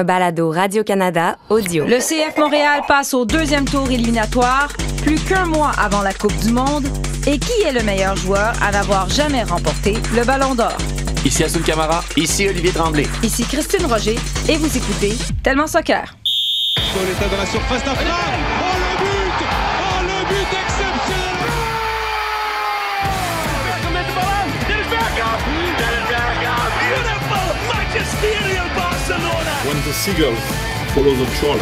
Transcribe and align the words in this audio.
un 0.00 0.04
balado 0.04 0.50
Radio-Canada 0.50 1.36
audio. 1.50 1.84
Le 1.86 1.98
CF 1.98 2.38
Montréal 2.38 2.80
passe 2.88 3.12
au 3.12 3.26
deuxième 3.26 3.66
tour 3.66 3.90
éliminatoire, 3.90 4.68
plus 5.02 5.18
qu'un 5.20 5.44
mois 5.44 5.72
avant 5.78 6.00
la 6.00 6.14
Coupe 6.14 6.34
du 6.38 6.50
Monde. 6.52 6.86
Et 7.26 7.38
qui 7.38 7.52
est 7.66 7.72
le 7.72 7.82
meilleur 7.82 8.16
joueur 8.16 8.54
à 8.62 8.72
n'avoir 8.72 9.10
jamais 9.10 9.42
remporté 9.42 9.98
le 10.16 10.24
Ballon 10.24 10.54
d'Or? 10.54 10.72
Ici 11.24 11.44
Assun 11.44 11.60
Camara. 11.60 12.02
Ici 12.16 12.48
Olivier 12.48 12.70
Tremblay. 12.72 13.06
Ici 13.22 13.44
Christine 13.44 13.84
Roger 13.84 14.18
et 14.48 14.56
vous 14.56 14.74
écoutez 14.74 15.12
Tellement 15.42 15.66
Soccer. 15.66 16.04
Pauletta 16.94 17.28
dans 17.30 17.42
la 17.42 17.46
surface 17.46 17.84
d'affaire. 17.84 18.14
Oh 18.62 18.76
le 18.78 19.04
but 19.04 19.46
Oh 19.92 20.02
le 20.02 20.28
but 20.28 20.59
When 29.66 29.76
the 29.84 29.92
seagulls 29.92 30.38
follow 30.94 31.14
the 31.14 31.26
trawler. 31.36 31.60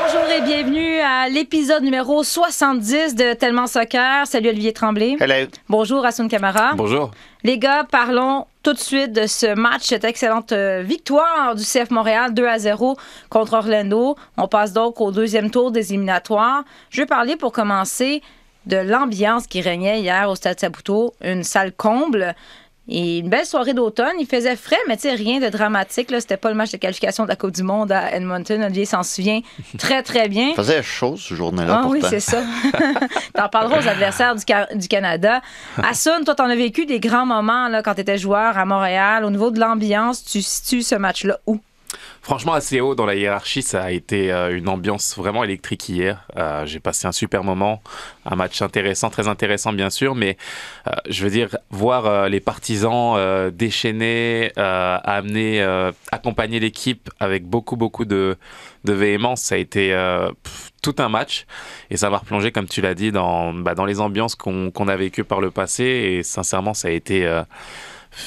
Bonjour 0.00 0.30
et 0.30 0.40
bienvenue 0.42 1.00
à 1.00 1.28
l'épisode 1.28 1.82
numéro 1.82 2.22
70 2.22 3.16
de 3.16 3.34
Tellement 3.34 3.66
Soccer. 3.66 4.26
Salut 4.26 4.50
Olivier 4.50 4.72
Tremblay. 4.72 5.16
Hello. 5.18 5.48
Bonjour 5.68 6.04
Assun 6.06 6.28
Camara. 6.28 6.74
Bonjour. 6.74 7.10
Les 7.42 7.58
gars, 7.58 7.84
parlons 7.90 8.46
tout 8.62 8.72
de 8.74 8.78
suite 8.78 9.12
de 9.12 9.26
ce 9.26 9.54
match, 9.54 9.82
cette 9.82 10.04
excellente 10.04 10.52
euh, 10.52 10.82
victoire 10.84 11.56
du 11.56 11.64
CF 11.64 11.90
Montréal 11.90 12.32
2 12.32 12.46
à 12.46 12.58
0 12.58 12.96
contre 13.28 13.54
Orlando. 13.54 14.14
On 14.36 14.46
passe 14.46 14.72
donc 14.72 15.00
au 15.00 15.10
deuxième 15.10 15.50
tour 15.50 15.72
des 15.72 15.92
éliminatoires. 15.92 16.62
Je 16.90 17.00
vais 17.00 17.06
parler 17.06 17.34
pour 17.34 17.50
commencer 17.50 18.22
de 18.66 18.76
l'ambiance 18.76 19.48
qui 19.48 19.60
régnait 19.60 20.00
hier 20.00 20.30
au 20.30 20.36
Stade 20.36 20.60
Saputo, 20.60 21.14
une 21.22 21.42
salle 21.42 21.72
comble. 21.72 22.36
Et 22.88 23.18
une 23.18 23.28
belle 23.28 23.44
soirée 23.44 23.74
d'automne. 23.74 24.14
Il 24.18 24.26
faisait 24.26 24.56
frais, 24.56 24.78
mais 24.88 24.96
tu 24.96 25.02
sais, 25.02 25.12
rien 25.12 25.40
de 25.40 25.48
dramatique. 25.48 26.10
Là. 26.10 26.20
C'était 26.20 26.36
pas 26.36 26.48
le 26.48 26.54
match 26.54 26.72
de 26.72 26.78
qualification 26.78 27.24
de 27.24 27.28
la 27.28 27.36
Coupe 27.36 27.52
du 27.52 27.62
Monde 27.62 27.92
à 27.92 28.14
Edmonton. 28.14 28.62
Olivier 28.62 28.86
s'en 28.86 29.02
souvient 29.02 29.40
très, 29.78 30.02
très 30.02 30.28
bien. 30.28 30.48
Il 30.50 30.54
faisait 30.54 30.82
chaud 30.82 31.16
ce 31.16 31.34
journée-là 31.34 31.82
Ah 31.84 31.86
oui, 31.88 32.00
c'est 32.08 32.20
ça. 32.20 32.42
T'en 33.34 33.48
parleras 33.48 33.82
aux 33.82 33.88
adversaires 33.88 34.34
du 34.74 34.88
Canada. 34.88 35.40
Assun, 35.82 36.24
toi, 36.24 36.34
t'en 36.34 36.48
as 36.48 36.56
vécu 36.56 36.86
des 36.86 37.00
grands 37.00 37.26
moments 37.26 37.68
là, 37.68 37.82
quand 37.82 37.94
t'étais 37.94 38.18
joueur 38.18 38.56
à 38.56 38.64
Montréal. 38.64 39.24
Au 39.24 39.30
niveau 39.30 39.50
de 39.50 39.60
l'ambiance, 39.60 40.24
tu 40.24 40.40
situes 40.42 40.82
ce 40.82 40.94
match-là 40.94 41.38
où? 41.46 41.60
Franchement, 42.28 42.52
assez 42.52 42.82
haut 42.82 42.94
dans 42.94 43.06
la 43.06 43.14
hiérarchie, 43.14 43.62
ça 43.62 43.82
a 43.84 43.90
été 43.90 44.30
euh, 44.30 44.54
une 44.54 44.68
ambiance 44.68 45.16
vraiment 45.16 45.44
électrique 45.44 45.88
hier. 45.88 46.26
Euh, 46.36 46.66
J'ai 46.66 46.78
passé 46.78 47.06
un 47.06 47.12
super 47.12 47.42
moment, 47.42 47.80
un 48.26 48.36
match 48.36 48.60
intéressant, 48.60 49.08
très 49.08 49.28
intéressant 49.28 49.72
bien 49.72 49.88
sûr, 49.88 50.14
mais 50.14 50.36
euh, 50.88 50.90
je 51.08 51.24
veux 51.24 51.30
dire, 51.30 51.56
voir 51.70 52.04
euh, 52.04 52.28
les 52.28 52.40
partisans 52.40 53.14
euh, 53.16 53.50
déchaînés, 53.50 54.52
euh, 54.58 54.98
amener, 55.04 55.62
accompagner 56.12 56.60
l'équipe 56.60 57.08
avec 57.18 57.46
beaucoup, 57.46 57.76
beaucoup 57.76 58.04
de, 58.04 58.36
de 58.84 58.92
véhémence, 58.92 59.40
ça 59.40 59.54
a 59.54 59.58
été 59.58 59.88
pff, 60.44 60.72
tout 60.82 60.96
un 60.98 61.08
match. 61.08 61.46
Et 61.90 61.96
ça 61.96 62.10
m'a 62.10 62.18
replongé, 62.18 62.52
comme 62.52 62.68
tu 62.68 62.82
l'as 62.82 62.94
dit, 62.94 63.10
dans, 63.10 63.54
bah, 63.54 63.74
dans 63.74 63.86
les 63.86 64.00
ambiances 64.00 64.34
qu'on 64.34 64.70
qu'on 64.70 64.88
a 64.88 64.96
vécues 64.96 65.24
par 65.24 65.40
le 65.40 65.50
passé. 65.50 65.84
Et 65.84 66.22
sincèrement, 66.22 66.74
ça 66.74 66.88
a 66.88 66.90
été... 66.90 67.26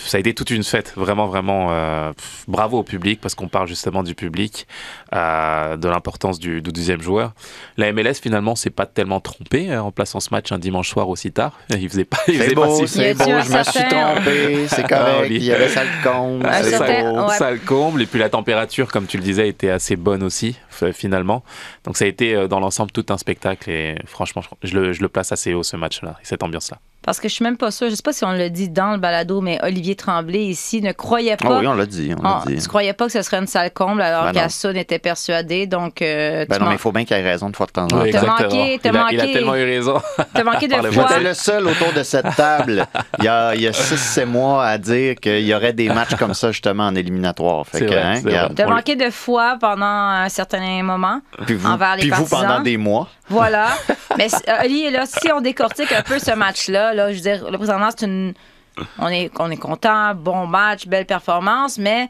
ça 0.05 0.17
a 0.17 0.19
été 0.19 0.33
toute 0.33 0.49
une 0.49 0.63
fête, 0.63 0.93
vraiment, 0.95 1.27
vraiment. 1.27 1.69
euh, 1.71 2.13
pff, 2.13 2.45
bravo 2.47 2.79
au 2.79 2.83
public, 2.83 3.19
parce 3.21 3.35
qu'on 3.35 3.47
parle 3.47 3.67
justement 3.67 4.03
du 4.03 4.15
public, 4.15 4.67
euh, 5.13 5.77
de 5.77 5.87
l'importance 5.87 6.39
du, 6.39 6.61
du 6.61 6.71
deuxième 6.71 7.01
joueur. 7.01 7.33
La 7.77 7.91
MLS, 7.93 8.15
finalement, 8.21 8.55
s'est 8.55 8.69
pas 8.69 8.85
tellement 8.85 9.19
trompée 9.19 9.71
euh, 9.71 9.81
en 9.81 9.91
plaçant 9.91 10.19
ce 10.19 10.29
match 10.31 10.51
un 10.51 10.59
dimanche 10.59 10.89
soir 10.89 11.09
aussi 11.09 11.31
tard. 11.31 11.57
Il 11.69 11.89
faisait 11.89 12.05
pas, 12.05 12.17
il 12.27 12.37
C'est 12.37 12.43
faisait 12.43 12.55
pas 12.55 12.65
beau, 12.65 12.85
si 12.85 12.99
Y 12.99 13.15
c'est 13.15 13.31
un 13.31 13.41
je 13.41 13.51
me 13.51 13.63
suis 13.63 13.83
trompé, 13.87 14.67
c'est 14.67 14.85
Ah, 14.85 14.87
correct, 14.87 15.27
il 15.31 15.43
y 15.43 15.51
avait 15.51 15.69
ça 15.69 15.83
le 15.83 15.89
ouais. 17.27 17.37
ça 17.37 17.51
le 17.51 17.59
comble. 17.59 18.01
Et 18.01 18.05
puis 18.05 18.19
la 18.19 18.29
température, 18.29 18.91
comme 18.91 19.05
tu 19.05 19.17
le 19.17 19.23
disais, 19.23 19.47
était 19.47 19.69
assez 19.69 19.95
bonne 19.95 20.23
aussi, 20.23 20.55
finalement. 20.93 21.43
Donc 21.85 21.97
ça 21.97 22.05
a 22.05 22.07
été 22.07 22.35
euh, 22.35 22.47
dans 22.47 22.59
l'ensemble 22.59 22.91
tout 22.91 23.05
un 23.09 23.17
spectacle. 23.17 23.69
Et 23.69 23.95
franchement, 24.05 24.41
je 24.63 24.77
le, 24.77 24.93
je 24.93 25.01
le 25.01 25.09
place 25.09 25.31
assez 25.31 25.53
haut 25.53 25.63
ce 25.63 25.77
match-là, 25.77 26.17
et 26.21 26.25
cette 26.25 26.43
ambiance-là. 26.43 26.77
Parce 27.03 27.19
que 27.19 27.27
je 27.27 27.33
suis 27.33 27.43
même 27.43 27.57
pas 27.57 27.71
sûre, 27.71 27.89
je 27.89 27.95
sais 27.95 28.03
pas 28.03 28.13
si 28.13 28.23
on 28.25 28.31
l'a 28.31 28.49
dit 28.49 28.69
dans 28.69 28.91
le 28.91 28.97
balado, 28.97 29.41
mais 29.41 29.57
Olivier 29.63 29.95
Tremblay 29.95 30.43
ici 30.45 30.81
ne 30.83 30.91
croyait 30.91 31.35
Ah 31.41 31.47
pas. 31.47 31.59
oui, 31.59 31.65
on 31.65 31.73
l'a 31.73 31.87
dit, 31.87 32.13
on 32.17 32.21
l'a 32.21 32.41
Ah, 32.41 32.43
dit. 32.45 32.57
tu 32.61 32.67
croyais 32.67 32.93
pas 32.93 33.07
que 33.07 33.11
ce 33.11 33.21
serait 33.23 33.37
une 33.37 33.47
salle 33.47 33.71
comble 33.71 34.03
alors 34.03 34.25
Ben 34.25 34.33
non. 34.33 34.39
qu'Assun 34.41 34.75
était 34.75 34.99
persuadé. 34.99 35.65
Donc, 35.65 36.01
euh, 36.03 36.45
Ben 36.47 36.59
non, 36.59 36.67
mais 36.67 36.73
il 36.73 36.77
faut 36.77 36.91
bien 36.91 37.03
qu'il 37.03 37.17
ait 37.17 37.21
raison 37.21 37.49
de 37.49 37.55
fois 37.55 37.65
de 37.65 37.71
temps 37.71 37.83
en 37.85 37.87
temps. 37.87 38.01
Oui, 38.01 38.11
T'as 38.11 38.19
exactement. 38.21 38.49
manqué, 38.49 38.79
t'as 38.83 38.89
il, 38.91 38.97
a, 38.97 39.07
il 39.11 39.19
a 39.19 39.23
manqué. 39.23 39.33
tellement 39.33 39.55
eu 39.55 39.63
raison. 39.65 40.01
t'as 40.33 40.43
manqué 40.43 40.67
de 40.69 40.73
fois. 40.75 41.07
J'étais 41.09 41.23
le 41.23 41.33
seul 41.33 41.67
autour 41.67 41.91
de 41.93 42.03
cette 42.03 42.35
table 42.35 42.85
il 43.17 43.25
y 43.25 43.27
a, 43.27 43.55
il 43.55 43.61
y 43.61 43.67
a 43.67 43.71
6-7 43.71 44.25
mois 44.25 44.65
à 44.65 44.77
dire 44.77 45.15
qu'il 45.15 45.39
y 45.45 45.55
aurait 45.55 45.73
des 45.73 45.89
matchs 45.89 46.13
comme 46.15 46.35
ça 46.35 46.51
justement 46.51 46.83
en 46.85 46.93
éliminatoire. 46.93 47.65
Fait 47.65 47.79
C'est 47.79 47.85
que, 47.87 47.91
vrai, 47.93 48.01
hein, 48.03 48.21
regarde, 48.23 48.55
T'as 48.55 48.67
on- 48.67 48.75
manqué 48.75 48.95
de 48.95 49.09
foi 49.09 49.57
pendant 49.59 49.85
un 49.85 50.29
certain 50.29 50.83
moment. 50.83 51.19
puis 51.47 51.55
vous, 51.55 51.67
envers 51.67 51.95
les 51.95 52.01
puis 52.01 52.09
vous 52.11 52.17
partisans. 52.27 52.41
pendant 52.47 52.59
des 52.61 52.77
mois. 52.77 53.09
Voilà. 53.27 53.69
Mais 54.17 54.27
euh, 54.49 54.65
Oli, 54.65 54.91
là, 54.91 55.05
si 55.05 55.31
on 55.31 55.39
décortique 55.39 55.91
un 55.93 56.01
peu 56.01 56.19
ce 56.19 56.31
match-là, 56.35 56.90
là, 56.93 57.11
je 57.11 57.15
veux 57.17 57.21
dire, 57.21 57.49
là, 57.49 57.57
présentement, 57.57 57.89
c'est 57.95 58.05
une. 58.05 58.33
On 58.99 59.07
est, 59.09 59.29
on 59.39 59.51
est 59.51 59.57
content, 59.57 60.15
bon 60.15 60.47
match, 60.47 60.87
belle 60.87 61.05
performance, 61.05 61.77
mais. 61.77 62.07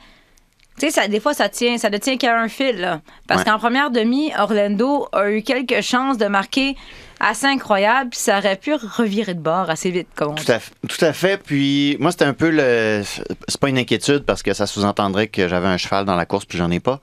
Tu 0.80 0.86
sais, 0.88 0.92
ça, 0.92 1.08
des 1.08 1.20
fois, 1.20 1.34
ça 1.34 1.50
tient, 1.50 1.78
ça 1.78 1.90
ne 1.90 1.98
tient 1.98 2.18
qu'à 2.18 2.40
un 2.40 2.48
fil. 2.48 2.80
là. 2.80 3.02
Parce 3.28 3.42
Ouais. 3.42 3.46
qu'en 3.52 3.60
première 3.60 3.92
demi, 3.92 4.32
Orlando 4.38 5.08
a 5.12 5.30
eu 5.30 5.42
quelques 5.44 5.82
chances 5.82 6.18
de 6.18 6.26
marquer 6.28 6.76
assez 7.22 7.46
incroyables, 7.46 8.10
puis 8.10 8.20
ça 8.20 8.40
aurait 8.40 8.56
pu 8.58 8.74
revirer 8.74 9.34
de 9.34 9.40
bord 9.40 9.70
assez 9.70 9.92
vite, 9.92 10.08
comme 10.16 10.32
on 10.32 10.34
dit. 10.34 10.46
Tout 10.46 10.52
à, 10.52 10.60
fait- 10.60 10.74
tout 10.88 11.06
à 11.06 11.14
fait. 11.14 11.38
Puis 11.42 11.96
moi, 12.00 12.12
c'était 12.12 12.26
un 12.26 12.34
peu 12.34 12.50
le. 12.50 13.04
C'est 13.48 13.60
pas 13.60 13.70
une 13.70 13.78
inquiétude 13.78 14.24
parce 14.26 14.44
que 14.44 14.54
ça 14.54 14.68
sous-entendrait 14.68 15.28
que 15.28 15.48
j'avais 15.48 15.68
un 15.68 15.78
cheval 15.78 16.06
dans 16.06 16.16
la 16.16 16.26
course 16.26 16.46
puis 16.46 16.58
j'en 16.58 16.72
ai 16.72 16.80
pas. 16.80 17.00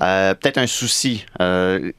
Euh, 0.00 0.34
Peut-être 0.34 0.58
un 0.58 0.66
souci. 0.66 1.26
Euh, 1.40 1.92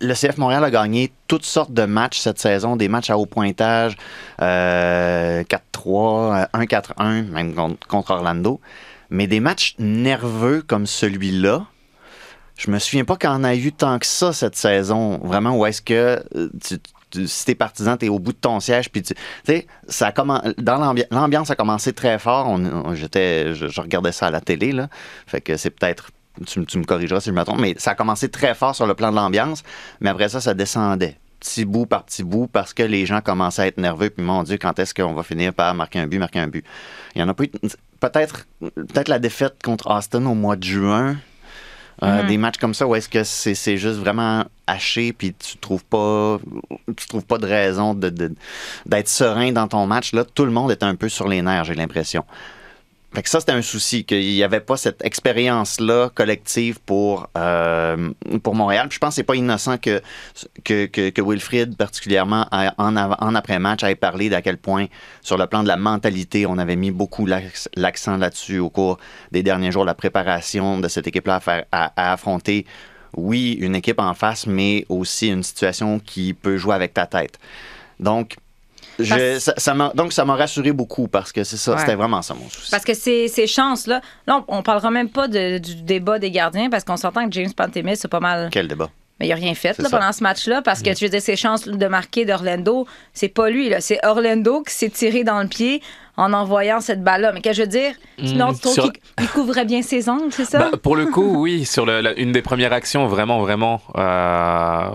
le 0.00 0.14
CF 0.14 0.36
Montréal 0.38 0.62
a 0.64 0.70
gagné 0.70 1.12
toutes 1.26 1.44
sortes 1.46 1.72
de 1.72 1.84
matchs 1.84 2.18
cette 2.18 2.38
saison, 2.38 2.76
des 2.76 2.88
matchs 2.88 3.10
à 3.10 3.16
haut 3.18 3.26
pointage, 3.26 3.96
euh, 4.42 5.42
4-3, 5.44 6.34
euh, 6.34 6.46
1-4-1, 6.54 7.22
même 7.30 7.54
contre, 7.88 8.10
Orlando. 8.10 8.60
Mais 9.10 9.26
des 9.26 9.40
matchs 9.40 9.74
nerveux 9.78 10.62
comme 10.66 10.86
celui-là, 10.86 11.66
je 12.56 12.70
me 12.70 12.78
souviens 12.78 13.04
pas 13.04 13.16
en 13.28 13.44
a 13.44 13.54
eu 13.54 13.72
tant 13.72 13.98
que 13.98 14.06
ça 14.06 14.32
cette 14.32 14.56
saison. 14.56 15.18
Vraiment, 15.22 15.56
où 15.56 15.66
est-ce 15.66 15.82
que 15.82 16.22
tu, 16.66 16.76
tu- 17.14 17.28
si 17.28 17.44
t'es 17.44 17.54
partisan, 17.54 17.96
t'es 17.96 18.08
au 18.08 18.18
bout 18.18 18.32
de 18.32 18.38
ton 18.38 18.60
siège, 18.60 18.90
puis 18.90 19.02
tu 19.02 19.14
sais, 19.46 19.66
ça 19.88 20.12
dans 20.58 20.78
l'ambi- 20.78 21.04
l'ambiance 21.10 21.50
a 21.50 21.56
commencé 21.56 21.92
très 21.92 22.18
fort. 22.18 22.58
J'étais, 22.94 23.54
je, 23.54 23.80
regardais 23.80 24.12
ça 24.12 24.26
à 24.26 24.30
la 24.30 24.40
télé 24.40 24.72
là, 24.72 24.88
fait 25.26 25.40
que 25.40 25.56
c'est 25.56 25.70
peut-être, 25.70 26.10
tu, 26.46 26.60
me- 26.60 26.64
tu 26.66 26.78
me 26.78 26.84
corrigeras 26.84 27.20
si 27.20 27.30
je 27.30 27.34
me 27.34 27.42
trompe, 27.44 27.60
mais 27.60 27.74
ça 27.78 27.92
a 27.92 27.94
commencé 27.94 28.28
très 28.28 28.54
fort 28.54 28.74
sur 28.74 28.86
le 28.86 28.94
plan 28.94 29.10
de 29.10 29.16
l'ambiance, 29.16 29.62
mais 30.00 30.10
après 30.10 30.28
ça, 30.28 30.40
ça 30.40 30.54
descendait. 30.54 31.16
Petit 31.40 31.64
bout 31.66 31.84
par 31.84 32.04
petit 32.04 32.22
bout, 32.22 32.46
parce 32.46 32.72
que 32.72 32.82
les 32.82 33.04
gens 33.04 33.20
commençaient 33.20 33.62
à 33.62 33.66
être 33.66 33.76
nerveux, 33.78 34.08
puis 34.08 34.24
mon 34.24 34.42
Dieu, 34.44 34.56
quand 34.58 34.78
est-ce 34.78 34.94
qu'on 34.94 35.12
va 35.12 35.22
finir 35.22 35.52
par 35.52 35.74
marquer 35.74 35.98
un 35.98 36.06
but, 36.06 36.18
marquer 36.18 36.38
un 36.38 36.48
but? 36.48 36.64
Il 37.14 37.20
y 37.20 37.22
en 37.24 37.28
a. 37.28 37.34
Peut-être, 37.34 38.46
peut-être 38.60 39.08
la 39.08 39.18
défaite 39.18 39.56
contre 39.62 39.90
Austin 39.90 40.24
au 40.26 40.34
mois 40.34 40.56
de 40.56 40.64
juin, 40.64 41.16
euh, 42.02 42.22
Mhm. 42.22 42.26
Des 42.28 42.36
matchs 42.38 42.58
comme 42.58 42.74
ça 42.74 42.86
où 42.86 42.94
est-ce 42.94 43.08
que 43.08 43.22
c'est 43.24 43.76
juste 43.76 43.98
vraiment 43.98 44.44
haché 44.66 45.12
puis 45.12 45.32
tu 45.34 45.56
trouves 45.58 45.84
pas 45.84 46.38
tu 46.96 47.06
trouves 47.06 47.24
pas 47.24 47.38
de 47.38 47.46
raison 47.46 47.94
de- 47.94 48.08
de- 48.10 48.34
d'être 48.86 49.08
serein 49.08 49.52
dans 49.52 49.68
ton 49.68 49.86
match 49.86 50.12
là 50.12 50.24
tout 50.24 50.44
le 50.44 50.50
monde 50.50 50.70
est 50.70 50.82
un 50.82 50.96
peu 50.96 51.08
sur 51.08 51.28
les 51.28 51.42
nerfs 51.42 51.64
j'ai 51.64 51.74
l'impression 51.74 52.24
fait 53.14 53.22
que 53.22 53.28
ça 53.28 53.38
c'était 53.38 53.52
un 53.52 53.62
souci 53.62 54.04
qu'il 54.04 54.20
n'y 54.20 54.42
avait 54.42 54.60
pas 54.60 54.76
cette 54.76 55.04
expérience 55.04 55.78
là 55.80 56.10
collective 56.14 56.80
pour 56.80 57.28
euh, 57.38 58.10
pour 58.42 58.54
Montréal. 58.54 58.88
Puis 58.88 58.96
je 58.96 59.00
pense 59.00 59.10
que 59.10 59.14
c'est 59.16 59.22
pas 59.22 59.36
innocent 59.36 59.78
que 59.78 60.02
que, 60.64 60.86
que, 60.86 61.22
Wilfried 61.22 61.76
particulièrement 61.76 62.46
en, 62.50 62.96
en 62.96 63.34
après 63.34 63.58
match 63.60 63.84
ait 63.84 63.94
parlé 63.94 64.28
d'à 64.28 64.42
quel 64.42 64.58
point 64.58 64.86
sur 65.22 65.38
le 65.38 65.46
plan 65.46 65.62
de 65.62 65.68
la 65.68 65.76
mentalité 65.76 66.44
on 66.46 66.58
avait 66.58 66.76
mis 66.76 66.90
beaucoup 66.90 67.26
l'accent 67.26 68.16
là-dessus 68.16 68.58
au 68.58 68.68
cours 68.68 68.98
des 69.30 69.42
derniers 69.42 69.70
jours 69.70 69.84
la 69.84 69.94
préparation 69.94 70.80
de 70.80 70.88
cette 70.88 71.06
équipe 71.06 71.26
là 71.26 71.36
à, 71.36 71.40
faire, 71.40 71.64
à, 71.70 71.92
à 71.96 72.12
affronter 72.12 72.66
oui 73.16 73.52
une 73.60 73.76
équipe 73.76 74.00
en 74.00 74.14
face 74.14 74.46
mais 74.48 74.86
aussi 74.88 75.28
une 75.28 75.44
situation 75.44 76.00
qui 76.00 76.34
peut 76.34 76.56
jouer 76.56 76.74
avec 76.74 76.94
ta 76.94 77.06
tête. 77.06 77.38
Donc 78.00 78.36
je- 78.98 79.08
Parce- 79.14 79.38
ça, 79.44 79.54
ça 79.56 79.74
m'a- 79.74 79.92
donc 79.94 80.12
ça 80.12 80.24
m'a 80.24 80.36
rassuré 80.36 80.72
beaucoup 80.72 81.08
parce 81.08 81.32
que 81.32 81.44
c'est 81.44 81.56
ça 81.56 81.72
Ouais. 81.72 81.78
c'était 81.80 81.94
vraiment 81.94 82.22
ça 82.22 82.34
mon 82.34 82.48
souci 82.48 82.70
Parce 82.70 82.84
que 82.84 82.94
ces, 82.94 83.28
ces 83.28 83.46
chances-là, 83.46 84.00
là, 84.26 84.44
on, 84.48 84.58
on 84.58 84.62
parlera 84.62 84.90
même 84.90 85.08
pas 85.08 85.28
de- 85.28 85.58
du 85.58 85.76
débat 85.76 86.18
des 86.18 86.30
gardiens 86.30 86.70
parce 86.70 86.84
qu'on 86.84 86.96
s'entend 86.96 87.26
que 87.26 87.32
James 87.32 87.52
Pantemis, 87.52 87.96
c'est 87.96 88.08
pas 88.08 88.20
mal. 88.20 88.48
quel 88.52 88.68
débat? 88.68 88.90
Mais 89.20 89.26
il 89.26 89.28
n'a 89.28 89.36
rien 89.36 89.54
fait 89.54 89.78
là, 89.78 89.88
pendant 89.88 90.10
ce 90.10 90.24
match-là 90.24 90.60
parce 90.60 90.82
que 90.82 90.92
tu 90.92 91.04
veux 91.04 91.10
dire, 91.10 91.22
ses 91.22 91.36
chances 91.36 91.68
de 91.68 91.86
marquer 91.86 92.24
d'Orlando, 92.24 92.84
c'est 93.12 93.28
pas 93.28 93.48
lui, 93.48 93.68
là, 93.68 93.80
c'est 93.80 94.04
Orlando 94.04 94.62
qui 94.62 94.74
s'est 94.74 94.88
tiré 94.90 95.22
dans 95.22 95.40
le 95.40 95.46
pied 95.46 95.82
en 96.16 96.32
envoyant 96.32 96.80
cette 96.80 97.02
balle-là. 97.02 97.32
Mais 97.32 97.40
qu'est-ce 97.40 97.58
que 97.58 97.70
je 97.70 97.78
veux 97.78 97.84
dire? 97.84 97.94
Mm, 98.18 98.36
non, 98.36 98.52
tu 98.52 98.60
trouves 98.60 98.72
sur- 98.74 98.92
qu'il 98.92 99.00
il 99.20 99.28
couvrait 99.28 99.64
bien 99.64 99.82
ses 99.82 100.08
angles, 100.08 100.32
c'est 100.32 100.44
ça? 100.44 100.58
Bah, 100.58 100.76
pour 100.82 100.96
le 100.96 101.06
coup, 101.06 101.40
oui, 101.42 101.64
sur 101.64 101.86
le- 101.86 102.00
la- 102.00 102.14
une 102.14 102.32
des 102.32 102.42
premières 102.42 102.72
actions, 102.72 103.06
vraiment, 103.06 103.40
vraiment, 103.40 103.80
euh, 103.96 104.88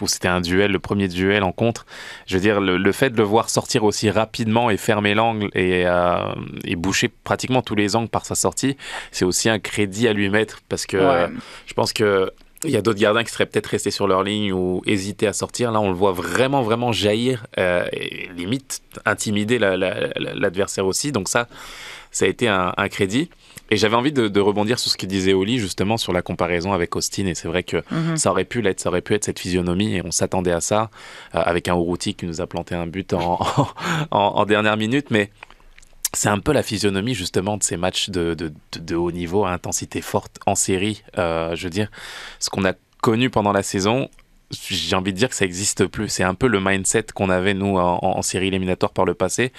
où 0.00 0.06
c'était 0.06 0.28
un 0.28 0.40
duel, 0.40 0.72
le 0.72 0.78
premier 0.78 1.08
duel 1.08 1.42
en 1.42 1.52
contre. 1.52 1.84
Je 2.26 2.34
veux 2.36 2.40
dire, 2.42 2.60
le, 2.60 2.76
le 2.78 2.92
fait 2.92 3.10
de 3.10 3.16
le 3.18 3.24
voir 3.24 3.50
sortir 3.50 3.84
aussi 3.84 4.10
rapidement 4.10 4.70
et 4.70 4.76
fermer 4.78 5.14
l'angle 5.14 5.48
et, 5.54 5.82
euh, 5.86 6.18
et 6.64 6.76
boucher 6.76 7.08
pratiquement 7.08 7.62
tous 7.62 7.74
les 7.74 7.94
angles 7.96 8.08
par 8.08 8.24
sa 8.24 8.34
sortie, 8.34 8.76
c'est 9.12 9.24
aussi 9.24 9.48
un 9.50 9.58
crédit 9.58 10.08
à 10.08 10.12
lui 10.14 10.28
mettre 10.30 10.60
parce 10.68 10.86
que 10.86 10.96
Ouais. 10.96 11.28
je 11.66 11.74
pense 11.74 11.92
que. 11.92 12.30
Il 12.66 12.72
y 12.72 12.76
a 12.76 12.82
d'autres 12.82 12.98
gardiens 13.00 13.24
qui 13.24 13.30
seraient 13.32 13.46
peut-être 13.46 13.66
restés 13.66 13.90
sur 13.90 14.06
leur 14.06 14.22
ligne 14.22 14.52
ou 14.52 14.82
hésiter 14.86 15.26
à 15.26 15.32
sortir. 15.32 15.72
Là, 15.72 15.80
on 15.80 15.88
le 15.88 15.94
voit 15.96 16.12
vraiment, 16.12 16.62
vraiment 16.62 16.92
jaillir, 16.92 17.46
euh, 17.58 17.84
et 17.92 18.28
limite 18.36 18.82
intimider 19.04 19.58
la- 19.58 19.76
la- 19.76 20.08
la- 20.16 20.34
l'adversaire 20.34 20.86
aussi. 20.86 21.12
Donc 21.12 21.28
ça, 21.28 21.48
ça 22.10 22.24
a 22.24 22.28
été 22.28 22.48
un, 22.48 22.72
un 22.76 22.88
crédit. 22.88 23.30
Et 23.68 23.76
j'avais 23.76 23.96
envie 23.96 24.12
de, 24.12 24.28
de 24.28 24.40
rebondir 24.40 24.78
sur 24.78 24.92
ce 24.92 24.96
que 24.96 25.06
disait 25.06 25.32
Oli, 25.32 25.58
justement, 25.58 25.96
sur 25.96 26.12
la 26.12 26.22
comparaison 26.22 26.72
avec 26.72 26.94
Austin. 26.94 27.26
Et 27.26 27.34
c'est 27.34 27.48
vrai 27.48 27.64
que 27.64 27.78
Mhm. 27.90 28.16
ça 28.16 28.30
aurait 28.30 28.44
pu 28.44 28.60
l'être, 28.62 28.78
ça 28.80 28.90
aurait 28.90 29.00
pu 29.00 29.14
être 29.14 29.24
cette 29.24 29.40
physionomie. 29.40 29.96
Et 29.96 30.02
on 30.04 30.12
s'attendait 30.12 30.52
à 30.52 30.60
ça, 30.60 30.88
euh, 31.34 31.40
avec 31.44 31.66
un 31.68 31.74
Uruti 31.74 32.14
qui 32.14 32.26
nous 32.26 32.40
a 32.40 32.46
planté 32.46 32.74
un 32.76 32.86
but 32.86 33.12
en, 33.12 33.40
en, 34.12 34.18
en 34.18 34.44
dernière 34.46 34.76
minute. 34.76 35.10
Mais 35.10 35.30
c'est 36.16 36.30
un 36.30 36.38
peu 36.38 36.52
la 36.52 36.62
physionomie, 36.62 37.14
justement, 37.14 37.56
de 37.58 37.62
ces 37.62 37.76
matchs 37.76 38.08
de, 38.08 38.94
haut 38.94 39.12
niveau, 39.12 39.44
à 39.44 39.50
intensité 39.50 40.00
forte, 40.00 40.38
en 40.46 40.54
série. 40.54 41.02
Euh, 41.18 41.54
je 41.54 41.64
veux 41.64 41.70
dire, 41.70 41.90
ce 42.38 42.48
qu'on 42.48 42.64
a 42.64 42.72
connu 43.02 43.28
pendant 43.28 43.52
la 43.52 43.62
saison, 43.62 44.08
j'ai 44.50 44.94
envie 44.94 45.12
de 45.12 45.18
dire 45.18 45.28
que 45.28 45.34
ça 45.34 45.44
n'existe 45.44 45.86
plus. 45.86 46.08
C'est 46.08 46.22
un 46.22 46.34
peu 46.34 46.46
le 46.46 46.60
mindset 46.60 47.06
qu'on 47.14 47.30
avait, 47.30 47.54
nous, 47.54 47.78
en, 47.78 47.98
en 48.00 48.22
série 48.22 48.48
éliminatoire 48.48 48.92
par 48.92 49.04
le 49.04 49.14
passé. 49.14 49.52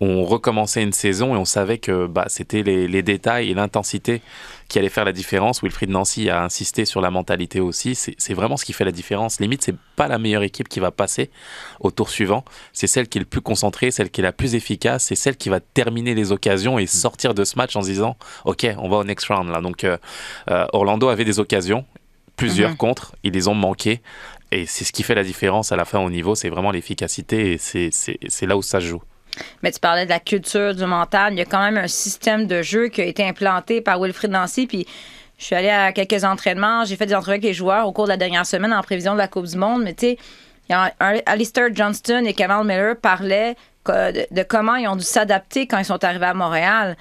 On 0.00 0.24
recommençait 0.24 0.82
une 0.82 0.92
saison 0.92 1.34
et 1.34 1.38
on 1.38 1.44
savait 1.44 1.78
que 1.78 2.06
bah, 2.06 2.24
c'était 2.28 2.62
les, 2.62 2.88
les 2.88 3.02
détails 3.02 3.50
et 3.50 3.54
l'intensité 3.54 4.20
qui 4.68 4.78
allaient 4.78 4.88
faire 4.88 5.04
la 5.04 5.12
différence. 5.12 5.62
Wilfried 5.62 5.90
Nancy 5.90 6.30
a 6.30 6.42
insisté 6.42 6.84
sur 6.86 7.00
la 7.00 7.10
mentalité 7.10 7.60
aussi. 7.60 7.94
C'est 7.94 8.34
vraiment 8.34 8.56
ce 8.56 8.64
qui 8.64 8.72
fait 8.72 8.84
la 8.84 8.90
différence. 8.90 9.38
Limite, 9.38 9.62
c'est 9.62 9.76
pas 9.96 10.08
la 10.08 10.18
meilleure 10.18 10.42
équipe 10.42 10.68
qui 10.68 10.80
va 10.80 10.90
passer 10.90 11.30
au 11.80 11.90
tour 11.90 12.08
suivant. 12.08 12.44
C'est 12.72 12.86
celle 12.86 13.08
qui 13.08 13.18
est 13.18 13.20
le 13.20 13.26
plus 13.26 13.42
concentrée, 13.42 13.90
celle 13.90 14.10
qui 14.10 14.22
est 14.22 14.24
la 14.24 14.32
plus 14.32 14.54
efficace. 14.54 15.04
C'est 15.04 15.14
celle 15.14 15.36
qui 15.36 15.50
va 15.50 15.60
terminer 15.60 16.14
les 16.14 16.32
occasions 16.32 16.78
et 16.78 16.86
sortir 16.86 17.34
de 17.34 17.44
ce 17.44 17.56
match 17.56 17.76
en 17.76 17.82
se 17.82 17.88
disant 17.88 18.16
OK, 18.44 18.66
on 18.78 18.88
va 18.88 18.96
au 18.96 19.04
next 19.04 19.28
round. 19.28 19.50
Là. 19.50 19.60
Donc, 19.60 19.84
euh, 19.84 19.98
euh, 20.50 20.66
Orlando 20.72 21.08
avait 21.08 21.26
des 21.26 21.38
occasions, 21.38 21.84
plusieurs 22.46 22.70
Mhm. 22.70 22.76
contre. 22.76 23.14
Ils 23.22 23.32
les 23.32 23.48
ont 23.48 23.54
manquées. 23.54 24.00
Et 24.50 24.66
c'est 24.66 24.84
ce 24.84 24.92
qui 24.92 25.02
fait 25.02 25.14
la 25.14 25.24
différence 25.24 25.72
à 25.72 25.76
la 25.76 25.84
fin 25.84 25.98
au 26.00 26.10
niveau, 26.10 26.34
c'est 26.34 26.50
vraiment 26.50 26.70
l'efficacité 26.70 27.52
et 27.52 27.58
c'est- 27.58 28.46
là 28.46 28.56
où 28.56 28.62
ça 28.62 28.80
se 28.80 28.86
joue. 28.86 29.02
Mais 29.62 29.72
tu 29.72 29.80
parlais 29.80 30.04
de 30.04 30.10
la 30.10 30.20
culture, 30.20 30.74
du 30.74 30.84
mental. 30.84 31.32
Il 31.32 31.38
y 31.38 31.42
a 31.42 31.46
quand 31.46 31.62
même 31.62 31.78
un 31.78 31.88
système 31.88 32.46
de 32.46 32.60
jeu 32.60 32.88
qui 32.88 33.00
a 33.00 33.04
été 33.06 33.24
implanté 33.26 33.80
par 33.80 33.98
Wilfried 33.98 34.30
Nancy. 34.30 34.66
Puis 34.66 34.86
je 35.38 35.44
suis 35.44 35.54
allée 35.54 35.70
à 35.70 35.90
quelques 35.92 36.22
entraînements. 36.24 36.84
J'ai 36.84 36.96
fait 36.96 37.06
des 37.06 37.14
entrevues 37.14 37.32
avec 37.36 37.44
les 37.44 37.54
joueurs 37.54 37.86
au 37.86 37.92
cours 37.92 38.04
de 38.04 38.10
la 38.10 38.18
dernière 38.18 38.44
semaine 38.44 38.74
en 38.74 38.82
prévision 38.82 39.14
de 39.14 39.18
la 39.18 39.28
Coupe 39.28 39.46
du 39.46 39.56
Monde. 39.56 39.82
Mais 39.84 39.94
tu 39.94 40.06
sais, 40.08 40.18
il 40.68 40.72
y 40.72 40.74
a 40.74 40.92
un- 41.00 41.18
Alistair 41.24 41.68
Johnston 41.74 42.24
et 42.26 42.34
Kamal 42.34 42.66
Miller 42.66 42.94
parlaient 43.00 43.56
de 43.86 44.42
comment 44.42 44.74
ils 44.76 44.86
ont 44.86 44.96
dû 44.96 45.04
s'adapter 45.04 45.66
quand 45.66 45.78
ils 45.78 45.84
sont 45.86 46.04
arrivés 46.04 46.26
à 46.26 46.34
Montréal. 46.34 46.96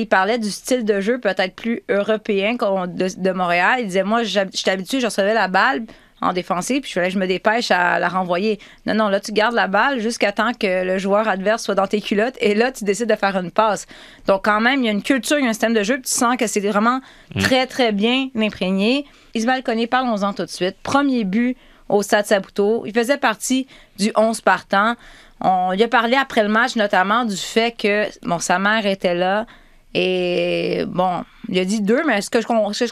Ils 0.00 0.08
parlaient 0.08 0.38
du 0.38 0.50
style 0.50 0.84
de 0.84 1.00
jeu 1.00 1.18
peut-être 1.18 1.54
plus 1.54 1.82
européen 1.88 2.54
de, 2.54 3.20
de 3.20 3.30
Montréal. 3.32 3.76
Ils 3.80 3.86
disaient, 3.86 4.04
moi, 4.04 4.22
j'étais 4.22 4.70
habitué, 4.70 5.00
je 5.00 5.06
recevais 5.06 5.34
la 5.34 5.48
balle 5.48 5.84
en 6.20 6.32
défensive, 6.32 6.82
puis 6.82 6.92
je 6.94 7.10
je 7.10 7.18
me 7.18 7.26
dépêche 7.26 7.70
à 7.70 7.98
la 7.98 8.08
renvoyer. 8.08 8.58
Non, 8.86 8.94
non, 8.94 9.08
là, 9.08 9.20
tu 9.20 9.32
gardes 9.32 9.54
la 9.54 9.66
balle 9.66 10.00
jusqu'à 10.00 10.32
temps 10.32 10.52
que 10.52 10.84
le 10.84 10.98
joueur 10.98 11.28
adverse 11.28 11.64
soit 11.64 11.74
dans 11.74 11.86
tes 11.86 12.00
culottes, 12.00 12.36
et 12.40 12.54
là, 12.54 12.72
tu 12.72 12.84
décides 12.84 13.08
de 13.08 13.14
faire 13.14 13.36
une 13.36 13.50
passe. 13.50 13.86
Donc, 14.26 14.44
quand 14.44 14.60
même, 14.60 14.80
il 14.80 14.86
y 14.86 14.88
a 14.88 14.92
une 14.92 15.02
culture, 15.02 15.38
il 15.38 15.44
y 15.44 15.46
a 15.46 15.50
un 15.50 15.52
système 15.52 15.74
de 15.74 15.82
jeu, 15.82 15.94
puis 15.94 16.04
tu 16.10 16.18
sens 16.18 16.36
que 16.36 16.46
c'est 16.46 16.60
vraiment 16.60 17.00
très, 17.38 17.66
très 17.66 17.92
bien 17.92 18.28
imprégné. 18.36 19.04
Ismaël 19.34 19.62
Koné, 19.62 19.86
parlons-en 19.86 20.32
tout 20.32 20.44
de 20.44 20.50
suite. 20.50 20.76
Premier 20.82 21.24
but 21.24 21.56
au 21.88 22.02
Stade 22.02 22.26
Saputo. 22.26 22.84
Il 22.86 22.94
faisait 22.94 23.18
partie 23.18 23.66
du 23.98 24.10
11 24.16 24.40
partant. 24.40 24.94
On 25.40 25.72
lui 25.72 25.82
a 25.82 25.88
parlé 25.88 26.16
après 26.16 26.42
le 26.42 26.48
match, 26.48 26.76
notamment 26.76 27.24
du 27.24 27.36
fait 27.36 27.76
que, 27.76 28.06
bon, 28.26 28.38
sa 28.38 28.58
mère 28.58 28.86
était 28.86 29.14
là. 29.14 29.46
Et 29.94 30.84
bon, 30.88 31.22
il 31.48 31.58
a 31.58 31.64
dit 31.64 31.80
deux, 31.80 32.02
mais 32.06 32.20
ce 32.20 32.30
que 32.30 32.40
je, 32.40 32.46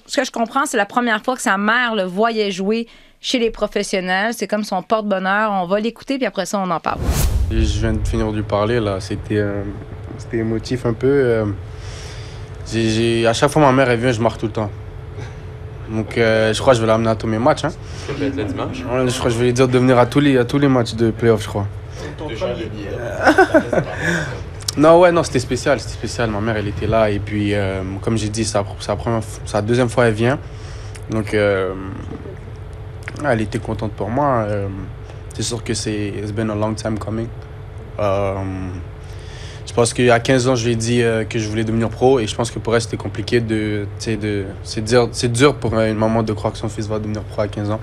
ce 0.07 0.17
que 0.21 0.25
je 0.25 0.31
comprends, 0.31 0.67
c'est 0.67 0.77
la 0.77 0.87
première 0.87 1.23
fois 1.23 1.35
que 1.35 1.43
sa 1.43 1.59
mère 1.59 1.95
le 1.97 2.05
voyait 2.05 2.51
jouer 2.53 2.87
chez 3.21 3.39
les 3.39 3.51
professionnels. 3.51 4.35
C'est 4.35 4.47
comme 4.47 4.65
son 4.65 4.83
porte-bonheur. 4.83 5.51
On 5.53 5.67
va 5.67 5.81
l'écouter, 5.81 6.17
puis 6.17 6.27
après 6.27 6.47
ça, 6.47 6.59
on 6.59 6.71
en 6.71 6.81
parle. 6.81 7.01
Je 7.51 7.57
viens 7.81 7.93
de 7.95 8.07
finir 8.07 8.31
de 8.31 8.37
lui 8.37 8.43
parler, 8.45 8.79
là. 8.81 9.01
C'était 9.01 9.37
euh, 9.39 9.63
c'était 10.19 10.39
émotif 10.39 10.87
un 10.87 10.93
peu. 10.93 11.07
euh. 11.09 11.47
J'ai- 12.71 12.89
j'ai- 12.91 13.27
à 13.27 13.33
chaque 13.33 13.51
fois, 13.51 13.63
ma 13.63 13.73
mère, 13.73 13.91
elle 13.91 13.99
vient, 14.01 14.13
je 14.13 14.21
marque 14.21 14.39
tout 14.39 14.47
le 14.47 14.53
temps. 14.53 14.71
Donc, 15.91 16.17
euh, 16.17 16.55
je 16.55 16.61
crois 16.61 16.73
que 16.73 16.77
je 16.79 16.83
vais 16.83 16.89
l'amener 16.89 17.11
à 17.11 17.17
tous 17.17 17.27
mes 17.27 17.39
matchs. 17.39 17.65
Hein. 17.65 17.71
Ouais, 18.85 19.09
je 19.09 19.19
crois 19.19 19.29
que 19.31 19.35
je 19.35 19.39
vais 19.41 19.47
lui 19.47 19.53
dire 19.53 19.69
de 19.69 19.79
venir 19.79 19.99
à 19.99 20.07
tous 20.07 20.21
les, 20.21 20.39
à 20.39 20.45
tous 20.45 20.59
les 20.59 20.69
matchs 20.69 20.95
de 20.95 21.11
playoff, 21.11 21.43
je 21.43 21.49
crois. 21.49 21.67
non, 24.79 25.01
ouais, 25.01 25.13
non, 25.13 25.23
c'était 25.23 25.39
spécial, 25.39 25.79
c'était 25.81 25.93
spécial. 25.93 26.31
Ma 26.31 26.41
mère, 26.41 26.57
elle 26.57 26.69
était 26.69 26.87
là. 26.87 27.11
Et 27.11 27.19
puis, 27.19 27.55
euh, 27.55 27.83
comme 28.01 28.17
j'ai 28.17 28.31
dit, 28.31 28.51
la 29.53 29.63
deuxième 29.63 29.91
fois 29.91 30.07
elle 30.07 30.15
vient. 30.15 30.39
Donc, 31.11 31.35
euh, 31.35 31.75
elle 33.25 33.43
était 33.43 33.59
contente 33.59 33.93
pour 33.93 34.09
moi. 34.09 34.47
euh, 34.49 34.69
c'est 35.35 35.43
sûr 35.43 35.63
que 35.63 35.75
c'est 35.75 36.09
it's 36.09 36.33
been 36.33 36.51
a 36.51 36.55
long 36.55 36.75
time 36.75 36.99
coming. 36.99 37.29
Je 37.99 39.75
pense 39.75 39.95
qu'à 39.95 40.21
15 40.21 40.49
ans, 40.49 40.55
je 40.55 40.67
lui 40.67 40.73
ai 40.73 40.77
dit 40.77 41.03
que 41.29 41.39
je 41.39 41.49
voulais 41.49 41.65
devenir 41.65 41.89
pro 41.89 42.19
et 42.19 42.27
je 42.27 42.35
pense 42.35 42.51
que 42.51 42.59
pour 42.59 42.75
elle, 42.75 42.83
c'était 42.83 42.97
compliqué 42.97 43.41
de. 43.41 43.87
de 44.07 44.45
c'est 44.63 44.85
dur, 44.85 45.09
dur 45.09 45.55
pour 45.57 45.79
une 45.79 45.97
maman 45.97 46.23
de 46.23 46.33
croire 46.33 46.53
que 46.53 46.59
son 46.59 46.69
fils 46.69 46.87
va 46.89 46.99
devenir 46.99 47.23
pro 47.23 47.43
à 47.43 47.49
15 47.49 47.71
ans. 47.71 47.81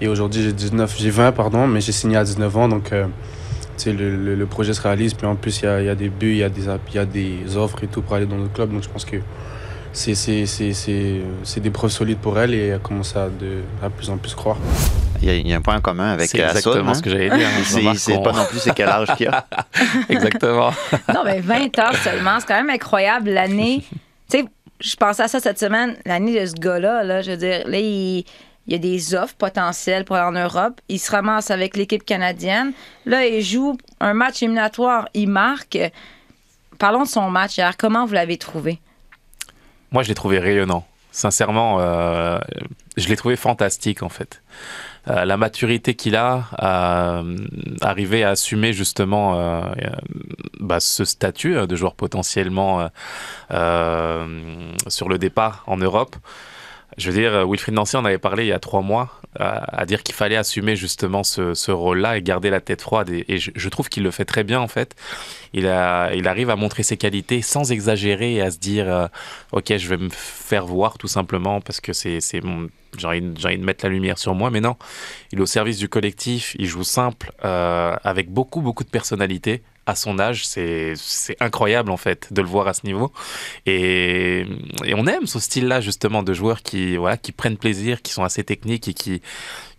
Et 0.00 0.08
aujourd'hui, 0.08 0.42
j'ai 0.42 0.52
19, 0.52 0.96
j'ai 0.96 1.10
20, 1.10 1.32
pardon, 1.32 1.66
mais 1.66 1.80
j'ai 1.80 1.92
signé 1.92 2.16
à 2.16 2.24
19 2.24 2.56
ans, 2.56 2.68
donc 2.68 2.92
le, 3.86 4.16
le- 4.16 4.34
le 4.34 4.46
projet 4.46 4.72
se 4.74 4.80
réalise. 4.82 5.14
Puis 5.14 5.26
en 5.26 5.36
plus, 5.36 5.60
il 5.60 5.64
y 5.64 5.68
a, 5.68 5.80
il 5.80 5.86
y 5.86 5.88
a 5.88 5.94
des 5.94 6.08
buts, 6.08 6.32
il 6.32 6.38
y, 6.38 6.42
a 6.44 6.48
des 6.48 6.66
y 6.94 6.98
a 6.98 7.04
des 7.04 7.56
offres 7.56 7.82
et 7.84 7.86
tout 7.86 8.02
pour 8.02 8.14
aller 8.16 8.26
dans 8.26 8.36
le 8.36 8.48
club. 8.48 8.72
Donc 8.72 8.82
je 8.82 8.88
pense 8.88 9.04
que 9.04 9.16
c'est, 9.92 10.14
c'est, 10.14 10.46
c'est, 10.46 10.72
c'est, 10.72 11.16
c'est 11.42 11.60
des 11.60 11.70
preuves 11.70 11.90
solides 11.90 12.18
pour 12.18 12.38
elle 12.38 12.54
et 12.54 12.66
elle 12.68 12.78
commence 12.80 13.16
à 13.16 13.28
de, 13.28 13.62
à 13.82 13.90
plus 13.90 14.08
en 14.10 14.18
plus 14.18 14.34
croire. 14.34 14.56
Il 15.22 15.28
y, 15.28 15.30
a, 15.30 15.34
il 15.34 15.46
y 15.48 15.52
a 15.52 15.56
un 15.56 15.60
point 15.60 15.76
en 15.76 15.80
commun 15.80 16.12
avec 16.12 16.30
C'est 16.30 16.42
Assoun, 16.42 16.56
exactement 16.58 16.90
hein? 16.90 16.94
ce 16.94 17.02
que 17.02 17.10
j'allais 17.10 17.28
dire. 17.28 17.46
hein. 17.46 17.62
C'est 17.64 17.94
c'est 17.96 18.22
pas 18.22 18.32
non 18.32 18.44
plus 18.48 18.58
c'est 18.58 18.72
quel 18.72 18.88
âge 18.88 19.08
qu'il 19.16 19.28
a. 19.28 19.46
Exactement. 20.08 20.70
Non, 21.14 21.22
mais 21.24 21.40
20 21.40 21.78
heures 21.78 21.94
seulement, 21.96 22.38
c'est 22.40 22.46
quand 22.46 22.54
même 22.56 22.70
incroyable. 22.70 23.30
L'année, 23.30 23.84
tu 24.30 24.38
sais, 24.38 24.44
je 24.80 24.96
pensais 24.96 25.24
à 25.24 25.28
ça 25.28 25.38
cette 25.40 25.58
semaine, 25.58 25.96
l'année 26.06 26.40
de 26.40 26.46
ce 26.46 26.54
gars-là, 26.54 27.02
là, 27.04 27.20
je 27.20 27.32
veux 27.32 27.36
dire, 27.36 27.66
là, 27.66 27.78
il, 27.78 28.24
il 28.66 28.72
y 28.72 28.76
a 28.76 28.78
des 28.78 29.14
offres 29.14 29.34
potentielles 29.34 30.04
pour 30.04 30.16
aller 30.16 30.38
en 30.38 30.40
Europe. 30.40 30.80
Il 30.88 30.98
se 30.98 31.10
ramasse 31.10 31.50
avec 31.50 31.76
l'équipe 31.76 32.04
canadienne. 32.04 32.72
Là, 33.06 33.26
il 33.26 33.42
joue 33.42 33.76
un 34.00 34.14
match 34.14 34.42
éliminatoire, 34.42 35.08
il 35.14 35.28
marque. 35.28 35.78
Parlons 36.78 37.02
de 37.02 37.08
son 37.08 37.30
match 37.30 37.58
hier. 37.58 37.76
Comment 37.76 38.06
vous 38.06 38.14
l'avez 38.14 38.38
trouvé? 38.38 38.80
Moi, 39.90 40.02
je 40.02 40.08
l'ai 40.08 40.14
trouvé 40.14 40.38
rayonnant. 40.38 40.86
Sincèrement, 41.12 41.78
euh, 41.80 42.38
je 42.96 43.08
l'ai 43.08 43.16
trouvé 43.16 43.34
fantastique 43.34 44.02
en 44.02 44.08
fait. 44.08 44.42
Euh, 45.08 45.24
la 45.24 45.36
maturité 45.36 45.94
qu'il 45.94 46.14
a, 46.14 46.44
euh, 46.62 47.36
arriver 47.80 48.22
à 48.22 48.30
assumer 48.30 48.72
justement 48.72 49.40
euh, 49.40 49.62
bah, 50.60 50.78
ce 50.78 51.04
statut 51.04 51.56
euh, 51.56 51.66
de 51.66 51.74
joueur 51.74 51.94
potentiellement 51.94 52.88
sur 54.88 55.08
le 55.08 55.18
départ 55.18 55.64
en 55.66 55.78
Europe. 55.78 56.16
Je 56.98 57.10
veux 57.10 57.18
dire, 57.18 57.48
Wilfried 57.48 57.74
Nancy 57.74 57.96
en 57.96 58.04
avait 58.04 58.18
parlé 58.18 58.44
il 58.44 58.48
y 58.48 58.52
a 58.52 58.58
trois 58.58 58.82
mois, 58.82 59.20
à, 59.38 59.80
à 59.80 59.86
dire 59.86 60.02
qu'il 60.02 60.14
fallait 60.14 60.36
assumer 60.36 60.76
justement 60.76 61.22
ce, 61.22 61.70
rôle-là 61.70 62.16
et 62.16 62.22
garder 62.22 62.50
la 62.50 62.60
tête 62.60 62.82
froide. 62.82 63.10
Et, 63.10 63.38
je, 63.38 63.68
trouve 63.68 63.88
qu'il 63.88 64.02
le 64.02 64.10
fait 64.10 64.24
très 64.24 64.44
bien 64.44 64.60
en 64.60 64.68
fait. 64.68 64.96
Il, 65.52 65.66
arrive 65.66 66.50
à 66.50 66.56
montrer 66.56 66.82
ses 66.82 66.96
qualités 66.96 67.42
sans 67.42 67.72
exagérer 67.72 68.34
et 68.34 68.42
à 68.42 68.50
se 68.50 68.58
dire, 68.58 68.88
euh, 68.88 69.06
ok, 69.52 69.76
je 69.76 69.88
vais 69.88 69.96
me 69.96 70.08
faire 70.10 70.66
voir 70.66 70.98
tout 70.98 71.08
simplement 71.08 71.60
parce 71.60 71.80
que 71.80 71.92
c'est, 71.92 72.18
j'ai 72.20 73.06
envie, 73.06 73.20
de 73.20 73.64
mettre 73.64 73.84
la 73.84 73.90
lumière 73.90 74.18
sur 74.18 74.34
moi. 74.34 74.50
Mais 74.50 74.60
non, 74.60 74.76
il 75.32 75.38
est 75.38 75.42
au 75.42 75.46
service 75.46 75.78
du 75.78 75.88
collectif, 75.88 76.56
il 76.58 76.66
joue 76.66 76.84
simple, 76.84 77.32
euh, 77.44 77.94
avec 78.02 78.30
beaucoup, 78.30 78.60
beaucoup 78.60 78.84
de 78.84 78.90
personnalité. 78.90 79.62
À 79.86 79.96
son 79.96 80.18
âge, 80.18 80.46
c'est, 80.46 80.94
incroyable 81.40 81.90
en 81.90 81.96
fait 81.96 82.32
de 82.32 82.42
le 82.42 82.48
voir 82.48 82.68
à 82.68 82.74
ce 82.74 82.86
niveau. 82.86 83.12
Et, 83.66 84.46
on 84.94 85.06
aime 85.06 85.26
ce 85.26 85.38
style-là 85.40 85.80
justement 85.80 86.22
de 86.22 86.32
joueurs 86.32 86.62
qui, 86.62 86.96
voilà, 86.96 87.16
qui 87.16 87.32
prennent 87.32 87.56
plaisir, 87.56 88.02
qui 88.02 88.12
sont 88.12 88.22
assez 88.22 88.44
techniques 88.44 88.88
et 88.88 88.94
qui, 88.94 89.22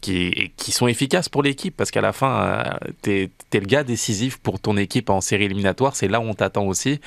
qui, 0.01 0.51
qui 0.57 0.71
sont 0.71 0.87
efficaces 0.87 1.29
pour 1.29 1.43
l'équipe 1.43 1.75
parce 1.75 1.91
qu'à 1.91 2.01
la 2.01 2.13
fin, 2.13 2.43
euh, 2.43 2.63
t'es 3.01 3.29
es 3.53 3.59
le 3.59 3.65
gars 3.65 3.83
décisif 3.83 4.37
pour 4.37 4.59
ton 4.59 4.75
équipe 4.77 5.09
en 5.09 5.21
série 5.21 5.45
éliminatoire. 5.45 5.95
C'est 5.95 6.07
là 6.07 6.19
où 6.19 6.23
on 6.23 6.33
t'attend 6.33 6.65
aussi. 6.65 6.99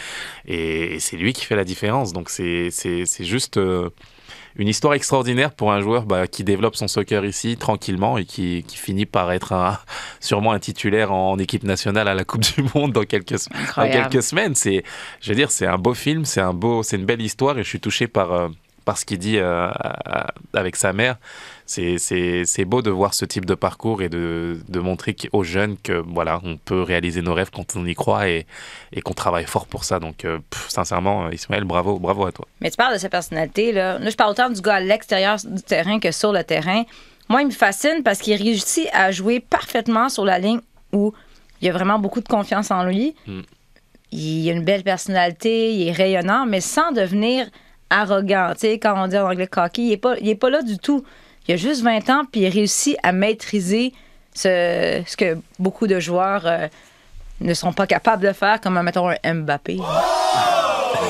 Et, 0.47 0.99
c'est 1.01 1.17
lui 1.17 1.33
qui 1.33 1.45
fait 1.45 1.57
la 1.57 1.65
différence. 1.65 2.13
Donc 2.13 2.31
c'est 2.31 2.71
juste. 3.21 3.59
euh, 3.59 3.91
une 4.57 4.69
histoire 4.69 4.95
extraordinaire 4.95 5.53
pour 5.53 5.73
un 5.73 5.81
joueur 5.81 6.05
bah, 6.05 6.27
qui 6.27 6.45
développe 6.45 6.77
son 6.77 6.89
soccer 6.89 7.25
ici 7.25 7.57
tranquillement 7.57 8.19
et 8.19 8.25
qui, 8.25 8.65
qui 8.67 8.77
finit 8.77 9.07
par 9.07 9.33
être 9.33 9.53
un, 9.53 9.79
sûrement 10.21 10.53
un 10.53 10.59
titulaire 10.59 11.13
en, 11.13 11.39
équipe 11.39 11.65
nationale 11.65 12.07
à 12.07 12.15
la 12.15 12.25
Coupe 12.25 12.43
du 12.43 12.65
Monde 12.75 12.93
dans 12.93 13.05
quelques, 13.05 13.37
dans 13.77 13.91
quelques 13.91 14.23
semaines. 14.23 14.55
C'est, 14.55 14.85
je 15.21 15.29
veux 15.29 15.35
dire, 15.35 15.51
c'est 15.51 15.67
un 15.67 15.79
beau 15.79 15.95
film, 15.95 16.25
c'est 16.25 16.41
un 16.41 16.55
beau, 16.55 16.83
c'est 16.83 16.97
une 16.97 17.05
belle 17.05 17.23
histoire 17.23 17.59
et 17.59 17.65
je 17.65 17.69
suis 17.69 17.81
touché 17.81 18.07
par, 18.07 18.33
euh, 18.33 18.49
par 18.85 18.99
ce 18.99 19.05
qu'il 19.05 19.19
dit 19.19 19.39
euh, 19.39 19.71
avec 20.53 20.77
sa 20.77 20.93
mère. 20.93 21.17
C'est 21.67 22.65
beau 22.67 22.83
de 22.83 22.91
voir 22.91 23.15
ce 23.15 23.25
type 23.25 23.47
de 23.47 23.55
parcours 23.55 24.03
et 24.03 24.09
de, 24.09 24.59
de 24.69 24.81
montrer 24.81 25.17
aux 25.33 25.45
jeunes 25.45 25.77
que 25.79 25.93
voilà, 26.07 26.41
on 26.45 26.57
peut 26.57 26.83
réaliser 26.83 27.23
nos 27.23 27.35
rêves 27.35 27.51
quand 27.51 27.75
on 27.77 27.87
y 27.87 27.95
croit 27.95 28.29
et, 28.29 28.47
et 28.93 29.01
qu'on 29.01 29.15
travaille 29.15 29.47
fort 29.47 29.67
pour 29.67 29.85
ça. 29.85 29.99
Donc, 29.99 30.25
euh, 30.25 30.39
sincèrement, 30.69 31.31
Ismaël, 31.31 31.65
bravo, 31.65 31.99
bravo 31.99 32.27
à 32.27 32.33
toi. 32.33 32.47
Mais 32.61 32.71
tu 32.71 32.77
parles 32.77 32.95
de 32.95 32.99
sa 32.99 33.09
personnalité. 33.09 33.73
Là, 33.73 33.99
là 33.99 34.11
je 34.11 34.17
parle 34.17 34.33
autant 34.33 34.51
du 34.51 34.61
gars 34.61 34.75
à 34.75 34.81
l'extérieur 34.81 35.37
du 35.43 35.63
terrain 35.63 35.99
que 35.99 36.13
sur 36.13 36.33
le 36.33 36.45
terrain. 36.45 36.85
Moi, 37.29 37.43
il 37.43 37.47
me 37.47 37.53
fascine 37.53 38.03
parce 38.05 38.19
qu'il 38.19 38.41
réussit 38.41 38.89
à 38.93 39.11
jouer 39.11 39.41
parfaitement 39.41 40.09
sur 40.11 40.25
la 40.25 40.39
ligne 40.39 40.61
où 40.93 41.15
il 41.61 41.67
y 41.67 41.71
a 41.71 41.73
vraiment 41.73 41.99
beaucoup 41.99 42.21
de 42.21 42.29
confiance 42.29 42.71
en 42.71 42.85
lui. 42.85 43.15
Hmm. 43.27 43.41
Il 44.13 44.49
a 44.49 44.53
une 44.53 44.65
belle 44.65 44.85
personnalité, 44.85 45.75
il 45.75 45.89
est 45.89 45.93
rayonnant, 45.93 46.47
mais 46.47 46.61
sans 46.61 46.93
devenir 46.93 47.49
arrogant. 47.91 48.51
Tu 48.53 48.61
sais, 48.61 48.79
quand 48.79 48.95
on 48.97 49.09
dit 49.09 49.17
en 49.17 49.29
anglais 49.31 49.47
cocky, 49.47 49.87
il 49.87 49.91
n'est 49.91 49.97
pas, 49.97 50.17
est 50.19 50.35
pas 50.35 50.51
là 50.51 50.63
du 50.63 50.79
tout. 50.79 51.05
Il 51.47 51.55
a 51.55 51.57
juste 51.57 51.83
20 51.83 52.11
ans, 52.11 52.23
puis 52.31 52.43
il 52.43 52.49
réussit 52.49 52.97
à 53.03 53.13
maîtriser 53.13 53.93
ce, 54.35 55.03
ce 55.07 55.17
que 55.17 55.39
beaucoup 55.59 55.87
de 55.87 56.01
joueurs 56.01 56.47
euh, 56.47 56.69
ne 57.41 57.55
sont 57.55 57.73
pas 57.73 57.87
capables 57.87 58.23
de 58.23 58.33
faire, 58.33 58.61
comme, 58.61 58.81
mettons, 58.83 59.09
un 59.09 59.35
Mbappé. 59.35 59.77
non, 59.77 59.85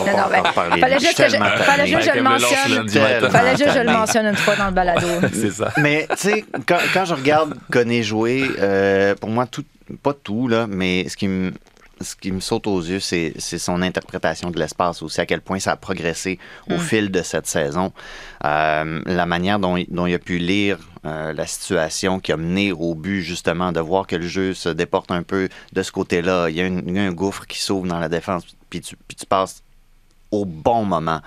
non, 0.07 0.25
ben, 0.31 0.43
fallait 0.81 0.99
juste 0.99 1.17
que 1.17 1.29
je, 1.29 1.37
fallait 1.37 1.87
juste 1.87 2.11
je 2.11 2.17
le 2.17 2.23
mentionne. 2.23 3.31
Fallait 3.31 3.57
juste 3.57 3.67
que 3.67 3.73
je 3.73 3.79
le 3.85 3.93
mentionne 3.93 4.27
une 4.27 4.37
fois 4.37 4.57
dans 4.57 4.67
le 4.67 4.73
balado. 4.73 5.07
C'est 5.33 5.53
ça. 5.53 5.73
Mais, 5.79 6.07
tu 6.11 6.17
sais, 6.17 6.45
quand, 6.67 6.79
quand, 6.93 7.05
je 7.05 7.15
regarde 7.15 7.55
Koné 7.71 8.03
jouer, 8.03 8.45
euh, 8.59 9.15
pour 9.15 9.31
moi, 9.31 9.47
tout, 9.47 9.65
pas 10.03 10.15
tout, 10.15 10.49
là, 10.49 10.67
mais 10.69 11.09
ce 11.09 11.17
qui 11.17 11.29
me 11.29 11.53
ce 12.05 12.15
qui 12.15 12.31
me 12.31 12.41
saute 12.41 12.67
aux 12.67 12.81
yeux, 12.81 13.01
c'est 13.01 13.39
son 13.39 13.83
interprétation 13.83 14.51
de 14.51 14.59
l'espace 14.59 15.03
aussi, 15.03 15.21
à 15.21 15.27
quel 15.27 15.41
point 15.41 15.59
ça 15.59 15.73
a 15.73 15.77
progressé 15.77 16.39
au 16.71 16.75
mm. 16.75 16.81
fil 16.81 17.11
de 17.11 17.23
cette 17.23 17.47
saison. 17.47 17.93
Euh, 18.45 19.01
la 19.07 19.27
manière 19.27 19.59
dont, 19.59 19.83
dont, 19.89 20.07
il 20.07 20.15
a 20.15 20.19
pu 20.19 20.39
lire 20.39 20.79
euh, 21.05 21.33
la 21.33 21.47
situation 21.47 22.21
qui 22.21 22.33
a 22.33 22.37
mené 22.37 22.73
au 22.73 22.95
but, 22.95 23.23
justement, 23.23 23.73
de 23.73 23.81
voir 23.81 24.07
que 24.07 24.17
le 24.17 24.27
jeu 24.27 24.55
se 24.55 24.69
déporte 24.69 25.11
un 25.11 25.23
peu 25.23 25.49
de 25.73 25.83
ce 25.83 25.91
côté-là. 25.93 26.49
Il, 26.49 26.57
y 26.57 26.61
a 26.61 27.03
un 27.03 27.13
gouffre 27.13 27.47
qui 27.47 27.59
s'ouvre 27.61 27.87
dans 27.87 27.99
la 27.99 28.09
défense, 28.09 28.45
puis 28.71 28.81
tu, 28.81 28.97
puis 29.09 29.17
tu 29.17 29.27
passes 29.27 29.63
au 30.31 30.45
bon 30.45 30.85
moment. 30.85 31.21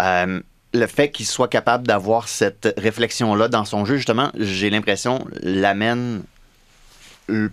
Euh, 0.00 0.40
le 0.74 0.86
fait 0.86 1.10
qu'il 1.10 1.26
soit 1.26 1.48
capable 1.48 1.86
d'avoir 1.86 2.28
cette 2.28 2.74
réflexion-là 2.78 3.48
dans 3.48 3.64
son 3.64 3.84
jeu, 3.84 3.96
justement, 3.96 4.30
j'ai 4.36 4.70
l'impression, 4.70 5.26
l'amène 5.42 6.22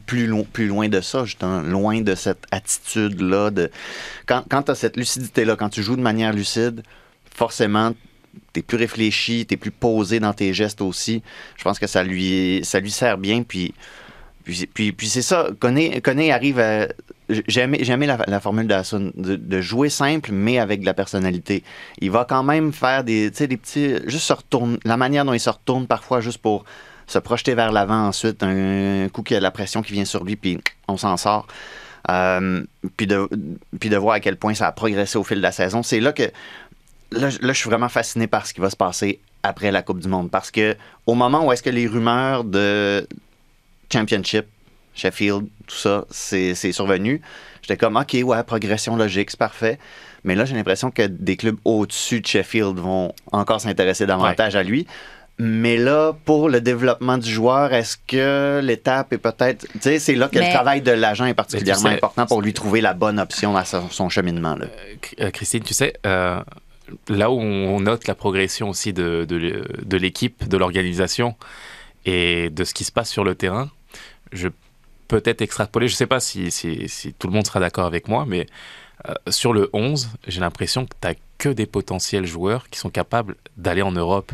plus, 0.05 0.31
plus 0.45 0.67
loin 0.67 0.89
de 0.89 1.01
ça, 1.01 1.25
justement, 1.25 1.62
loin 1.62 2.01
de 2.01 2.15
cette 2.15 2.45
attitude-là. 2.51 3.51
De... 3.51 3.71
Quand, 4.25 4.43
quand 4.50 4.63
tu 4.63 4.71
as 4.71 4.75
cette 4.75 4.98
lucidité-là, 4.98 5.55
quand 5.55 5.69
tu 5.69 5.83
joues 5.83 5.95
de 5.95 6.01
manière 6.01 6.33
lucide, 6.33 6.83
forcément, 7.33 7.93
tu 8.53 8.59
es 8.59 8.63
plus 8.63 8.77
réfléchi, 8.77 9.45
tu 9.48 9.55
es 9.55 9.57
plus 9.57 9.71
posé 9.71 10.19
dans 10.19 10.33
tes 10.33 10.53
gestes 10.53 10.81
aussi. 10.81 11.24
Je 11.57 11.63
pense 11.63 11.79
que 11.79 11.88
ça 11.88 12.03
lui, 12.03 12.62
ça 12.63 12.79
lui 12.79 12.91
sert 12.91 13.17
bien. 13.17 13.43
Puis, 13.43 13.74
puis, 14.43 14.95
c'est 15.03 15.21
ça, 15.21 15.50
Koné, 15.59 16.31
arrive 16.31 16.59
à. 16.59 16.88
J'aime 17.48 17.75
la, 17.75 18.17
la, 18.27 18.39
formule 18.39 18.67
de, 18.67 19.21
de, 19.21 19.36
de, 19.36 19.62
jouer 19.62 19.89
simple, 19.89 20.31
mais 20.31 20.57
avec 20.57 20.81
de 20.81 20.86
la 20.86 20.95
personnalité. 20.95 21.63
Il 22.00 22.09
va 22.09 22.25
quand 22.27 22.41
même 22.41 22.74
faire 22.74 23.03
des, 23.03 23.29
des 23.29 23.57
petits. 23.57 23.98
Juste 24.07 24.25
se 24.25 24.33
retourne. 24.33 24.79
La 24.83 24.98
manière 24.98 25.25
dont 25.25 25.33
il 25.33 25.39
se 25.39 25.50
retourne 25.50 25.86
parfois, 25.86 26.21
juste 26.21 26.39
pour 26.39 26.65
se 27.09 27.19
projeter 27.19 27.55
vers 27.55 27.71
l'avant 27.71 28.07
ensuite, 28.07 28.43
un 28.43 29.09
coup 29.11 29.23
qu'il 29.23 29.33
y 29.33 29.37
a 29.37 29.41
la 29.41 29.51
pression 29.51 29.81
qui 29.81 29.93
vient 29.93 30.05
sur 30.05 30.23
lui, 30.23 30.35
puis 30.35 30.59
on 30.87 30.95
s'en 30.95 31.17
sort. 31.17 31.47
Euh, 32.09 32.63
puis, 32.95 33.07
de, 33.07 33.27
puis 33.79 33.89
de 33.89 33.97
voir 33.97 34.15
à 34.15 34.19
quel 34.19 34.37
point 34.37 34.53
ça 34.53 34.67
a 34.67 34.71
progressé 34.71 35.17
au 35.17 35.23
fil 35.23 35.37
de 35.37 35.43
la 35.43 35.51
saison. 35.51 35.83
C'est 35.83 35.99
là 35.99 36.13
que 36.13 36.31
là, 37.11 37.29
je 37.29 37.51
suis 37.53 37.69
vraiment 37.69 37.89
fasciné 37.89 38.27
par 38.27 38.45
ce 38.45 38.53
qui 38.53 38.61
va 38.61 38.69
se 38.69 38.75
passer 38.75 39.19
après 39.43 39.71
la 39.71 39.81
Coupe 39.81 39.99
du 39.99 40.07
Monde. 40.07 40.29
Parce 40.29 40.51
que 40.51 40.75
au 41.07 41.15
moment 41.15 41.45
où 41.45 41.51
est-ce 41.51 41.63
que 41.63 41.69
les 41.69 41.87
rumeurs 41.87 42.43
de 42.43 43.07
Championship, 43.91 44.45
Sheffield, 44.93 45.47
tout 45.67 45.75
ça, 45.75 46.05
c'est 46.09 46.53
survenu, 46.71 47.21
j'étais 47.61 47.77
comme, 47.77 47.97
OK, 47.97 48.15
ouais, 48.23 48.43
progression 48.43 48.95
logique, 48.95 49.31
c'est 49.31 49.39
parfait. 49.39 49.79
Mais 50.23 50.35
là, 50.35 50.45
j'ai 50.45 50.55
l'impression 50.55 50.91
que 50.91 51.03
des 51.03 51.37
clubs 51.37 51.57
au-dessus 51.63 52.21
de 52.21 52.27
Sheffield 52.27 52.77
vont 52.77 53.13
encore 53.31 53.61
s'intéresser 53.61 54.05
davantage 54.05 54.55
à 54.55 54.63
lui. 54.63 54.85
Mais 55.41 55.77
là, 55.77 56.12
pour 56.25 56.50
le 56.50 56.60
développement 56.60 57.17
du 57.17 57.31
joueur, 57.31 57.74
est-ce 57.74 57.96
que 57.96 58.60
l'étape 58.62 59.13
est 59.13 59.17
peut-être. 59.17 59.65
Tu 59.72 59.79
sais, 59.79 59.98
c'est 59.98 60.15
là 60.15 60.27
que 60.27 60.38
le 60.38 60.51
travail 60.51 60.81
de 60.81 60.91
l'agent 60.91 61.25
est 61.25 61.34
particulièrement 61.34 61.88
important 61.88 62.25
pour 62.25 62.41
lui 62.41 62.53
trouver 62.53 62.81
la 62.81 62.93
bonne 62.93 63.19
option 63.22 63.55
à 63.55 63.63
son 63.63 64.10
cheminement. 64.10 64.55
Là. 64.55 64.65
Euh, 64.65 64.96
euh, 65.22 65.31
Christine, 65.31 65.63
tu 65.63 65.74
sais, 65.74 65.93
euh, 66.05 66.41
là 67.08 67.31
où 67.31 67.39
on 67.39 67.79
note 67.79 68.05
la 68.05 68.15
progression 68.15 68.67
aussi 68.67 68.91
de, 68.91 69.25
de, 69.25 69.98
l'équipe, 69.98 70.46
de 70.46 70.58
l'organisation 70.58 71.36
et 72.03 72.50
de 72.50 72.65
ce 72.65 72.74
qui 72.74 72.84
se 72.84 72.91
passe 72.91 73.10
sur 73.10 73.24
le 73.24 73.34
terrain, 73.34 73.69
je 74.34 74.50
peux 75.08 75.22
être 75.24 75.41
extrapoler, 75.41 75.88
je 75.88 75.93
ne 75.93 75.98
sais 75.98 76.08
pas 76.08 76.19
si, 76.19 76.51
si, 76.51 76.89
si, 76.89 77.13
tout 77.13 77.27
le 77.27 77.34
monde 77.34 77.48
sera 77.48 77.62
d'accord 77.62 77.86
avec 77.86 78.10
moi, 78.10 78.25
mais 78.27 78.46
sur 79.29 79.53
le 79.53 79.69
11, 79.72 80.10
j'ai 80.27 80.41
l'impression 80.41 80.86
que 80.86 80.93
tu 81.01 81.08
n'as 81.08 81.13
que 81.38 81.48
des 81.48 81.65
potentiels 81.65 82.25
joueurs 82.25 82.67
qui 82.69 82.77
sont 82.77 82.89
capables 82.89 83.38
d'aller 83.55 83.81
en 83.81 83.93
Europe 83.93 84.34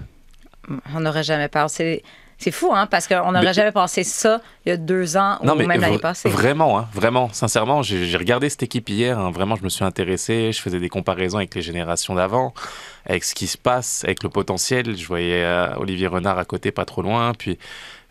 on 0.93 0.99
n'aurait 0.99 1.23
jamais 1.23 1.47
pensé. 1.47 2.03
C'est 2.37 2.51
fou, 2.51 2.71
hein, 2.73 2.85
parce 2.85 3.07
qu'on 3.07 3.31
n'aurait 3.31 3.53
jamais 3.53 3.71
pensé 3.71 4.03
ça 4.03 4.41
il 4.65 4.69
y 4.69 4.71
a 4.73 4.77
deux 4.77 5.15
ans 5.15 5.37
ou 5.41 5.53
même 5.53 5.79
l'année 5.79 5.99
passée. 5.99 6.27
Vraiment, 6.27 6.77
hein, 6.77 6.87
vraiment, 6.93 7.29
sincèrement, 7.31 7.81
j'ai 7.81 8.17
regardé 8.17 8.49
cette 8.49 8.63
équipe 8.63 8.89
hier, 8.89 9.17
hein, 9.17 9.31
vraiment, 9.31 9.55
je 9.55 9.63
me 9.63 9.69
suis 9.69 9.85
intéressé, 9.85 10.51
je 10.51 10.61
faisais 10.61 10.79
des 10.79 10.89
comparaisons 10.89 11.37
avec 11.37 11.55
les 11.55 11.61
générations 11.61 12.13
d'avant, 12.15 12.53
avec 13.05 13.23
ce 13.23 13.35
qui 13.35 13.47
se 13.47 13.57
passe, 13.57 14.03
avec 14.03 14.21
le 14.21 14.29
potentiel. 14.29 14.97
Je 14.97 15.07
voyais 15.07 15.45
euh, 15.45 15.75
Olivier 15.77 16.07
Renard 16.07 16.37
à 16.37 16.43
côté, 16.43 16.71
pas 16.71 16.83
trop 16.83 17.01
loin, 17.01 17.31
puis 17.33 17.57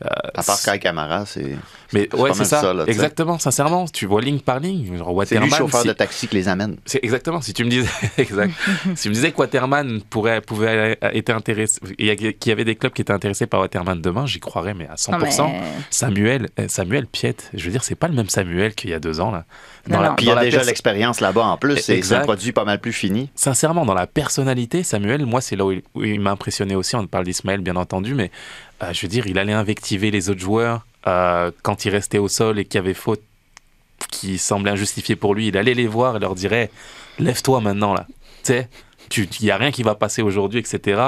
à 0.00 0.42
part 0.42 0.58
Sky 0.58 0.78
Camara, 0.78 1.24
c'est. 1.26 1.56
Mais 1.92 2.12
ouais, 2.14 2.32
c'est 2.34 2.44
ça. 2.44 2.74
exactement, 2.86 3.38
sincèrement, 3.38 3.86
tu 3.86 4.06
vois 4.06 4.20
ligne 4.20 4.40
par 4.40 4.58
ligne. 4.58 5.00
C'est 5.26 5.38
lui, 5.38 5.50
chauffeur 5.50 5.84
de 5.84 5.92
taxi, 5.92 6.26
qui 6.26 6.34
les 6.34 6.48
amène. 6.48 6.76
C'est 6.84 7.00
exactement. 7.02 7.40
Si 7.40 7.54
tu 7.54 7.64
me 7.64 7.70
disais, 7.70 7.88
exact. 8.18 8.52
si 8.96 9.04
tu 9.04 9.08
me 9.10 9.14
disais 9.14 9.30
que 9.30 9.38
Waterman 9.38 10.02
pourrait, 10.02 10.40
pouvait 10.40 10.98
être 11.00 11.30
intéressé, 11.30 11.80
qu'il 11.80 12.48
y 12.48 12.50
avait 12.50 12.64
des 12.64 12.74
clubs 12.74 12.92
qui 12.92 13.02
étaient 13.02 13.12
intéressés 13.12 13.46
par 13.46 13.60
Waterman 13.60 14.00
demain, 14.00 14.26
j'y 14.26 14.40
croirais, 14.40 14.74
mais 14.74 14.88
à 14.88 14.94
100%. 14.94 15.52
Samuel, 15.90 16.48
eh, 16.56 16.68
Samuel 16.68 17.06
Piette, 17.06 17.50
je 17.54 17.64
veux 17.64 17.70
dire, 17.70 17.84
c'est 17.84 17.94
pas 17.94 18.08
le 18.08 18.14
même 18.14 18.28
Samuel 18.28 18.74
qu'il 18.74 18.90
y 18.90 18.94
a 18.94 19.00
deux 19.00 19.20
ans 19.20 19.30
là. 19.30 19.44
Dans 19.86 20.14
Puis 20.14 20.26
il 20.26 20.28
y 20.28 20.32
a 20.32 20.40
déjà 20.40 20.62
l'expérience 20.62 21.20
là-bas 21.20 21.44
en 21.44 21.56
plus. 21.56 21.78
C'est 21.78 22.12
un 22.12 22.20
produit 22.20 22.52
pas 22.52 22.64
mal 22.64 22.80
plus 22.80 22.92
fini. 22.92 23.30
Sincèrement, 23.34 23.84
dans 23.84 23.94
la 23.94 24.06
personnalité, 24.06 24.82
Samuel, 24.82 25.26
moi, 25.26 25.40
c'est 25.40 25.56
là 25.56 25.64
où 25.64 25.72
il, 26.02 26.20
m'a 26.20 26.30
impressionné 26.30 26.74
aussi. 26.74 26.96
On 26.96 27.06
parle 27.06 27.24
d'Ismaël, 27.24 27.60
bien 27.60 27.76
entendu, 27.76 28.14
mais 28.14 28.30
euh, 28.82 28.92
je 28.92 29.02
veux 29.02 29.08
dire, 29.08 29.26
il 29.26 29.38
allait 29.38 29.52
invectiver 29.52 30.10
les 30.10 30.30
autres 30.30 30.40
joueurs 30.40 30.86
euh, 31.06 31.50
quand 31.62 31.84
il 31.84 31.90
restait 31.90 32.18
au 32.18 32.28
sol 32.28 32.58
et 32.58 32.64
qu'il 32.64 32.78
y 32.78 32.82
avait 32.82 32.94
faute 32.94 33.22
qui 34.10 34.38
semblait 34.38 34.72
injustifiée 34.72 35.16
pour 35.16 35.34
lui. 35.34 35.48
Il 35.48 35.56
allait 35.56 35.74
les 35.74 35.86
voir 35.86 36.16
et 36.16 36.18
leur 36.18 36.34
dirait 36.34 36.70
Lève-toi 37.18 37.60
maintenant, 37.60 37.94
là. 37.94 38.06
Tu 38.42 38.52
sais, 38.52 38.68
il 39.16 39.28
n'y 39.42 39.50
a 39.50 39.56
rien 39.56 39.70
qui 39.70 39.82
va 39.82 39.94
passer 39.94 40.22
aujourd'hui, 40.22 40.60
etc. 40.60 41.00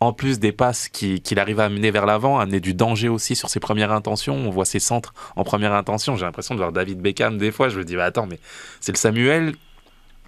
En 0.00 0.12
plus 0.12 0.38
des 0.38 0.52
passes 0.52 0.88
qu'il 0.88 1.38
arrive 1.38 1.60
à 1.60 1.66
amener 1.66 1.90
vers 1.90 2.06
l'avant, 2.06 2.38
amener 2.38 2.60
du 2.60 2.74
danger 2.74 3.08
aussi 3.08 3.36
sur 3.36 3.48
ses 3.48 3.60
premières 3.60 3.92
intentions. 3.92 4.34
On 4.34 4.50
voit 4.50 4.64
ses 4.64 4.80
centres 4.80 5.14
en 5.36 5.44
première 5.44 5.72
intention. 5.72 6.16
J'ai 6.16 6.24
l'impression 6.24 6.54
de 6.54 6.60
voir 6.60 6.72
David 6.72 7.00
Beckham 7.00 7.38
des 7.38 7.52
fois. 7.52 7.68
Je 7.68 7.78
me 7.78 7.84
dis, 7.84 7.96
bah, 7.96 8.06
attends, 8.06 8.26
mais 8.26 8.38
c'est 8.80 8.92
le 8.92 8.98
Samuel 8.98 9.54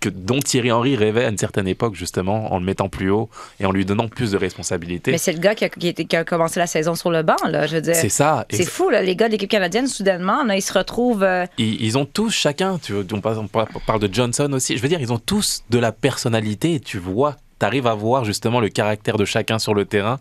que, 0.00 0.08
dont 0.08 0.38
Thierry 0.38 0.72
Henry 0.72 0.96
rêvait 0.96 1.24
à 1.24 1.28
une 1.28 1.38
certaine 1.38 1.68
époque, 1.68 1.94
justement, 1.94 2.52
en 2.52 2.58
le 2.58 2.64
mettant 2.64 2.88
plus 2.88 3.10
haut 3.10 3.28
et 3.60 3.66
en 3.66 3.72
lui 3.72 3.84
donnant 3.84 4.08
plus 4.08 4.32
de 4.32 4.36
responsabilités. 4.36 5.10
Mais 5.10 5.18
c'est 5.18 5.32
le 5.32 5.38
gars 5.38 5.54
qui 5.54 5.64
a, 5.64 5.68
qui, 5.68 6.16
a, 6.16 6.24
commencé 6.24 6.58
la 6.60 6.66
saison 6.66 6.94
sur 6.94 7.10
le 7.10 7.22
banc, 7.22 7.36
là, 7.48 7.66
je 7.66 7.76
veux 7.76 7.82
dire. 7.82 7.94
C'est 7.94 8.08
ça. 8.08 8.46
C'est 8.50 8.68
fou, 8.68 8.90
là, 8.90 9.02
les 9.02 9.16
gars 9.16 9.26
de 9.26 9.32
l'équipe 9.32 9.50
canadienne, 9.50 9.86
soudainement, 9.86 10.44
là, 10.44 10.56
ils 10.56 10.62
se 10.62 10.72
retrouvent. 10.72 11.22
Euh, 11.22 11.46
ils, 11.58 11.98
ont 11.98 12.04
tous, 12.04 12.30
chacun, 12.30 12.78
tu, 12.78 12.94
on, 12.94 13.20
parle, 13.20 14.00
de 14.00 14.12
Johnson 14.12 14.52
aussi, 14.52 14.76
je 14.76 14.82
veux 14.82 14.88
dire, 14.88 15.00
ils 15.00 15.12
ont 15.12 15.18
tous 15.18 15.62
de 15.70 15.78
la 15.78 15.92
personnalité, 15.92 16.80
tu 16.80 16.98
vois 16.98 17.36
tu 17.58 17.66
arrives 17.66 17.86
à 17.86 17.94
voir 17.94 18.24
justement 18.24 18.60
le 18.60 18.68
caractère 18.68 19.16
de 19.16 19.24
chacun 19.24 19.58
sur 19.58 19.74
le 19.74 19.84
terrain 19.84 20.18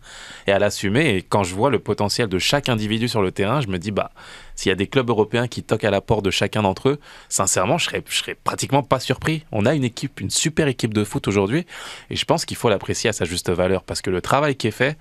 et 0.47 0.51
à 0.51 0.59
l'assumer. 0.59 1.15
Et 1.15 1.21
quand 1.21 1.43
je 1.43 1.53
vois 1.53 1.69
le 1.69 1.79
potentiel 1.79 2.27
de 2.27 2.39
chaque 2.39 2.69
individu 2.69 3.07
sur 3.07 3.21
le 3.21 3.31
terrain, 3.31 3.61
je 3.61 3.67
me 3.67 3.77
dis, 3.77 3.91
bah, 3.91 4.11
s'il 4.55 4.69
y 4.69 4.73
a 4.73 4.75
des 4.75 4.87
clubs 4.87 5.09
européens 5.09 5.47
qui 5.47 5.63
toquent 5.63 5.83
à 5.83 5.91
la 5.91 6.01
porte 6.01 6.23
de 6.23 6.31
chacun 6.31 6.61
d'entre 6.61 6.89
eux, 6.89 6.99
sincèrement, 7.29 7.77
je 7.77 7.85
serais, 7.85 8.03
serais 8.09 8.35
pratiquement 8.35 8.83
pas 8.83 8.99
surpris. 8.99 9.43
On 9.51 9.65
a 9.65 9.73
une 9.73 9.83
équipe, 9.83 10.19
une 10.21 10.29
super 10.29 10.67
équipe 10.67 10.93
de 10.93 11.03
foot 11.03 11.27
aujourd'hui, 11.27 11.65
et 12.09 12.15
je 12.15 12.25
pense 12.25 12.45
qu'il 12.45 12.57
faut 12.57 12.69
l'apprécier 12.69 13.09
à 13.09 13.13
sa 13.13 13.25
juste 13.25 13.49
valeur 13.49 13.83
parce 13.83 14.01
que 14.01 14.09
le 14.09 14.21
travail 14.21 14.55
qui 14.55 14.67
est 14.67 14.71
fait, 14.71 14.97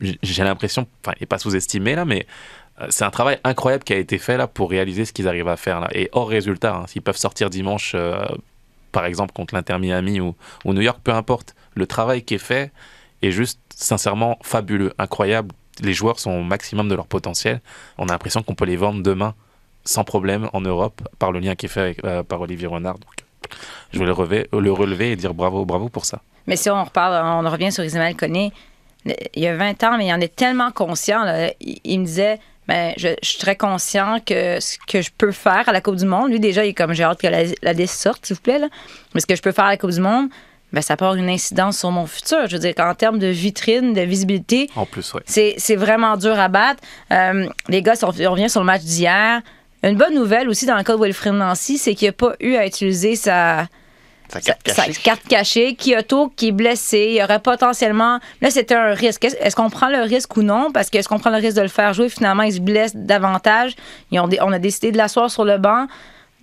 j'ai 0.00 0.44
l'impression, 0.44 0.86
enfin, 1.02 1.14
il 1.18 1.22
n'est 1.22 1.26
pas 1.26 1.38
sous-estimé 1.38 1.94
là, 1.94 2.04
mais 2.04 2.26
euh, 2.80 2.86
c'est 2.90 3.04
un 3.04 3.10
travail 3.10 3.38
incroyable 3.44 3.84
qui 3.84 3.92
a 3.92 3.96
été 3.96 4.18
fait 4.18 4.36
là 4.36 4.46
pour 4.46 4.70
réaliser 4.70 5.04
ce 5.04 5.12
qu'ils 5.12 5.28
arrivent 5.28 5.48
à 5.48 5.56
faire 5.56 5.80
là. 5.80 5.88
Et 5.92 6.08
hors 6.12 6.28
résultat, 6.28 6.74
hein, 6.74 6.86
s'ils 6.86 7.02
peuvent 7.02 7.16
sortir 7.16 7.50
dimanche, 7.50 7.92
euh, 7.94 8.24
par 8.92 9.04
exemple 9.04 9.32
contre 9.32 9.54
l'Inter 9.54 9.78
Miami 9.78 10.20
ou, 10.20 10.34
New 10.64 10.80
York, 10.80 11.00
peu 11.02 11.12
importe 11.12 11.54
le 11.74 11.86
travail 11.86 12.22
qui 12.22 12.34
est 12.34 12.38
fait, 12.38 12.72
est 13.22 13.30
juste 13.30 13.60
sincèrement 13.74 14.38
fabuleux, 14.42 14.92
incroyable. 14.98 15.54
Les 15.80 15.92
joueurs 15.92 16.18
sont 16.18 16.30
au 16.30 16.42
maximum 16.42 16.88
de 16.88 16.94
leur 16.94 17.06
potentiel. 17.06 17.60
On 17.98 18.08
a 18.08 18.12
l'impression 18.12 18.42
qu'on 18.42 18.54
peut 18.54 18.64
les 18.64 18.76
vendre 18.76 19.02
demain 19.02 19.34
sans 19.84 20.04
problème 20.04 20.48
en 20.52 20.60
Europe 20.60 21.06
par 21.18 21.32
le 21.32 21.38
lien 21.38 21.54
qui 21.54 21.66
est 21.66 21.68
fait 21.68 21.80
avec, 21.80 22.04
euh, 22.04 22.22
par 22.22 22.40
Olivier 22.40 22.66
Renard. 22.66 22.98
Donc, 22.98 23.26
je 23.92 23.98
voulais 23.98 24.08
le 24.08 24.12
relever, 24.12 24.48
le 24.52 25.12
et 25.12 25.16
dire 25.16 25.34
bravo, 25.34 25.64
bravo 25.64 25.88
pour 25.88 26.04
ça. 26.04 26.20
Mais 26.46 26.56
si 26.56 26.70
on 26.70 26.82
reparle, 26.82 27.44
on 27.46 27.48
revient 27.48 27.70
sur 27.70 27.84
Ismaël 27.84 28.16
Koné, 28.16 28.52
il 29.04 29.42
y 29.42 29.46
a 29.46 29.56
20 29.56 29.84
ans, 29.84 29.98
mais 29.98 30.06
il 30.06 30.12
en 30.12 30.20
est 30.20 30.34
tellement 30.34 30.72
conscient. 30.72 31.24
Il, 31.60 31.78
il 31.84 32.00
me 32.00 32.04
disait, 32.04 32.40
ben, 32.68 32.92
je, 32.96 33.08
je 33.22 33.28
suis 33.28 33.38
très 33.38 33.56
conscient 33.56 34.18
que 34.24 34.58
ce 34.60 34.76
que 34.86 35.00
je 35.02 35.10
peux 35.16 35.32
faire 35.32 35.68
à 35.68 35.72
la 35.72 35.80
Coupe 35.80 35.96
du 35.96 36.06
Monde, 36.06 36.30
lui 36.30 36.40
déjà, 36.40 36.64
il 36.64 36.70
est 36.70 36.74
comme 36.74 36.92
j'ai 36.92 37.04
hâte 37.04 37.20
que 37.20 37.26
la, 37.26 37.44
la 37.62 37.72
liste 37.72 38.00
sorte, 38.00 38.26
s'il 38.26 38.36
vous 38.36 38.42
plaît. 38.42 38.58
Là. 38.58 38.68
Mais 39.14 39.20
ce 39.20 39.26
que 39.26 39.36
je 39.36 39.42
peux 39.42 39.52
faire 39.52 39.66
à 39.66 39.70
la 39.70 39.76
Coupe 39.76 39.92
du 39.92 40.00
Monde, 40.00 40.28
ben, 40.72 40.82
ça 40.82 40.96
peut 40.96 41.04
avoir 41.04 41.16
une 41.16 41.28
incidence 41.28 41.78
sur 41.78 41.90
mon 41.90 42.06
futur. 42.06 42.46
Je 42.48 42.56
veux 42.56 42.60
dire 42.60 42.74
qu'en 42.74 42.94
termes 42.94 43.18
de 43.18 43.28
vitrine, 43.28 43.92
de 43.92 44.00
visibilité, 44.02 44.68
En 44.74 44.84
plus, 44.84 45.14
ouais. 45.14 45.22
c'est 45.24 45.54
c'est 45.58 45.76
vraiment 45.76 46.16
dur 46.16 46.38
à 46.38 46.48
battre. 46.48 46.82
Euh, 47.12 47.48
les 47.68 47.82
gars, 47.82 47.94
si 47.94 48.04
on, 48.04 48.08
on 48.08 48.30
revient 48.30 48.50
sur 48.50 48.60
le 48.60 48.66
match 48.66 48.82
d'hier. 48.82 49.42
Une 49.82 49.96
bonne 49.96 50.14
nouvelle 50.14 50.48
aussi 50.48 50.66
dans 50.66 50.76
le 50.76 50.82
cas 50.82 50.96
de 50.96 51.02
Wilfred 51.02 51.34
Nancy, 51.34 51.78
c'est 51.78 51.94
qu'il 51.94 52.08
n'a 52.08 52.12
pas 52.12 52.34
eu 52.40 52.56
à 52.56 52.66
utiliser 52.66 53.14
sa, 53.14 53.68
Sa 54.28 54.40
carte 54.40 54.68
sa 54.68 54.84
cachée. 54.84 55.00
carte 55.02 55.22
cachée. 55.28 55.74
Kyoto 55.76 56.32
qui 56.34 56.48
est 56.48 56.52
blessé, 56.52 57.06
il 57.10 57.14
y 57.16 57.22
aurait 57.22 57.38
potentiellement. 57.40 58.18
Là, 58.40 58.50
c'était 58.50 58.74
un 58.74 58.92
risque. 58.94 59.24
Est-ce 59.24 59.54
qu'on 59.56 59.70
prend 59.70 59.88
le 59.88 60.00
risque 60.02 60.36
ou 60.36 60.42
non? 60.42 60.70
Parce 60.72 60.90
que 60.90 60.98
est-ce 60.98 61.08
qu'on 61.08 61.18
prend 61.18 61.30
le 61.30 61.36
risque 61.36 61.56
de 61.56 61.62
le 61.62 61.68
faire 61.68 61.92
jouer? 61.94 62.08
Finalement, 62.08 62.42
il 62.42 62.52
se 62.52 62.60
blesse 62.60 62.94
davantage. 62.94 63.74
Ils 64.10 64.20
ont 64.20 64.28
dé- 64.28 64.38
on 64.42 64.52
a 64.52 64.58
décidé 64.58 64.92
de 64.92 64.96
l'asseoir 64.96 65.30
sur 65.30 65.44
le 65.44 65.58
banc 65.58 65.86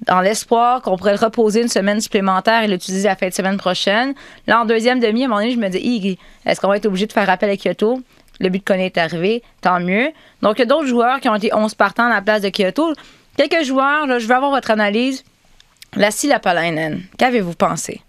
dans 0.08 0.20
l'espoir 0.22 0.82
qu'on 0.82 0.98
pourrait 0.98 1.14
le 1.14 1.20
reposer 1.20 1.62
une 1.62 1.70
semaine 1.70 2.02
supplémentaire 2.02 2.64
et 2.64 2.68
l'utiliser 2.68 3.08
la 3.08 3.16
fin 3.16 3.28
de 3.30 3.34
semaine 3.34 3.58
prochaine. 3.58 4.14
Là, 4.48 4.62
en 4.62 4.66
deuxième 4.66 5.00
demi, 5.00 5.22
à 5.24 5.26
un 5.26 5.30
moment 5.30 5.42
donné, 5.42 5.54
je 5.54 5.60
me 5.60 5.70
dis, 5.70 6.18
est-ce 6.46 6.60
qu'on 6.60 6.68
va 6.68 6.78
être 6.78 6.86
obligé 6.88 7.06
de 7.06 7.14
faire 7.14 7.30
appel 7.30 7.50
à 7.50 7.56
Kyoto? 7.56 8.02
Le 8.40 8.50
but 8.50 8.60
de 8.60 8.64
Koné 8.66 8.88
est 8.88 8.98
arrivé, 8.98 9.44
tant 9.62 9.80
mieux. 9.80 10.10
Donc, 10.42 10.58
il 10.58 10.60
y 10.60 10.64
a 10.64 10.66
d'autres 10.66 10.88
joueurs 10.88 11.20
qui 11.22 11.30
ont 11.30 11.36
été 11.36 11.54
11 11.54 11.76
partants 11.76 12.08
à 12.08 12.10
la 12.16 12.22
place 12.22 12.42
de 12.42 12.50
Kyoto. 12.50 12.94
Quelques 13.38 13.64
joueurs, 13.64 14.08
là, 14.08 14.20
je 14.20 14.28
veux 14.28 14.36
avoir 14.36 14.52
votre 14.52 14.72
analyse. 14.72 15.24
Lassi 15.96 16.28
Lapalainen, 16.28 17.04
qu'avez-vous 17.18 17.54
pensé? 17.54 18.02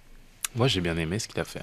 Moi, 0.57 0.69
j'ai 0.69 0.81
bien 0.81 0.97
aimé 0.97 1.19
ce 1.19 1.29
qu'il 1.29 1.41
a 1.41 1.45
fait. 1.45 1.62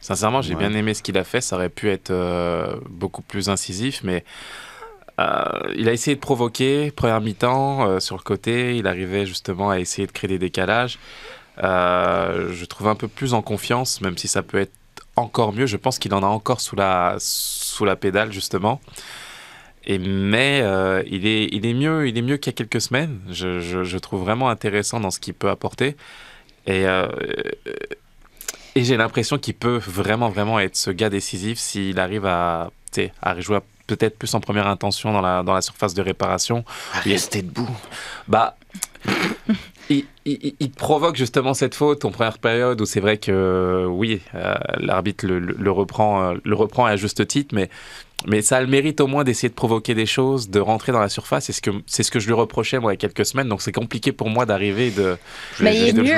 Sincèrement, 0.00 0.42
j'ai 0.42 0.54
Ouais. 0.54 0.68
bien 0.68 0.72
aimé 0.74 0.94
ce 0.94 1.02
qu'il 1.02 1.16
a 1.18 1.24
fait. 1.24 1.40
Ça 1.40 1.56
aurait 1.56 1.68
pu 1.68 1.90
être 1.90 2.10
euh, 2.10 2.76
beaucoup 2.88 3.22
plus 3.22 3.48
incisif, 3.48 4.00
mais 4.02 4.24
euh, 5.20 5.44
il 5.76 5.88
a 5.88 5.92
essayé 5.92 6.14
de 6.14 6.20
provoquer. 6.20 6.90
Première 6.90 7.20
mi-temps, 7.20 7.86
euh, 7.86 8.00
sur 8.00 8.16
le 8.16 8.22
côté, 8.22 8.76
il 8.76 8.86
arrivait 8.86 9.26
justement 9.26 9.70
à 9.70 9.78
essayer 9.78 10.06
de 10.06 10.12
créer 10.12 10.28
des 10.28 10.38
décalages. 10.38 10.98
Euh, 11.62 12.52
je 12.52 12.64
trouve 12.64 12.88
un 12.88 12.94
peu 12.94 13.08
plus 13.08 13.34
en 13.34 13.42
confiance, 13.42 14.00
même 14.00 14.16
si 14.16 14.26
ça 14.28 14.42
peut 14.42 14.58
être 14.58 14.72
encore 15.16 15.52
mieux. 15.52 15.66
Je 15.66 15.76
pense 15.76 15.98
qu'il 15.98 16.14
en 16.14 16.22
a 16.22 16.26
encore 16.26 16.60
sous 16.62 16.76
la, 16.76 17.16
sous 17.18 17.84
la 17.84 17.96
pédale, 17.96 18.32
justement. 18.32 18.80
Et, 19.86 19.98
mais 19.98 20.60
euh, 20.62 21.02
il, 21.06 21.26
est, 21.26 21.46
il, 21.52 21.64
est 21.66 21.74
mieux, 21.74 22.06
il 22.08 22.16
est 22.18 22.22
mieux 22.22 22.36
qu'il 22.36 22.52
y 22.52 22.54
a 22.54 22.56
quelques 22.56 22.80
semaines. 22.80 23.18
Je, 23.30 23.60
je, 23.60 23.82
je 23.82 23.98
trouve 23.98 24.22
vraiment 24.22 24.48
intéressant 24.50 25.00
dans 25.00 25.10
ce 25.10 25.18
qu'il 25.20 25.34
peut 25.34 25.48
apporter. 25.48 25.96
Et, 26.66 26.86
euh, 26.86 27.08
et 28.74 28.84
j'ai 28.84 28.96
l'impression 28.96 29.38
qu'il 29.38 29.54
peut 29.54 29.78
vraiment, 29.78 30.28
vraiment 30.28 30.60
être 30.60 30.76
ce 30.76 30.90
gars 30.90 31.10
décisif 31.10 31.58
s'il 31.58 31.98
arrive 31.98 32.26
à, 32.26 32.70
à 33.22 33.34
rejouer 33.34 33.58
peut-être 33.86 34.16
plus 34.18 34.32
en 34.34 34.40
première 34.40 34.68
intention 34.68 35.12
dans 35.12 35.20
la, 35.20 35.42
dans 35.42 35.54
la 35.54 35.62
surface 35.62 35.94
de 35.94 36.02
réparation. 36.02 36.64
À 36.94 37.00
rester 37.00 37.42
debout. 37.42 37.68
Bah, 38.28 38.56
il, 39.88 40.04
il- 40.24 40.54
il 40.60 40.70
provoque 40.70 41.16
justement 41.16 41.54
cette 41.54 41.74
faute 41.74 42.04
en 42.04 42.12
première 42.12 42.38
période 42.38 42.80
où 42.80 42.84
c'est 42.86 43.00
vrai 43.00 43.16
que 43.18 43.86
oui, 43.88 44.20
euh, 44.36 44.54
l'arbitre 44.76 45.26
le, 45.26 45.40
le- 45.40 45.56
le 45.58 45.70
reprend, 45.72 46.22
euh, 46.22 46.34
le 46.44 46.54
reprend 46.54 46.84
à 46.84 46.94
juste 46.94 47.26
titre, 47.26 47.52
mais, 47.54 47.68
mais 48.26 48.42
ça 48.42 48.56
a 48.58 48.60
le 48.60 48.66
mérite 48.66 49.00
au 49.00 49.06
moins 49.06 49.24
d'essayer 49.24 49.48
de 49.48 49.54
provoquer 49.54 49.94
des 49.94 50.06
choses, 50.06 50.50
de 50.50 50.60
rentrer 50.60 50.92
dans 50.92 51.00
la 51.00 51.08
surface. 51.08 51.44
C'est 51.44 51.52
ce 51.52 51.60
que, 51.62 51.70
c'est 51.86 52.02
ce 52.02 52.10
que 52.10 52.20
je 52.20 52.26
lui 52.26 52.34
reprochais 52.34 52.78
moi 52.78 52.92
il 52.92 52.96
y 52.96 52.98
a 52.98 53.08
quelques 53.08 53.26
semaines, 53.26 53.48
donc 53.48 53.62
c'est 53.62 53.72
compliqué 53.72 54.12
pour 54.12 54.28
moi 54.28 54.46
d'arriver 54.46 54.88
et 54.88 54.90
de, 54.90 55.16
de 55.60 55.64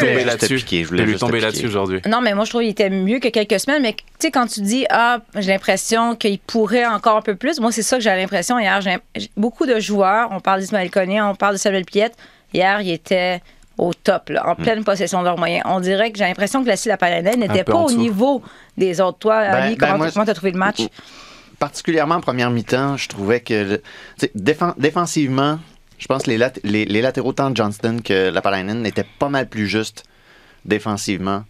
tomber 0.00 0.24
là-dessus. 0.24 0.64
De 0.90 1.02
lui 1.02 1.16
tomber 1.16 1.40
là-dessus 1.40 1.66
aujourd'hui. 1.66 2.00
Non, 2.08 2.20
mais 2.20 2.34
moi, 2.34 2.44
je 2.44 2.50
trouve 2.50 2.62
qu'il 2.62 2.70
était 2.70 2.90
mieux 2.90 3.18
que 3.18 3.28
quelques 3.28 3.60
semaines. 3.60 3.82
Mais 3.82 3.92
tu 3.94 4.02
sais, 4.18 4.30
quand 4.30 4.46
tu 4.46 4.60
dis, 4.62 4.84
ah, 4.90 5.20
j'ai 5.38 5.50
l'impression 5.52 6.14
qu'il 6.16 6.38
pourrait 6.38 6.86
encore 6.86 7.16
un 7.16 7.22
peu 7.22 7.34
plus, 7.36 7.60
moi, 7.60 7.70
c'est 7.72 7.82
ça 7.82 7.96
que 7.96 8.02
j'ai 8.02 8.10
l'impression. 8.10 8.58
Hier, 8.58 8.80
j'ai 8.80 8.98
beaucoup 9.36 9.66
de 9.66 9.78
joueurs, 9.80 10.28
on 10.32 10.40
parle 10.40 10.60
d'Ismaël 10.60 10.90
Koné, 10.90 11.20
on 11.22 11.34
parle 11.34 11.54
de 11.54 11.58
Samuel 11.60 11.84
Piette. 11.84 12.14
Hier, 12.52 12.80
il 12.82 12.90
était 12.90 13.40
au 13.78 13.92
top, 13.94 14.28
là, 14.28 14.42
Hmm. 14.46 14.50
en 14.50 14.54
pleine 14.56 14.84
possession 14.84 15.20
de 15.20 15.24
leurs 15.24 15.38
moyens. 15.38 15.62
On 15.66 15.80
dirait 15.80 16.10
que 16.12 16.18
j'ai 16.18 16.24
l'impression 16.24 16.62
que 16.62 16.68
la 16.68 16.74
Lapalainen 16.84 17.40
n'était 17.40 17.64
pas 17.64 17.74
en 17.74 17.86
au 17.86 17.92
niveau 17.92 18.42
des 18.76 19.00
autres. 19.00 19.18
Toi, 19.18 19.40
Ben- 19.40 19.54
Ali, 19.54 19.76
ben, 19.76 19.98
comment 20.12 20.24
tu 20.24 20.30
as 20.30 20.34
trouvé 20.34 20.52
le 20.52 20.58
match? 20.58 20.80
Particulièrement 21.66 22.16
en 22.16 22.20
première 22.20 22.50
mi-temps, 22.50 22.96
je 22.96 23.08
trouvais 23.08 23.38
que 23.38 23.80
défensivement, 24.34 25.60
je 25.96 26.06
pense 26.08 26.24
que 26.24 26.30
les, 26.30 26.36
lat- 26.38 26.58
les, 26.64 26.84
les 26.84 27.00
latéraux 27.00 27.32
tant 27.32 27.50
de 27.50 27.56
Johnston 27.56 27.98
que 28.02 28.30
Lapalainen 28.30 28.84
étaient 28.84 29.06
pas 29.20 29.28
mal 29.28 29.48
plus 29.48 29.68
justes 29.68 30.02
défensivement. 30.64 31.44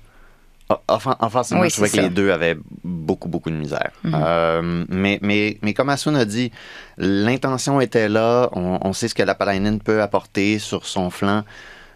Offen- 0.88 1.16
Offensivement, 1.20 1.62
Oui, 1.62 1.70
je 1.70 1.74
trouvais 1.76 1.88
que 1.88 1.96
les 1.96 2.10
deux 2.10 2.30
avaient 2.30 2.58
beaucoup, 2.84 3.28
beaucoup 3.30 3.48
de 3.50 3.56
misère. 3.56 3.90
Mhm. 4.04 4.12
Euh, 4.14 4.84
mais, 4.90 5.18
mais, 5.22 5.56
mais 5.62 5.72
comme 5.72 5.88
Asun 5.88 6.14
a 6.14 6.26
dit, 6.26 6.52
l'intention 6.98 7.80
était 7.80 8.10
là. 8.10 8.50
On, 8.52 8.78
on 8.82 8.92
sait 8.92 9.08
ce 9.08 9.14
que 9.14 9.22
Lapalainen 9.22 9.80
peut 9.80 10.02
apporter 10.02 10.58
sur 10.58 10.84
son 10.86 11.08
flanc. 11.08 11.42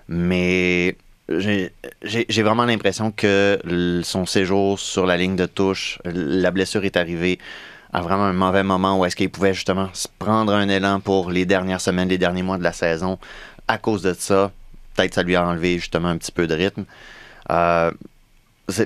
Mais 0.08 0.96
j'ai 1.28 2.42
vraiment 2.42 2.64
l'impression 2.64 3.10
que 3.10 3.58
son 4.04 4.24
séjour 4.24 4.78
sur 4.78 5.04
la 5.04 5.18
ligne 5.18 5.36
de 5.36 5.46
touche, 5.46 5.98
la 6.06 6.50
blessure 6.50 6.84
est 6.86 6.96
arrivée 6.96 7.38
à 7.96 8.02
vraiment 8.02 8.24
un 8.24 8.34
mauvais 8.34 8.62
moment 8.62 8.98
où 8.98 9.06
est-ce 9.06 9.16
qu'il 9.16 9.30
pouvait 9.30 9.54
justement 9.54 9.88
se 9.94 10.06
prendre 10.18 10.52
un 10.52 10.68
élan 10.68 11.00
pour 11.00 11.30
les 11.30 11.46
dernières 11.46 11.80
semaines, 11.80 12.10
les 12.10 12.18
derniers 12.18 12.42
mois 12.42 12.58
de 12.58 12.62
la 12.62 12.74
saison. 12.74 13.18
À 13.68 13.78
cause 13.78 14.02
de 14.02 14.12
ça, 14.12 14.52
peut-être 14.94 15.14
ça 15.14 15.22
lui 15.22 15.34
a 15.34 15.42
enlevé 15.42 15.78
justement 15.78 16.08
un 16.08 16.18
petit 16.18 16.30
peu 16.30 16.46
de 16.46 16.54
rythme. 16.54 16.84
Euh, 17.50 17.90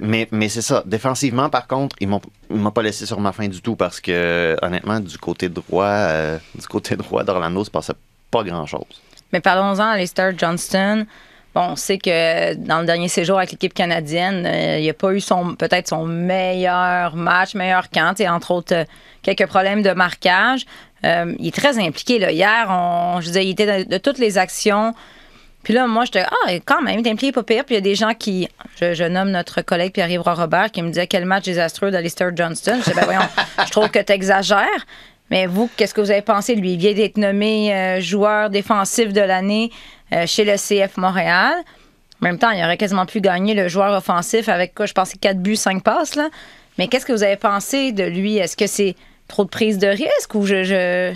mais 0.01 0.29
mais 0.31 0.49
c'est 0.49 0.62
ça. 0.62 0.85
Défensivement, 0.87 1.51
par 1.51 1.66
contre, 1.66 1.96
ils 1.99 2.07
m'ont 2.07 2.20
m'ont 2.51 2.70
pas 2.70 2.83
laissé 2.83 3.05
sur 3.05 3.18
ma 3.18 3.33
faim 3.33 3.49
du 3.49 3.61
tout 3.61 3.75
parce 3.75 4.01
que 4.01 4.57
honnêtement, 4.62 5.01
du 5.01 5.18
côté 5.18 5.49
droit, 5.49 5.87
euh, 5.87 6.38
du 6.55 6.68
côté 6.68 6.94
droit 6.94 7.25
d'Orlando, 7.25 7.64
se 7.64 7.70
passait 7.70 7.94
pas 8.31 8.44
grand-chose. 8.44 9.03
Mais 9.33 9.40
parlons-en 9.40 9.88
à 9.88 9.96
Lester 9.96 10.31
Johnston. 10.38 11.05
Bon, 11.54 11.70
on 11.70 11.76
sait 11.76 11.98
que 11.98 12.54
dans 12.54 12.78
le 12.78 12.86
dernier 12.86 13.08
séjour 13.08 13.38
avec 13.38 13.50
l'équipe 13.50 13.74
canadienne, 13.74 14.46
euh, 14.46 14.78
il 14.78 14.86
n'a 14.86 14.92
pas 14.92 15.12
eu 15.12 15.20
son 15.20 15.56
peut-être 15.56 15.88
son 15.88 16.06
meilleur 16.06 17.16
match, 17.16 17.54
meilleur 17.54 17.90
camp, 17.90 18.18
et 18.20 18.28
entre 18.28 18.52
autres 18.52 18.74
euh, 18.74 18.84
quelques 19.22 19.46
problèmes 19.46 19.82
de 19.82 19.90
marquage. 19.90 20.64
Euh, 21.04 21.34
il 21.40 21.48
est 21.48 21.54
très 21.54 21.78
impliqué. 21.78 22.20
Là. 22.20 22.30
Hier, 22.30 22.68
on, 22.70 23.20
je 23.20 23.26
disais, 23.26 23.44
il 23.44 23.50
était 23.50 23.84
de, 23.84 23.90
de 23.90 23.98
toutes 23.98 24.18
les 24.18 24.38
actions. 24.38 24.94
Puis 25.64 25.74
là, 25.74 25.88
moi, 25.88 26.04
j'étais, 26.04 26.22
ah, 26.22 26.52
quand 26.64 26.82
même, 26.82 27.00
il 27.00 27.06
est 27.06 27.10
impliqué, 27.10 27.32
pas 27.32 27.42
pire. 27.42 27.64
Puis 27.64 27.74
il 27.74 27.78
y 27.78 27.80
a 27.80 27.82
des 27.82 27.96
gens 27.96 28.14
qui, 28.14 28.48
je, 28.80 28.94
je 28.94 29.04
nomme 29.04 29.30
notre 29.30 29.60
collègue 29.62 29.92
Pierre-Yves 29.92 30.22
Robert, 30.22 30.70
qui 30.70 30.82
me 30.82 30.88
disait 30.88 31.08
quel 31.08 31.24
match 31.24 31.44
désastreux 31.44 31.90
d'Alistair 31.90 32.30
Johnston. 32.34 32.78
Je 32.78 32.90
disais, 32.90 32.94
ben 32.94 33.06
voyons, 33.06 33.28
je 33.66 33.70
trouve 33.72 33.90
que 33.90 33.98
tu 33.98 34.12
exagères. 34.12 34.86
Mais 35.30 35.46
vous, 35.46 35.68
qu'est-ce 35.76 35.94
que 35.94 36.00
vous 36.00 36.10
avez 36.10 36.22
pensé 36.22 36.54
de 36.54 36.60
lui? 36.60 36.74
Il 36.74 36.78
vient 36.78 36.92
d'être 36.92 37.16
nommé 37.16 38.00
joueur 38.00 38.50
défensif 38.50 39.12
de 39.12 39.20
l'année 39.20 39.70
euh, 40.12 40.27
chez 40.27 40.44
le 40.44 40.57
CF 40.57 40.96
Montréal. 40.96 41.55
En 42.23 42.27
même 42.27 42.38
temps, 42.38 42.51
il 42.51 42.62
aurait 42.62 42.77
quasiment 42.77 43.07
pu 43.07 43.20
gagner 43.20 43.55
le 43.55 43.68
joueur 43.68 43.96
offensif 43.96 44.49
avec 44.49 44.75
quoi, 44.75 44.87
je 44.87 44.92
pensais 44.92 45.16
4 45.18 45.38
buts, 45.38 45.57
5 45.57 45.83
passes. 45.83 46.16
Là. 46.16 46.29
Mais 46.79 46.88
qu'est-ce 46.88 47.07
que 47.07 47.12
vous 47.12 47.23
avez 47.23 47.37
pensé 47.37 47.92
de 47.92 48.05
lui? 48.05 48.37
Est-ce 48.37 48.57
que 48.57 48.66
c'est 48.66 48.94
trop 49.29 49.44
de 49.44 49.49
prise 49.49 49.79
de 49.79 49.87
risque 49.88 50.35
ou 50.35 50.46
je. 50.46 50.64
je... 50.64 51.14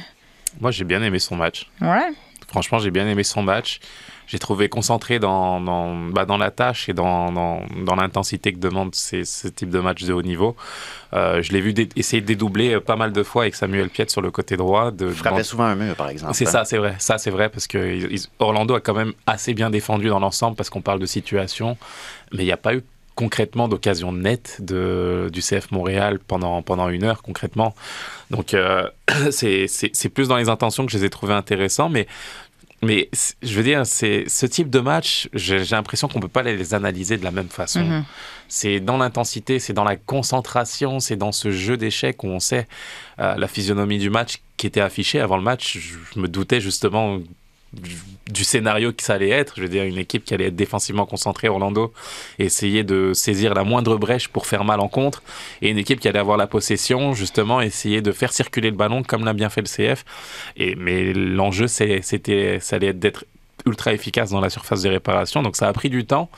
Moi, 0.60 0.70
j'ai 0.70 0.84
bien 0.84 1.02
aimé 1.02 1.18
son 1.18 1.36
match. 1.36 1.68
Ouais. 1.80 2.10
Franchement, 2.48 2.78
j'ai 2.78 2.90
bien 2.90 3.06
aimé 3.08 3.24
son 3.24 3.42
match. 3.42 3.80
J'ai 4.26 4.38
trouvé 4.38 4.68
concentré 4.68 5.18
dans, 5.18 5.60
dans, 5.60 5.94
bah, 5.94 6.24
dans 6.24 6.38
la 6.38 6.50
tâche 6.50 6.88
et 6.88 6.92
dans, 6.94 7.30
dans, 7.30 7.62
dans 7.84 7.94
l'intensité 7.94 8.52
que 8.52 8.58
demande 8.58 8.94
ces, 8.94 9.24
ce 9.24 9.48
type 9.48 9.68
de 9.70 9.80
match 9.80 10.02
de 10.04 10.12
haut 10.12 10.22
niveau. 10.22 10.56
Euh, 11.12 11.42
je 11.42 11.52
l'ai 11.52 11.60
vu 11.60 11.74
essayer 11.94 12.20
de 12.22 12.26
dédoubler 12.26 12.74
euh, 12.74 12.80
pas 12.80 12.96
mal 12.96 13.12
de 13.12 13.22
fois 13.22 13.42
avec 13.42 13.54
Samuel 13.54 13.90
Piet 13.90 14.06
sur 14.08 14.22
le 14.22 14.30
côté 14.30 14.56
droit. 14.56 14.90
De, 14.90 15.08
Il 15.08 15.12
frappait 15.14 15.42
souvent 15.44 15.64
un 15.64 15.74
mur, 15.76 15.94
par 15.94 16.08
exemple. 16.08 16.32
c'est 16.34 16.46
hein. 16.48 16.50
ça, 16.50 16.64
c'est 16.64 16.78
vrai. 16.78 16.96
Ça, 16.98 17.18
c'est 17.18 17.30
vrai 17.30 17.48
parce 17.50 17.66
que 17.66 17.78
ils- 17.78 18.12
ils- 18.12 18.26
Orlando 18.38 18.74
a 18.74 18.80
quand 18.80 18.94
même 18.94 19.12
assez 19.26 19.52
bien 19.54 19.70
défendu 19.70 20.08
dans 20.08 20.20
l'ensemble 20.20 20.56
parce 20.56 20.70
qu'on 20.70 20.80
parle 20.82 20.98
de 21.00 21.06
situation, 21.06 21.76
mais 22.32 22.42
il 22.42 22.46
n'y 22.46 22.52
a 22.52 22.56
pas 22.56 22.74
eu 22.74 22.82
concrètement 23.14 23.68
d'occasion 23.68 24.10
nette 24.10 24.56
de, 24.60 25.28
du 25.32 25.40
CF 25.40 25.70
Montréal 25.70 26.18
pendant, 26.18 26.62
pendant 26.62 26.88
une 26.88 27.04
heure 27.04 27.22
concrètement. 27.22 27.74
Donc 28.30 28.54
euh, 28.54 28.88
c'est 29.30 29.68
c'est- 29.68 29.90
c'est 29.94 30.08
plus 30.08 30.26
dans 30.28 30.36
les 30.36 30.48
intentions 30.48 30.84
que 30.86 30.90
je 30.90 30.98
les 30.98 31.04
ai 31.04 31.10
trouvés 31.10 31.34
intéressants, 31.34 31.88
mais 31.90 32.08
mais 32.84 33.08
je 33.42 33.56
veux 33.56 33.62
dire, 33.62 33.86
c'est 33.86 34.24
ce 34.28 34.46
type 34.46 34.70
de 34.70 34.80
match, 34.80 35.28
j'ai 35.32 35.64
l'impression 35.64 36.08
qu'on 36.08 36.20
peut 36.20 36.28
pas 36.28 36.42
les 36.42 36.74
analyser 36.74 37.16
de 37.16 37.24
la 37.24 37.30
même 37.30 37.48
façon. 37.48 37.84
Mhm. 37.84 38.04
C'est 38.48 38.80
dans 38.80 38.96
l'intensité, 38.96 39.58
c'est 39.58 39.72
dans 39.72 39.84
la 39.84 39.96
concentration, 39.96 41.00
c'est 41.00 41.16
dans 41.16 41.32
ce 41.32 41.50
jeu 41.50 41.76
d'échecs 41.76 42.22
où 42.22 42.28
on 42.28 42.40
sait 42.40 42.68
euh, 43.18 43.34
la 43.36 43.48
physionomie 43.48 43.98
du 43.98 44.10
match 44.10 44.42
qui 44.56 44.66
était 44.66 44.80
affichée 44.80 45.20
avant 45.20 45.36
le 45.36 45.42
match. 45.42 45.78
Je 46.14 46.20
me 46.20 46.28
doutais 46.28 46.60
justement 46.60 47.18
du 48.30 48.44
scénario 48.44 48.92
que 48.92 49.02
ça 49.02 49.14
allait 49.14 49.30
être. 49.30 49.54
Je 49.56 49.62
veux 49.62 49.68
dire, 49.68 49.84
une 49.84 49.98
équipe 49.98 50.24
qui 50.24 50.34
allait 50.34 50.46
être 50.46 50.56
défensivement 50.56 51.06
concentrée, 51.06 51.48
Orlando, 51.48 51.92
et 52.38 52.44
essayer 52.44 52.82
de 52.82 53.12
saisir 53.12 53.54
la 53.54 53.64
moindre 53.64 53.96
brèche 53.96 54.28
pour 54.28 54.46
faire 54.46 54.64
mal 54.64 54.80
en 54.80 54.88
contre, 54.88 55.22
et 55.62 55.70
une 55.70 55.78
équipe 55.78 56.00
qui 56.00 56.08
allait 56.08 56.18
avoir 56.18 56.36
la 56.36 56.46
possession, 56.46 57.12
justement, 57.12 57.60
essayer 57.60 58.00
de 58.00 58.12
faire 58.12 58.32
circuler 58.32 58.70
le 58.70 58.76
ballon 58.76 59.02
comme 59.02 59.24
l'a 59.24 59.32
bien 59.32 59.50
fait 59.50 59.62
le 59.62 59.66
CF. 59.66 60.04
Et, 60.56 60.74
mais 60.76 61.12
l'enjeu, 61.12 61.66
c'était, 61.66 62.58
ça 62.60 62.76
allait 62.76 62.88
être 62.88 62.98
d'être 62.98 63.24
ultra 63.66 63.92
efficace 63.92 64.30
dans 64.30 64.40
la 64.40 64.50
surface 64.50 64.82
de 64.82 64.88
réparation. 64.88 65.42
Donc 65.42 65.56
ça 65.56 65.68
a 65.68 65.72
pris 65.72 65.90
du 65.90 66.04
temps. 66.04 66.28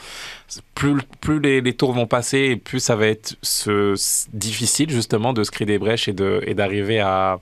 Plus, 0.74 0.98
plus 1.20 1.40
les, 1.40 1.60
les 1.60 1.72
tours 1.74 1.92
vont 1.92 2.06
passer, 2.06 2.38
et 2.38 2.56
plus 2.56 2.80
ça 2.80 2.94
va 2.94 3.08
être 3.08 3.36
ce, 3.42 3.94
difficile 4.32 4.90
justement 4.90 5.32
de 5.32 5.42
se 5.42 5.50
créer 5.50 5.66
des 5.66 5.78
brèches 5.78 6.08
et, 6.08 6.12
d'arriver 6.12 7.00
à, 7.00 7.38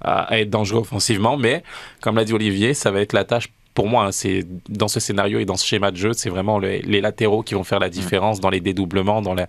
à, 0.00 0.22
à 0.22 0.38
être 0.38 0.50
dangereux 0.50 0.80
offensivement. 0.80 1.36
Mais 1.36 1.62
comme 2.00 2.16
l'a 2.16 2.24
dit 2.24 2.32
Olivier, 2.32 2.74
ça 2.74 2.90
va 2.90 3.00
être 3.00 3.12
la 3.12 3.24
tâche. 3.24 3.48
Pour 3.74 3.86
moi, 3.86 4.06
hein, 4.06 4.12
c'est 4.12 4.44
dans 4.68 4.88
ce 4.88 4.98
scénario 4.98 5.38
et 5.38 5.44
dans 5.44 5.56
ce 5.56 5.64
schéma 5.64 5.92
de 5.92 5.96
jeu, 5.96 6.12
c'est 6.12 6.30
vraiment 6.30 6.58
les, 6.58 6.80
les 6.82 7.00
latéraux 7.00 7.42
qui 7.42 7.54
vont 7.54 7.62
faire 7.64 7.78
la 7.78 7.90
différence 7.90 8.40
dans 8.40 8.50
les 8.50 8.60
dédoublements, 8.60 9.22
dans, 9.22 9.34
la, 9.34 9.46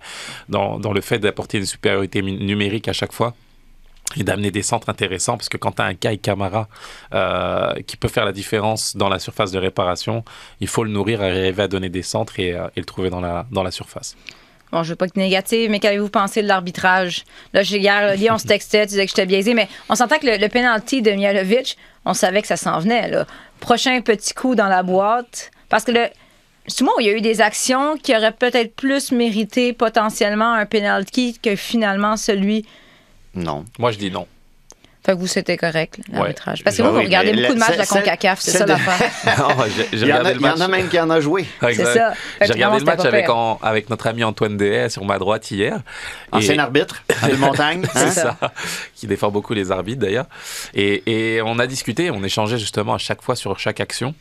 dans, 0.48 0.78
dans 0.78 0.92
le 0.92 1.00
fait 1.00 1.18
d'apporter 1.18 1.58
une 1.58 1.66
supériorité 1.66 2.22
numérique 2.22 2.86
à 2.86 2.92
chaque 2.92 3.12
fois 3.12 3.34
et 4.16 4.24
d'amener 4.24 4.50
des 4.50 4.62
centres 4.62 4.88
intéressants 4.88 5.36
parce 5.36 5.48
que 5.48 5.56
quand 5.56 5.72
tu 5.72 5.82
as 5.82 5.86
un 5.86 5.94
Kai 5.94 6.18
Kamara 6.18 6.68
euh, 7.14 7.74
qui 7.86 7.96
peut 7.96 8.08
faire 8.08 8.24
la 8.24 8.32
différence 8.32 8.96
dans 8.96 9.08
la 9.08 9.18
surface 9.18 9.52
de 9.52 9.58
réparation, 9.58 10.24
il 10.60 10.68
faut 10.68 10.84
le 10.84 10.90
nourrir, 10.90 11.20
arriver 11.22 11.62
à 11.62 11.68
donner 11.68 11.88
des 11.88 12.02
centres 12.02 12.38
et, 12.40 12.52
euh, 12.52 12.68
le 12.76 12.84
trouver 12.84 13.10
dans 13.10 13.20
la, 13.20 13.46
dans 13.50 13.62
la 13.62 13.70
surface. 13.70 14.16
Bon, 14.72 14.84
je 14.84 14.90
veux 14.90 14.96
pas 14.96 15.06
être 15.06 15.16
négative, 15.16 15.68
mais 15.70 15.80
qu'avez-vous 15.80 16.10
pensé 16.10 16.42
de 16.42 16.46
l'arbitrage? 16.46 17.24
Là, 17.52 17.62
hier, 17.62 18.12
Oli, 18.12 18.30
on 18.30 18.38
se 18.38 18.46
textait, 18.46 18.86
tu 18.86 18.90
disais 18.90 19.04
que 19.04 19.10
j'étais 19.10 19.26
biaisé, 19.26 19.52
mais 19.52 19.68
on 19.88 19.96
s'entend 19.96 20.18
que 20.18 20.26
le, 20.26 20.36
le 20.36 20.48
penalty 20.48 21.02
de 21.02 21.10
Mialovic, 21.10 21.76
on 22.04 22.14
savait 22.14 22.40
que 22.40 22.46
ça 22.46 22.56
s'en 22.56 22.78
venait. 22.78 23.08
Là. 23.08 23.26
Prochain 23.58 24.00
petit 24.00 24.32
coup 24.32 24.54
dans 24.54 24.68
la 24.68 24.84
boîte. 24.84 25.50
Parce 25.68 25.84
que 25.84 25.90
le, 25.90 26.06
souvent, 26.68 26.92
il 27.00 27.06
y 27.06 27.10
a 27.10 27.12
eu 27.12 27.20
des 27.20 27.40
actions 27.40 27.96
qui 27.96 28.14
auraient 28.14 28.32
peut-être 28.32 28.74
plus 28.74 29.12
mérité 29.12 29.72
potentiellement 29.72 30.52
un 30.52 30.66
penalty 30.66 31.38
que 31.42 31.56
finalement 31.56 32.16
celui. 32.16 32.64
Non. 33.34 33.64
Moi, 33.78 33.92
je 33.92 33.98
dis 33.98 34.10
non. 34.10 34.26
Fait 35.02 35.12
que 35.12 35.16
vous, 35.18 35.26
c'était 35.26 35.56
correct, 35.56 35.98
l'arbitrage. 36.12 36.62
Parce 36.62 36.76
que 36.76 36.82
Ouais, 36.82 36.88
vous, 36.88 36.94
vous 36.94 37.00
oui, 37.00 37.06
regardez 37.06 37.32
beaucoup 37.32 37.54
de 37.54 37.58
la- 37.58 37.66
matchs 37.66 37.72
de 37.72 37.78
la 37.78 37.86
CONCACAF, 37.86 38.40
c'est 38.40 38.50
ça 38.50 38.64
de- 38.64 38.68
l'affaire. 38.68 39.10
Non, 39.38 39.64
j'ai- 39.64 39.96
j'ai 39.98 40.04
Il 40.04 40.08
y, 40.08 40.12
en 40.12 40.18
regardé 40.18 40.28
a, 40.28 40.32
le 40.34 40.38
il 40.40 40.42
y 40.42 40.46
en 40.46 40.50
match. 40.50 40.60
a 40.60 40.68
même 40.68 40.88
qui 40.90 41.00
en 41.00 41.08
a 41.08 41.20
joué. 41.20 41.46
C'est 41.62 41.84
ça. 41.86 42.12
J'ai 42.42 42.52
regardé 42.52 42.78
le 42.80 42.84
match 42.84 43.04
avec, 43.06 43.30
en- 43.30 43.58
avec 43.62 43.88
notre 43.88 44.06
ami 44.08 44.24
Antoine 44.24 44.58
Dehaye 44.58 44.90
sur 44.90 45.02
ma 45.06 45.18
droite 45.18 45.50
hier. 45.50 45.80
Ancien 46.32 46.54
Et- 46.54 46.58
arbitre, 46.58 47.02
de 47.30 47.34
montagne. 47.36 47.86
C'est 47.94 47.98
hein? 47.98 48.10
ça. 48.10 48.52
qui 48.94 49.06
défend 49.06 49.30
beaucoup 49.30 49.54
les 49.54 49.70
arbitres 49.70 50.00
d'ailleurs. 50.02 50.26
Et, 50.74 51.36
et 51.36 51.40
on 51.42 51.58
a 51.58 51.66
discuté, 51.66 52.10
on 52.10 52.22
échangeait 52.22 52.58
justement 52.58 52.92
à 52.92 52.98
chaque 52.98 53.22
fois 53.22 53.36
sur 53.36 53.58
chaque 53.58 53.80
action. 53.80 54.14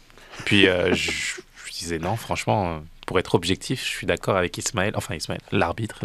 Puis 0.45 0.65
euh, 0.69 0.93
je, 0.93 1.11
je 1.11 1.71
disais 1.77 1.99
non, 1.99 2.15
franchement, 2.15 2.75
euh, 2.75 2.79
pour 3.09 3.17
être 3.17 3.33
objectif, 3.33 3.83
je 3.83 3.89
suis 3.89 4.05
d'accord 4.05 4.37
avec 4.37 4.55
Ismaël, 4.55 4.93
enfin 4.95 5.15
Ismaël, 5.15 5.41
l'arbitre. 5.51 6.01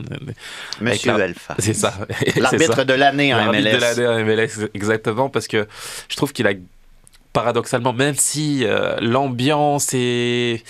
Monsieur 0.81 1.19
la- 1.19 1.25
Alpha. 1.25 1.55
C'est 1.59 1.75
ça. 1.75 1.93
L'arbitre 2.37 2.85
de 2.85 2.95
l'année 2.95 3.35
en 3.35 3.37
L'arbitre 3.37 3.63
MLS. 3.63 3.75
de 3.77 4.03
l'année 4.03 4.23
en 4.23 4.25
MLS, 4.27 4.71
exactement, 4.73 5.29
parce 5.29 5.47
que 5.47 5.69
je 6.09 6.17
trouve 6.17 6.33
qu'il 6.33 6.47
a 6.47 6.53
paradoxalement, 7.35 7.93
même 7.93 8.15
si 8.15 8.65
euh, 8.65 8.97
l'ambiance 9.03 9.93
et, 9.93 10.63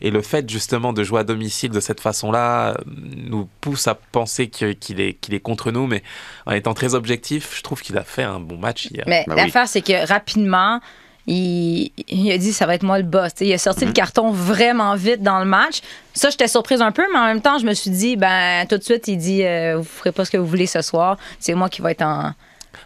et 0.00 0.10
le 0.10 0.22
fait 0.22 0.50
justement 0.50 0.92
de 0.92 1.04
jouer 1.04 1.20
à 1.20 1.24
domicile 1.24 1.70
de 1.70 1.78
cette 1.78 2.00
façon-là 2.00 2.70
euh, 2.70 2.74
nous 2.86 3.48
pousse 3.60 3.86
à 3.86 3.94
penser 3.94 4.48
qu'il 4.48 5.00
est, 5.00 5.12
qu'il 5.14 5.34
est 5.34 5.40
contre 5.40 5.70
nous, 5.70 5.86
mais 5.86 6.02
en 6.46 6.52
étant 6.52 6.74
très 6.74 6.96
objectif, 6.96 7.56
je 7.56 7.62
trouve 7.62 7.80
qu'il 7.80 7.96
a 7.96 8.02
fait 8.02 8.24
un 8.24 8.40
bon 8.40 8.56
match 8.58 8.88
hier. 8.90 9.04
Mais 9.06 9.24
oui. 9.28 9.36
l'affaire, 9.36 9.68
c'est 9.68 9.82
que 9.82 10.04
rapidement, 10.08 10.80
il, 11.26 11.90
il 12.08 12.30
a 12.32 12.38
dit 12.38 12.52
ça 12.52 12.66
va 12.66 12.74
être 12.74 12.82
moi 12.82 12.98
le 12.98 13.04
boss. 13.04 13.32
Il 13.40 13.52
a 13.52 13.58
sorti 13.58 13.84
le 13.84 13.92
carton 13.92 14.30
vraiment 14.30 14.94
vite 14.94 15.22
dans 15.22 15.38
le 15.38 15.44
match. 15.44 15.80
Ça, 16.14 16.30
j'étais 16.30 16.48
surprise 16.48 16.80
un 16.80 16.92
peu, 16.92 17.04
mais 17.12 17.18
en 17.18 17.26
même 17.26 17.40
temps, 17.42 17.58
je 17.58 17.66
me 17.66 17.74
suis 17.74 17.90
dit, 17.90 18.16
ben 18.16 18.64
tout 18.68 18.78
de 18.78 18.82
suite, 18.82 19.08
il 19.08 19.16
dit 19.18 19.44
euh, 19.44 19.76
vous 19.78 19.84
ferez 19.84 20.12
pas 20.12 20.24
ce 20.24 20.30
que 20.30 20.36
vous 20.38 20.46
voulez 20.46 20.66
ce 20.66 20.82
soir. 20.82 21.16
C'est 21.40 21.54
moi 21.54 21.68
qui 21.68 21.82
vais 21.82 21.92
être 21.92 22.02
en. 22.02 22.32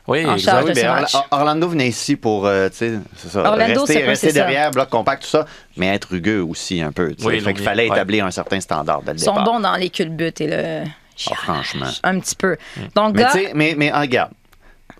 Oui, 0.06 0.24
en 0.26 0.38
charge. 0.38 0.64
oui, 0.64 0.70
de 0.70 0.78
ce 0.78 0.84
Orla- 0.86 1.00
match. 1.02 1.12
Orlando 1.30 1.68
venait 1.68 1.88
ici 1.88 2.16
pour, 2.16 2.46
euh, 2.46 2.68
tu 2.68 2.76
sais, 2.76 2.92
c'est 3.16 3.28
ça, 3.28 3.40
Orlando, 3.44 3.84
c'est 3.86 4.04
rester, 4.04 4.28
ça. 4.28 4.32
derrière, 4.32 4.70
bloc 4.70 4.88
compact, 4.88 5.22
tout 5.22 5.28
ça, 5.28 5.46
mais 5.76 5.88
être 5.94 6.06
rugueux 6.10 6.42
aussi 6.42 6.80
un 6.80 6.90
peu. 6.90 7.14
Oui, 7.22 7.40
fait 7.40 7.52
mis, 7.52 7.58
fallait 7.60 7.88
ouais. 7.88 7.94
établir 7.96 8.24
un 8.24 8.30
certain 8.30 8.60
standard 8.60 9.02
dès 9.02 9.12
le 9.12 9.18
Ils 9.18 9.22
sont 9.22 9.32
départ. 9.32 9.44
bons 9.44 9.60
dans 9.60 9.76
les 9.76 9.90
culbutes 9.90 10.40
et 10.40 10.46
le. 10.48 10.88
Ah, 11.30 11.34
franchement. 11.34 11.86
Un 12.02 12.18
petit 12.18 12.34
peu. 12.34 12.56
Donc, 12.96 13.14
Mais 13.14 13.22
gars, 13.22 13.30
tu 13.32 13.38
sais, 13.40 13.50
mais, 13.54 13.74
mais 13.76 13.90
ah, 13.92 14.00
regarde, 14.00 14.30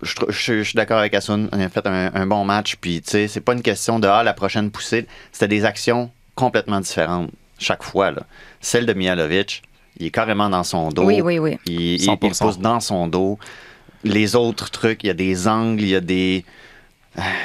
je, 0.03 0.15
trou- 0.15 0.25
je- 0.31 0.57
je 0.59 0.63
suis 0.63 0.75
d'accord 0.75 0.99
avec 0.99 1.13
Asun, 1.13 1.47
on 1.51 1.59
a 1.59 1.69
fait 1.69 1.85
un, 1.87 2.11
un 2.13 2.25
bon 2.27 2.43
match, 2.45 2.75
puis 2.79 3.01
tu 3.01 3.09
sais, 3.11 3.27
c'est 3.27 3.41
pas 3.41 3.53
une 3.53 3.61
question 3.61 3.99
de 3.99 4.07
ah, 4.07 4.23
la 4.23 4.33
prochaine 4.33 4.71
poussée, 4.71 5.05
c'était 5.31 5.47
des 5.47 5.65
actions 5.65 6.11
complètement 6.35 6.79
différentes 6.79 7.29
chaque 7.59 7.83
fois. 7.83 8.11
Là. 8.11 8.23
Celle 8.59 8.85
de 8.85 8.93
Mihalovic, 8.93 9.61
il 9.99 10.07
est 10.07 10.11
carrément 10.11 10.49
dans 10.49 10.63
son 10.63 10.89
dos. 10.89 11.03
oui, 11.03 11.21
oui, 11.21 11.39
oui. 11.39 11.57
Il, 11.67 11.73
il- 11.81 12.01
il 12.03 12.09
100%. 12.09 12.17
pousse 12.39 12.59
dans 12.59 12.79
son 12.79 13.07
dos. 13.07 13.37
Les 14.03 14.35
autres 14.35 14.71
trucs, 14.71 15.03
il 15.03 15.07
y 15.07 15.09
a 15.11 15.13
des 15.13 15.47
angles, 15.47 15.81
il 15.83 15.89
y 15.89 15.95
a 15.95 15.99
des, 16.01 16.43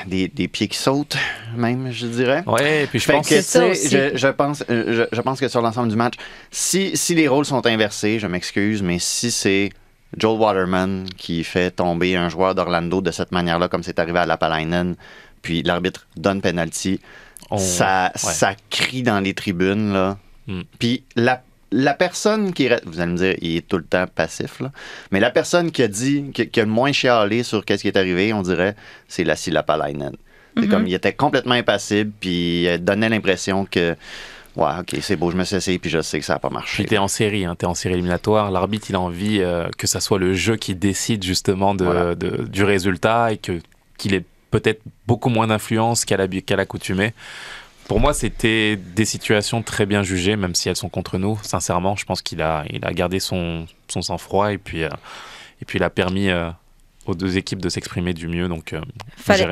des, 0.07 0.29
des 0.29 0.49
pieds 0.49 0.69
qui 0.69 0.79
sautent, 0.79 1.19
même, 1.57 1.91
je 1.91 2.07
dirais. 2.07 2.43
Ouais, 2.47 2.85
et 2.85 2.87
puis 2.87 2.99
je 2.99 3.05
Fait 3.05 3.13
pense 3.13 3.29
que, 3.29 3.35
C'est 3.35 3.43
ça 3.43 3.61
tu 3.65 3.71
aussi. 3.73 3.89
sais, 3.89 4.11
je, 4.13 4.17
je 4.17 4.29
pense, 4.29 4.65
euh, 4.71 5.07
je, 5.11 5.17
je 5.17 5.21
pense 5.21 5.39
que 5.41 5.49
sur 5.49 5.61
l'ensemble 5.61 5.89
du 5.91 5.97
match, 5.97 6.15
si, 6.51 6.97
si 6.97 7.15
les 7.15 7.29
rôles 7.29 7.45
sont 7.45 7.67
inversés, 7.67 8.19
je 8.19 8.27
m'excuse, 8.27 8.83
mais 8.83 8.99
si 8.99 9.31
c'est 9.31 9.71
Joel 10.17 10.39
Waterman 10.39 11.07
qui 11.17 11.45
fait 11.45 11.71
tomber 11.71 12.17
un 12.17 12.29
joueur 12.29 12.55
d'Orlando 12.55 13.01
de 13.01 13.11
cette 13.11 13.33
manière-là, 13.33 13.69
comme 13.69 13.83
c'est 13.83 13.99
arrivé 13.99 14.19
à 14.19 14.27
Lapalainen, 14.27 14.97
puis 15.43 15.63
l'arbitre 15.63 16.07
donne 16.17 16.41
penalty, 16.41 17.01
on- 17.51 17.59
ça, 17.59 18.13
ouais. 18.15 18.19
ça 18.33 18.55
crie 18.71 19.03
dans 19.03 19.21
les 19.21 19.35
tribunes. 19.35 19.93
Là. 19.93 20.19
Mm. 20.47 20.61
Puis 20.79 21.05
la, 21.17 21.43
la 21.71 21.95
personne 21.95 22.53
qui... 22.53 22.69
Vous 22.85 23.01
allez 23.01 23.13
me 23.13 23.17
dire, 23.17 23.35
il 23.41 23.57
est 23.57 23.69
tout 23.69 23.77
le 23.79 23.85
temps 23.85 24.07
passif, 24.07 24.61
là. 24.61 24.71
mais 25.11 25.21
la 25.21 25.31
personne 25.31 25.71
qui 25.71 25.83
a 25.83 25.89
dit, 25.89 26.31
qui, 26.33 26.49
qui 26.49 26.61
a 26.61 26.65
le 26.65 26.71
moins 26.71 26.93
chialé 26.93 27.43
sur 27.43 27.65
qu'est-ce 27.65 27.83
qui 27.83 27.89
est 27.89 27.97
arrivé, 27.97 28.33
on 28.33 28.43
dirait, 28.43 28.75
c'est 29.09 29.25
Lassie 29.25 29.51
Lapalainen. 29.51 30.17
C'est 30.59 30.69
comme, 30.69 30.87
il 30.87 30.95
était 30.95 31.13
complètement 31.13 31.53
impassible, 31.53 32.13
puis 32.19 32.65
il 32.65 32.79
donnait 32.83 33.11
l'impression 33.11 33.67
que, 33.71 33.95
ouais, 34.57 34.71
ok, 34.81 34.97
c'est 35.01 35.17
beau, 35.17 35.31
je 35.31 35.37
me 35.37 35.45
suis 35.45 35.57
essayé, 35.57 35.79
puis 35.79 35.91
je 35.91 36.01
sais 36.01 36.19
que 36.19 36.25
ça 36.27 36.35
n'a 36.35 36.39
pas 36.39 36.51
marché. 36.51 36.83
Puis 36.83 36.91
t'es 36.91 36.99
en 36.99 37.09
série, 37.09 37.45
hein, 37.45 37.55
t'es 37.57 37.67
en 37.67 37.75
série 37.75 37.95
éliminatoire. 37.95 38.51
L'arbitre, 38.51 38.87
il 38.91 38.97
a 38.97 39.01
envie 39.01 39.41
euh, 39.41 39.69
que 39.79 39.87
ça 39.87 40.01
soit 40.01 40.19
le 40.19 40.35
jeu 40.35 40.57
qui 40.57 40.75
décide 40.75 41.23
justement 41.23 41.75
de, 41.75 41.85
Voilà. 41.85 42.15
de- 42.15 42.45
du 42.45 42.65
résultat 42.65 43.33
et 43.33 43.37
que 43.39 43.61
qu'il 43.99 44.15
ait 44.15 44.25
peut-être 44.51 44.81
beaucoup 45.07 45.29
moins 45.31 45.47
d'influence 45.47 46.05
qu'à 46.05 46.17
l'accoutumée. 46.19 47.13
Pour 47.89 48.01
moi, 48.01 48.13
c'était 48.15 48.77
des 48.77 49.05
situations 49.05 49.63
très 49.63 49.87
bien 49.87 50.03
jugées, 50.03 50.37
même 50.37 50.55
si 50.55 50.69
elles 50.69 50.77
sont 50.77 50.89
contre 50.89 51.19
nous. 51.19 51.39
Sincèrement, 51.43 51.95
je 51.97 52.05
pense 52.05 52.21
qu'il 52.21 52.43
a, 52.43 52.65
il 52.71 52.85
a 52.85 52.93
gardé 52.93 53.21
son, 53.21 53.67
son 53.89 54.03
sang-froid 54.03 54.53
et 54.53 54.59
puis, 54.59 54.83
euh, 54.83 54.89
et 55.63 55.65
puis 55.65 55.79
il 55.79 55.83
a 55.85 55.91
permis 55.91 56.29
euh, 56.31 56.51
aux 57.09 57.15
deux 57.15 57.37
équipes 57.39 57.61
de 57.61 57.69
s'exprimer 57.69 58.13
du 58.15 58.29
mieux. 58.29 58.49
Donc, 58.49 58.73
euh, 58.73 58.81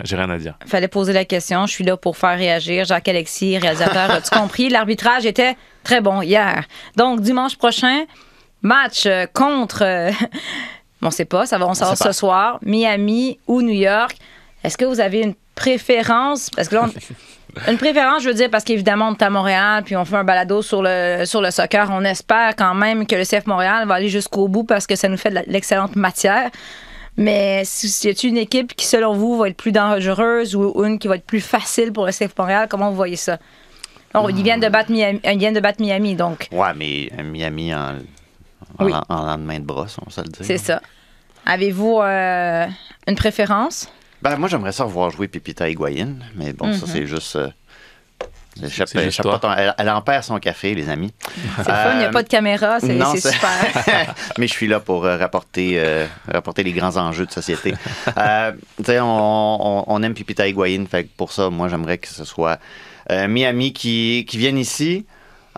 j'ai 0.04 0.16
rien 0.16 0.30
à 0.30 0.38
dire. 0.38 0.54
fallait 0.66 0.88
poser 0.88 1.12
la 1.12 1.24
question. 1.24 1.66
Je 1.66 1.72
suis 1.72 1.84
là 1.84 1.96
pour 1.96 2.16
faire 2.16 2.36
réagir. 2.36 2.84
Jacques-Alexis, 2.84 3.58
réalisateur, 3.58 4.10
as-tu 4.10 4.30
compris? 4.38 4.68
L'arbitrage 4.68 5.26
était 5.26 5.56
très 5.82 6.00
bon 6.00 6.22
hier. 6.22 6.64
Donc, 6.96 7.20
dimanche 7.20 7.56
prochain, 7.56 8.04
match 8.62 9.04
euh, 9.06 9.26
contre. 9.32 9.82
euh, 9.82 10.10
on 11.02 11.06
ne 11.06 11.10
sait 11.12 11.24
pas, 11.26 11.46
ça 11.46 11.58
va, 11.58 11.66
on 11.66 11.74
sait 11.74 11.84
ce 11.96 12.12
soir. 12.12 12.58
Miami 12.62 13.38
ou 13.46 13.62
New 13.62 13.74
York. 13.74 14.16
Est-ce 14.62 14.76
que 14.78 14.84
vous 14.84 15.00
avez 15.00 15.20
une 15.20 15.34
préférence? 15.54 16.50
Parce 16.50 16.68
que 16.68 16.74
là, 16.76 16.86
on- 16.86 17.70
une 17.70 17.76
préférence, 17.78 18.22
je 18.24 18.28
veux 18.28 18.34
dire, 18.34 18.50
parce 18.50 18.64
qu'évidemment, 18.64 19.08
on 19.10 19.14
est 19.14 19.22
à 19.22 19.30
Montréal, 19.30 19.84
puis 19.84 19.94
on 19.96 20.04
fait 20.04 20.16
un 20.16 20.24
balado 20.24 20.60
sur 20.60 20.82
le, 20.82 21.22
sur 21.24 21.40
le 21.40 21.52
soccer. 21.52 21.88
On 21.92 22.02
espère 22.04 22.56
quand 22.56 22.74
même 22.74 23.06
que 23.06 23.14
le 23.14 23.22
CF 23.24 23.46
Montréal 23.46 23.86
va 23.86 23.94
aller 23.94 24.08
jusqu'au 24.08 24.48
bout 24.48 24.64
parce 24.64 24.88
que 24.88 24.96
ça 24.96 25.08
nous 25.08 25.16
fait 25.16 25.30
de 25.30 25.38
l'excellente 25.46 25.94
matière. 25.94 26.50
Mais 27.16 27.62
si, 27.64 27.86
y 28.06 28.10
a-t-il 28.10 28.30
une 28.30 28.38
équipe 28.38 28.74
qui, 28.74 28.86
selon 28.86 29.14
vous, 29.14 29.38
va 29.38 29.48
être 29.48 29.56
plus 29.56 29.70
dangereuse 29.72 30.56
ou 30.56 30.84
une 30.84 30.98
qui 30.98 31.06
va 31.08 31.16
être 31.16 31.24
plus 31.26 31.40
facile 31.40 31.92
pour 31.92 32.06
le 32.06 32.12
CF 32.12 32.32
Montréal? 32.36 32.66
Comment 32.68 32.90
vous 32.90 32.96
voyez 32.96 33.16
ça? 33.16 33.38
Non, 34.14 34.28
ils, 34.28 34.42
viennent 34.42 34.60
de 34.60 34.68
battre 34.68 34.90
Miami, 34.92 35.20
ils 35.24 35.38
viennent 35.38 35.54
de 35.54 35.60
battre 35.60 35.80
Miami, 35.80 36.14
donc 36.14 36.48
Ouais, 36.52 36.72
mais 36.76 37.10
euh, 37.18 37.22
Miami 37.24 37.74
en, 37.74 37.96
en, 38.78 38.84
Oui. 38.84 38.92
en 39.08 39.24
lendemain 39.26 39.58
de 39.58 39.64
brosse, 39.64 39.96
on 40.00 40.04
va 40.06 40.10
se 40.12 40.20
le 40.20 40.28
dire. 40.28 40.44
c'est 40.46 40.58
ça. 40.58 40.80
Avez-vous 41.46 41.98
euh, 42.00 42.66
une 43.08 43.16
préférence? 43.16 43.88
Ben, 44.22 44.36
moi, 44.36 44.48
j'aimerais 44.48 44.72
ça 44.72 44.84
revoir 44.84 45.10
jouer 45.10 45.28
Pipita 45.28 45.68
Higuain, 45.68 46.14
mais 46.36 46.52
bon, 46.52 46.72
ça, 46.72 46.86
c'est 46.86 47.06
juste. 47.06 47.36
euh, 47.36 47.48
pas 49.22 49.38
ton- 49.38 49.52
elle, 49.52 49.74
elle 49.78 49.90
en 49.90 50.00
perd 50.02 50.22
son 50.24 50.38
café, 50.38 50.74
les 50.74 50.88
amis. 50.88 51.12
C'est 51.56 51.58
le 51.58 51.64
fun, 51.64 51.90
il 51.94 51.98
n'y 51.98 52.04
a 52.04 52.08
Euh, 52.08 52.12
pas 52.12 52.22
de 52.22 52.28
caméra, 52.28 52.78
c'est 52.80 52.98
super. 53.16 54.14
mais 54.38 54.46
je 54.46 54.52
suis 54.52 54.66
là 54.68 54.80
pour 54.80 55.04
euh, 55.04 55.16
rapporter, 55.16 55.72
euh, 55.76 56.06
rapporter 56.32 56.62
les 56.62 56.72
grands 56.72 56.96
enjeux 56.96 57.26
de 57.26 57.32
société. 57.32 57.74
Euh, 58.16 58.52
on, 58.88 58.94
on- 59.00 59.84
on 59.86 60.02
aime 60.02 60.14
Pipita 60.14 60.46
Higuain, 60.46 60.84
fait 60.90 61.04
que 61.04 61.08
pour 61.16 61.32
ça, 61.32 61.50
moi, 61.50 61.68
j'aimerais 61.68 61.98
que 61.98 62.08
ce 62.08 62.24
soit 62.24 62.58
euh, 63.10 63.26
Miami 63.28 63.72
qui, 63.72 64.24
qui 64.28 64.38
vienne 64.38 64.58
ici. 64.58 65.04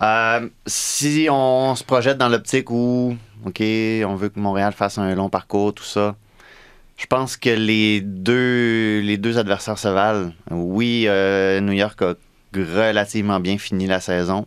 Euh, 0.02 0.48
si 0.66 1.28
on 1.30 1.74
se 1.74 1.82
projette 1.84 2.18
dans 2.18 2.28
l'optique 2.28 2.70
où, 2.70 3.16
OK, 3.44 3.60
on 3.60 4.14
veut 4.14 4.28
que 4.28 4.38
Montréal 4.38 4.72
fasse 4.76 4.98
un 4.98 5.14
long 5.14 5.28
parcours, 5.30 5.72
tout 5.74 5.84
ça, 5.84 6.14
Je 6.98 7.06
pense 7.06 7.36
que 7.36 7.50
les 7.50 8.00
deux, 8.00 9.00
les 9.00 9.18
deux 9.18 9.36
adversaires 9.38 9.78
se 9.78 9.88
valent. 9.88 10.32
Oui, 10.50 11.04
euh, 11.06 11.60
New 11.60 11.72
York 11.74 12.00
a 12.02 12.14
relativement 12.64 13.40
bien 13.40 13.58
fini 13.58 13.86
la 13.86 14.00
saison 14.00 14.46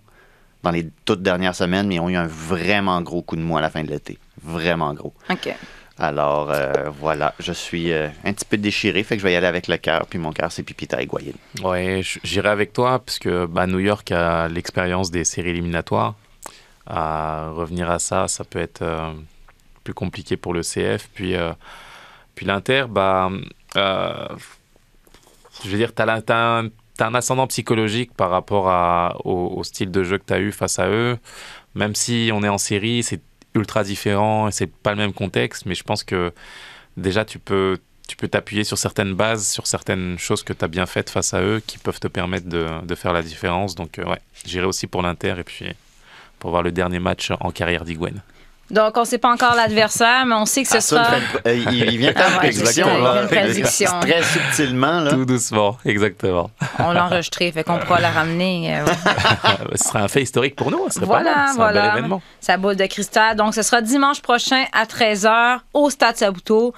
dans 0.63 0.71
les 0.71 0.89
toutes 1.05 1.21
dernières 1.21 1.55
semaines, 1.55 1.87
mais 1.87 1.95
ils 1.95 1.99
ont 1.99 2.09
eu 2.09 2.15
un 2.17 2.27
vraiment 2.27 3.01
gros 3.01 3.21
coup 3.21 3.35
de 3.35 3.41
mou 3.41 3.57
à 3.57 3.61
la 3.61 3.69
fin 3.69 3.83
de 3.83 3.89
l'été. 3.89 4.17
Vraiment 4.43 4.93
gros. 4.93 5.13
OK. 5.29 5.53
Alors, 6.01 6.49
euh, 6.51 6.89
voilà, 6.99 7.33
je 7.39 7.51
suis 7.51 7.91
euh, 7.91 8.07
un 8.23 8.31
petit 8.31 8.45
peu 8.45 8.55
déchiré, 8.57 9.03
fait 9.03 9.15
que 9.17 9.21
je 9.21 9.27
vais 9.27 9.33
y 9.33 9.35
aller 9.35 9.47
avec 9.47 9.67
le 9.67 9.75
cœur, 9.77 10.05
puis 10.09 10.17
mon 10.17 10.31
cœur, 10.31 10.49
c'est 10.49 10.63
Pipita 10.63 11.01
Higuaín. 11.01 11.33
Ouais, 11.61 12.01
j- 12.01 12.21
j'irai 12.23 12.47
avec 12.49 12.71
toi, 12.71 12.99
parce 12.99 13.19
que 13.19 13.45
bah, 13.45 13.67
New 13.67 13.79
York 13.79 14.09
a 14.13 14.47
l'expérience 14.47 15.11
des 15.11 15.25
séries 15.25 15.49
éliminatoires. 15.49 16.15
À 16.87 17.49
revenir 17.49 17.91
à 17.91 17.99
ça, 17.99 18.27
ça 18.29 18.45
peut 18.45 18.59
être 18.59 18.81
euh, 18.81 19.11
plus 19.83 19.93
compliqué 19.93 20.37
pour 20.37 20.53
le 20.53 20.61
CF. 20.61 21.09
Puis, 21.13 21.35
euh, 21.35 21.51
puis 22.33 22.45
l'Inter, 22.45 22.85
bah, 22.89 23.29
euh, 23.75 24.27
je 25.65 25.69
veux 25.69 25.77
dire, 25.77 25.93
tu 25.93 26.01
as, 26.01 26.63
un 27.01 27.05
t'as 27.05 27.11
un 27.11 27.15
ascendant 27.15 27.47
psychologique 27.47 28.13
par 28.13 28.29
rapport 28.29 28.65
au, 29.25 29.63
style 29.63 29.91
de 29.91 30.03
jeu 30.03 30.17
que 30.17 30.25
tu 30.25 30.33
as 30.33 30.39
eu 30.39 30.51
face 30.51 30.79
à 30.79 30.89
eux. 30.89 31.17
Même 31.75 31.95
si 31.95 32.31
on 32.33 32.43
est 32.43 32.49
en 32.49 32.57
série, 32.57 33.03
c'est 33.03 33.21
ultra 33.55 33.83
différent 33.83 34.47
et 34.47 34.51
c'est 34.51 34.71
pas 34.71 34.91
le 34.91 34.97
même 34.97 35.13
contexte, 35.13 35.65
mais 35.65 35.75
je 35.75 35.83
pense 35.83 36.03
que 36.03 36.31
déjà 36.97 37.25
tu 37.25 37.39
peux 37.39 37.77
tu 38.07 38.15
peux 38.15 38.27
t'appuyer 38.27 38.63
sur 38.63 38.79
certaines 38.79 39.13
bases, 39.13 39.47
sur 39.47 39.67
certaines 39.67 40.17
choses 40.17 40.41
que 40.41 40.51
tu 40.51 40.65
as 40.65 40.67
bien 40.67 40.87
faites 40.87 41.11
face 41.11 41.35
à 41.35 41.43
eux 41.43 41.61
qui 41.65 41.77
peuvent 41.77 41.99
te 41.99 42.07
permettre 42.07 42.49
de, 42.49 42.95
faire 42.95 43.13
la 43.13 43.21
différence. 43.21 43.75
Donc, 43.75 43.99
euh, 43.99 44.05
ouais, 44.05 44.19
j'irai 44.45 44.65
aussi 44.65 44.87
pour 44.87 45.03
l'Inter 45.03 45.35
et 45.37 45.43
puis 45.43 45.65
pour 46.39 46.49
voir 46.49 46.63
le 46.63 46.71
dernier 46.71 46.97
match 46.97 47.31
en 47.39 47.51
carrière 47.51 47.85
d'Igwen. 47.85 48.23
Donc, 48.71 48.97
on 48.97 49.01
ne 49.01 49.05
sait 49.05 49.17
pas 49.17 49.31
encore 49.31 49.55
l'adversaire, 49.55 50.25
mais 50.27 50.35
on 50.35 50.45
sait 50.45 50.61
que 50.63 50.69
ce 50.69 50.79
sera. 50.79 51.05
fait- 51.05 51.21
euh, 51.49 51.55
il, 51.71 51.97
vient 51.97 52.13
Ah 52.15 52.39
ouais, 52.41 52.51
de 52.51 53.27
prédiction. 53.27 53.99
Très 54.01 54.21
subtilement, 54.23 54.99
là. 55.01 55.11
Tout 55.11 55.25
doucement, 55.25 55.77
exactement. 55.85 56.51
On 56.77 56.91
l'a 56.91 57.05
enregistré, 57.05 57.51
fait 57.51 57.63
qu'on 57.63 57.79
pourra 57.79 57.99
la 57.99 58.11
ramener. 58.11 58.77
euh, 58.77 58.85
ouais. 58.85 58.91
Ce 59.75 59.89
serait 59.89 59.99
un 59.99 60.07
fait 60.07 60.21
historique 60.21 60.55
pour 60.55 60.69
nous, 60.69 60.85
ce 60.89 60.95
serait 60.95 61.05
Voilà, 61.07 61.31
pas 61.33 61.35
mal. 61.39 61.49
Un 61.49 61.53
voilà. 61.55 61.81
bel 61.89 61.97
événement. 61.99 62.21
Sa 62.39 62.57
boule 62.57 62.75
de 62.75 62.85
cristal. 62.85 63.35
Donc, 63.35 63.55
ce 63.55 63.61
sera 63.63 63.81
dimanche 63.81 64.21
prochain 64.21 64.65
à 64.73 64.85
13h 64.85 65.59
au 65.73 65.89
Stade 65.89 66.17
Sabuto, 66.17 66.73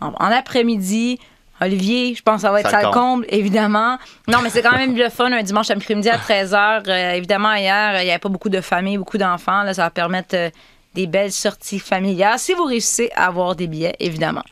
en, 0.00 0.08
en 0.18 0.30
après-midi. 0.32 1.18
Olivier, 1.60 2.14
je 2.16 2.22
pense 2.22 2.36
que 2.36 2.40
ça 2.42 2.50
va 2.50 2.60
être 2.60 2.68
Ça 2.70 2.78
ça 2.80 2.82
le 2.82 2.84
compte. 2.86 2.94
comble, 2.94 3.26
évidemment. 3.28 3.96
Non, 4.28 4.38
mais 4.42 4.50
c'est 4.50 4.60
quand 4.60 4.76
même 4.76 4.96
le 4.96 5.08
fun 5.08 5.30
un 5.32 5.42
dimanche 5.42 5.70
après-midi 5.70 6.08
à 6.10 6.16
13h. 6.18 6.82
Euh, 6.88 7.12
évidemment, 7.12 7.54
hier, 7.54 8.00
il 8.00 8.04
n'y 8.04 8.10
avait 8.10 8.18
pas 8.18 8.28
beaucoup 8.28 8.48
de 8.48 8.60
familles, 8.60 8.98
beaucoup 8.98 9.18
d'enfants. 9.18 9.62
Là, 9.62 9.72
ça 9.72 9.82
va 9.84 9.90
permettre 9.90 10.34
euh, 10.34 10.50
des 10.94 11.06
belles 11.06 11.32
sorties 11.32 11.78
familiales 11.78 12.38
si 12.38 12.54
vous 12.54 12.64
réussissez 12.64 13.10
à 13.14 13.26
avoir 13.26 13.56
des 13.56 13.66
billets, 13.66 13.96
évidemment. 14.00 14.44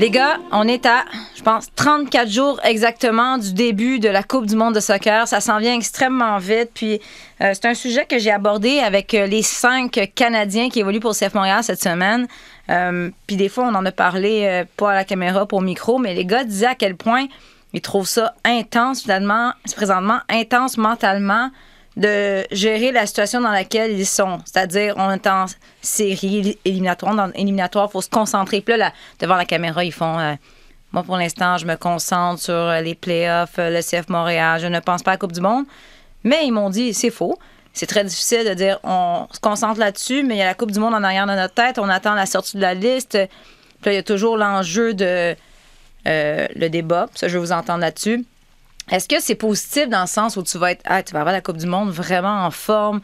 Les 0.00 0.10
gars, 0.10 0.38
on 0.50 0.66
est 0.66 0.86
à, 0.86 1.04
je 1.36 1.42
pense, 1.42 1.68
34 1.76 2.28
jours 2.28 2.60
exactement 2.64 3.38
du 3.38 3.54
début 3.54 4.00
de 4.00 4.08
la 4.08 4.24
Coupe 4.24 4.44
du 4.46 4.56
monde 4.56 4.74
de 4.74 4.80
soccer. 4.80 5.28
Ça 5.28 5.40
s'en 5.40 5.58
vient 5.58 5.74
extrêmement 5.74 6.38
vite. 6.38 6.70
Puis, 6.74 7.00
euh, 7.40 7.52
c'est 7.54 7.66
un 7.66 7.74
sujet 7.74 8.04
que 8.04 8.18
j'ai 8.18 8.32
abordé 8.32 8.80
avec 8.80 9.14
euh, 9.14 9.26
les 9.26 9.42
cinq 9.42 10.10
Canadiens 10.16 10.68
qui 10.68 10.80
évoluent 10.80 10.98
pour 10.98 11.12
le 11.12 11.14
CF 11.14 11.34
Montréal 11.34 11.62
cette 11.62 11.80
semaine. 11.80 12.26
Euh, 12.70 13.08
puis, 13.28 13.36
des 13.36 13.48
fois, 13.48 13.68
on 13.68 13.74
en 13.76 13.86
a 13.86 13.92
parlé, 13.92 14.64
pas 14.76 14.90
à 14.90 14.94
la 14.94 15.04
caméra, 15.04 15.46
pas 15.46 15.56
au 15.56 15.60
micro, 15.60 15.98
mais 15.98 16.12
les 16.12 16.24
gars 16.24 16.42
disaient 16.42 16.66
à 16.66 16.74
quel 16.74 16.96
point 16.96 17.26
ils 17.74 17.80
trouvent 17.80 18.08
ça 18.08 18.34
intense, 18.44 19.02
finalement, 19.02 19.52
présentement, 19.74 20.20
intense 20.30 20.78
mentalement 20.78 21.50
de 21.96 22.44
gérer 22.50 22.92
la 22.92 23.06
situation 23.06 23.40
dans 23.40 23.50
laquelle 23.50 23.92
ils 23.92 24.06
sont. 24.06 24.38
C'est-à-dire, 24.44 24.94
on 24.96 25.10
est 25.10 25.26
en 25.26 25.46
série 25.82 26.56
éliminatoire. 26.64 27.30
Éliminatoire, 27.34 27.88
il 27.88 27.92
faut 27.92 28.00
se 28.00 28.08
concentrer. 28.08 28.60
Puis 28.60 28.76
là, 28.76 28.92
devant 29.18 29.36
la 29.36 29.44
caméra, 29.44 29.84
ils 29.84 29.92
font... 29.92 30.18
euh, 30.18 30.34
moi, 30.92 31.02
pour 31.02 31.16
l'instant, 31.16 31.58
je 31.58 31.66
me 31.66 31.74
concentre 31.74 32.40
sur 32.40 32.70
les 32.80 32.94
playoffs, 32.94 33.56
le 33.58 33.80
CF 33.80 34.08
Montréal. 34.08 34.60
Je 34.60 34.68
ne 34.68 34.78
pense 34.78 35.02
pas 35.02 35.10
à 35.10 35.14
la 35.14 35.18
Coupe 35.18 35.32
du 35.32 35.40
Monde. 35.40 35.64
Mais 36.22 36.46
ils 36.46 36.52
m'ont 36.52 36.70
dit, 36.70 36.94
c'est 36.94 37.10
faux. 37.10 37.36
C'est 37.72 37.86
très 37.86 38.04
difficile 38.04 38.44
de 38.46 38.54
dire, 38.54 38.78
on 38.84 39.26
se 39.32 39.40
concentre 39.40 39.80
là-dessus, 39.80 40.22
mais 40.22 40.36
il 40.36 40.38
y 40.38 40.42
a 40.42 40.46
la 40.46 40.54
Coupe 40.54 40.70
du 40.70 40.78
Monde 40.78 40.94
en 40.94 41.02
arrière 41.02 41.26
de 41.26 41.32
notre 41.32 41.54
tête. 41.54 41.80
On 41.80 41.88
attend 41.88 42.14
la 42.14 42.26
sortie 42.26 42.56
de 42.56 42.62
la 42.62 42.74
liste. 42.74 43.18
Puis 43.18 43.86
là, 43.86 43.92
il 43.92 43.96
y 43.96 43.98
a 43.98 44.04
toujours 44.04 44.36
l'enjeu 44.36 44.94
de 44.94 45.34
euh, 46.06 46.46
le 46.54 46.68
débat. 46.68 47.08
Ça, 47.14 47.28
je 47.28 47.34
vais 47.34 47.44
vous 47.44 47.52
entendre 47.52 47.80
là-dessus. 47.80 48.24
Est-ce 48.90 49.08
que 49.08 49.20
c'est 49.20 49.34
positif 49.34 49.88
dans 49.88 50.02
le 50.02 50.06
sens 50.06 50.36
où 50.36 50.42
tu 50.42 50.58
vas 50.58 50.72
être, 50.72 50.82
ah, 50.84 51.02
tu 51.02 51.12
vas 51.12 51.20
avoir 51.20 51.32
la 51.32 51.40
Coupe 51.40 51.56
du 51.56 51.66
Monde 51.66 51.90
vraiment 51.90 52.44
en 52.44 52.50
forme, 52.50 53.00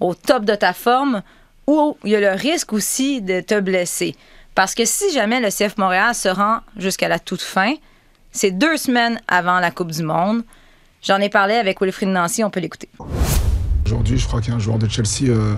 au 0.00 0.14
top 0.14 0.44
de 0.44 0.54
ta 0.54 0.72
forme, 0.72 1.22
ou 1.66 1.96
il 2.04 2.10
y 2.10 2.16
a 2.16 2.20
le 2.20 2.38
risque 2.38 2.72
aussi 2.72 3.20
de 3.20 3.40
te 3.40 3.58
blesser? 3.58 4.14
Parce 4.54 4.74
que 4.74 4.84
si 4.84 5.12
jamais 5.12 5.40
le 5.40 5.48
CF 5.48 5.76
Montréal 5.78 6.14
se 6.14 6.28
rend 6.28 6.58
jusqu'à 6.76 7.08
la 7.08 7.18
toute 7.18 7.42
fin, 7.42 7.74
c'est 8.30 8.52
deux 8.52 8.76
semaines 8.76 9.20
avant 9.26 9.58
la 9.58 9.70
Coupe 9.72 9.90
du 9.90 10.02
Monde. 10.02 10.42
J'en 11.02 11.18
ai 11.20 11.28
parlé 11.28 11.54
avec 11.54 11.80
Wilfried 11.80 12.08
Nancy, 12.08 12.44
on 12.44 12.50
peut 12.50 12.60
l'écouter. 12.60 12.88
Aujourd'hui, 13.86 14.16
je 14.16 14.26
crois 14.26 14.40
qu'il 14.40 14.50
y 14.50 14.52
a 14.52 14.56
un 14.56 14.60
joueur 14.60 14.78
de 14.78 14.88
Chelsea, 14.88 15.28
euh, 15.28 15.54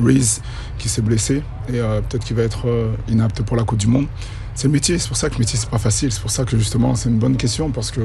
Reese, 0.00 0.40
qui 0.78 0.88
s'est 0.88 1.02
blessé 1.02 1.42
et 1.68 1.80
euh, 1.80 2.00
peut-être 2.02 2.24
qu'il 2.24 2.36
va 2.36 2.42
être 2.42 2.68
euh, 2.68 2.94
inapte 3.08 3.42
pour 3.42 3.56
la 3.56 3.64
Coupe 3.64 3.78
du 3.78 3.88
Monde. 3.88 4.06
C'est 4.54 4.68
le 4.68 4.72
métier, 4.72 4.96
c'est 4.98 5.08
pour 5.08 5.16
ça 5.16 5.28
que 5.28 5.34
le 5.34 5.40
métier, 5.40 5.58
c'est 5.58 5.68
pas 5.68 5.78
facile. 5.78 6.12
C'est 6.12 6.20
pour 6.20 6.30
ça 6.30 6.44
que 6.44 6.56
justement, 6.56 6.94
c'est 6.94 7.08
une 7.08 7.18
bonne 7.18 7.36
question 7.36 7.70
parce 7.70 7.90
que 7.90 8.00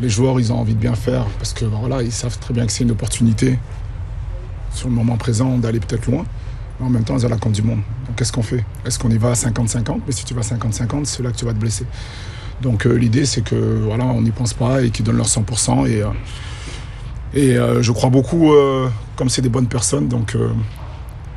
les 0.00 0.08
joueurs, 0.08 0.38
ils 0.38 0.52
ont 0.52 0.58
envie 0.60 0.74
de 0.74 0.78
bien 0.78 0.94
faire 0.94 1.24
parce 1.38 1.52
que 1.52 1.64
voilà, 1.64 2.02
ils 2.02 2.12
savent 2.12 2.38
très 2.38 2.54
bien 2.54 2.64
que 2.64 2.70
c'est 2.70 2.84
une 2.84 2.92
opportunité 2.92 3.58
sur 4.72 4.88
le 4.88 4.94
moment 4.94 5.16
présent 5.16 5.58
d'aller 5.58 5.80
peut-être 5.80 6.06
loin. 6.06 6.24
Mais 6.78 6.86
en 6.86 6.90
même 6.90 7.02
temps, 7.02 7.18
ils 7.18 7.26
ont 7.26 7.28
la 7.28 7.38
Coupe 7.38 7.52
du 7.52 7.62
Monde. 7.62 7.80
Donc, 8.06 8.16
qu'est-ce 8.16 8.32
qu'on 8.32 8.44
fait? 8.44 8.64
Est-ce 8.86 9.00
qu'on 9.00 9.10
y 9.10 9.18
va 9.18 9.30
à 9.30 9.34
50-50 9.34 10.02
Mais 10.06 10.12
si 10.12 10.24
tu 10.24 10.32
vas 10.32 10.42
à 10.42 10.44
50-50, 10.44 11.06
c'est 11.06 11.24
là 11.24 11.32
que 11.32 11.36
tu 11.36 11.44
vas 11.44 11.52
te 11.52 11.58
blesser. 11.58 11.86
Donc, 12.60 12.86
euh, 12.86 12.92
l'idée, 12.92 13.26
c'est 13.26 13.42
que 13.42 13.80
voilà, 13.82 14.04
on 14.04 14.22
n'y 14.22 14.30
pense 14.30 14.54
pas 14.54 14.82
et 14.82 14.90
qu'ils 14.90 15.04
donnent 15.04 15.16
leur 15.16 15.26
100% 15.26 15.88
et. 15.88 16.04
Et 17.34 17.56
euh, 17.56 17.82
je 17.82 17.92
crois 17.92 18.10
beaucoup, 18.10 18.52
euh, 18.52 18.88
comme 19.16 19.28
c'est 19.28 19.42
des 19.42 19.48
bonnes 19.48 19.68
personnes, 19.68 20.08
donc 20.08 20.34
euh, 20.34 20.50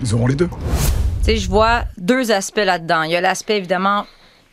ils 0.01 0.13
auront 0.13 0.27
les 0.27 0.36
deux. 0.36 0.49
Tu 0.49 1.23
sais, 1.23 1.38
je 1.38 1.49
vois 1.49 1.84
deux 1.97 2.31
aspects 2.31 2.58
là-dedans. 2.58 3.03
Il 3.03 3.12
y 3.12 3.15
a 3.15 3.21
l'aspect 3.21 3.58
évidemment 3.58 4.05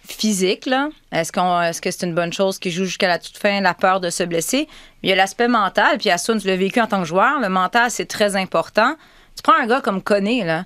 physique, 0.07 0.67
là. 0.67 0.89
Est-ce, 1.11 1.33
qu'on, 1.33 1.61
est-ce 1.61 1.81
que 1.81 1.91
c'est 1.91 2.07
une 2.07 2.15
bonne 2.15 2.33
chose 2.33 2.59
qui 2.59 2.71
joue 2.71 2.85
jusqu'à 2.85 3.09
la 3.09 3.19
toute 3.19 3.37
fin, 3.37 3.61
la 3.61 3.75
peur 3.75 4.01
de 4.01 4.11
se 4.11 4.23
blesser? 4.23 4.69
Il 5.03 5.11
y 5.11 5.13
a 5.13 5.17
l'aspect 5.17 5.49
mental, 5.49 5.99
puis 5.99 6.11
Assoun, 6.11 6.41
tu 6.41 6.47
l'as 6.47 6.57
vécu 6.57 6.81
en 6.81 6.87
tant 6.87 7.01
que 7.01 7.07
joueur. 7.07 7.41
Le 7.41 7.49
mental, 7.49 7.91
c'est 7.91 8.07
très 8.07 8.37
important. 8.37 8.95
Tu 9.37 9.43
prends 9.43 9.61
un 9.61 9.67
gars 9.67 9.81
comme 9.81 10.03
Koné, 10.03 10.45
là. 10.45 10.65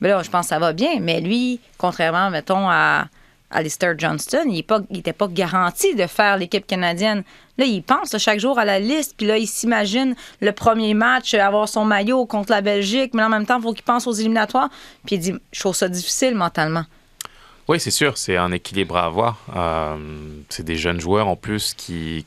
Mais 0.00 0.08
là, 0.08 0.22
je 0.22 0.30
pense 0.30 0.46
que 0.46 0.48
ça 0.50 0.58
va 0.58 0.72
bien, 0.72 1.00
mais 1.00 1.20
lui, 1.20 1.60
contrairement, 1.78 2.30
mettons, 2.30 2.68
à 2.68 3.06
Alistair 3.50 3.94
Johnston, 3.96 4.44
il 4.50 4.64
n'était 4.90 5.12
pas 5.12 5.28
garanti 5.28 5.94
de 5.94 6.06
faire 6.06 6.36
l'équipe 6.36 6.66
canadienne. 6.66 7.22
Là, 7.58 7.64
il 7.64 7.82
pense 7.82 8.16
chaque 8.18 8.40
jour 8.40 8.58
à 8.58 8.64
la 8.64 8.80
liste, 8.80 9.14
puis 9.16 9.26
là, 9.26 9.38
il 9.38 9.46
s'imagine 9.46 10.14
le 10.40 10.52
premier 10.52 10.94
match, 10.94 11.34
avoir 11.34 11.68
son 11.68 11.84
maillot 11.84 12.26
contre 12.26 12.50
la 12.50 12.60
Belgique, 12.60 13.12
mais 13.14 13.22
en 13.22 13.28
même 13.28 13.46
temps, 13.46 13.58
il 13.58 13.62
faut 13.62 13.72
qu'il 13.72 13.84
pense 13.84 14.06
aux 14.06 14.12
éliminatoires. 14.12 14.70
Puis 15.06 15.16
il 15.16 15.18
dit, 15.20 15.34
je 15.52 15.60
trouve 15.60 15.76
ça 15.76 15.88
difficile 15.88 16.34
mentalement. 16.34 16.84
Oui, 17.66 17.80
c'est 17.80 17.90
sûr, 17.90 18.18
c'est 18.18 18.36
un 18.36 18.52
équilibre 18.52 18.96
à 18.96 19.06
avoir. 19.06 19.38
Euh, 19.56 19.96
c'est 20.50 20.64
des 20.64 20.76
jeunes 20.76 21.00
joueurs 21.00 21.28
en 21.28 21.36
plus 21.36 21.72
qui, 21.74 22.26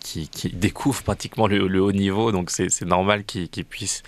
découvrent 0.54 1.04
pratiquement 1.04 1.48
le, 1.48 1.82
haut 1.82 1.92
niveau, 1.92 2.32
donc 2.32 2.50
c'est 2.50 2.82
normal 2.84 3.24
qu'ils 3.24 3.66
puissent 3.66 4.02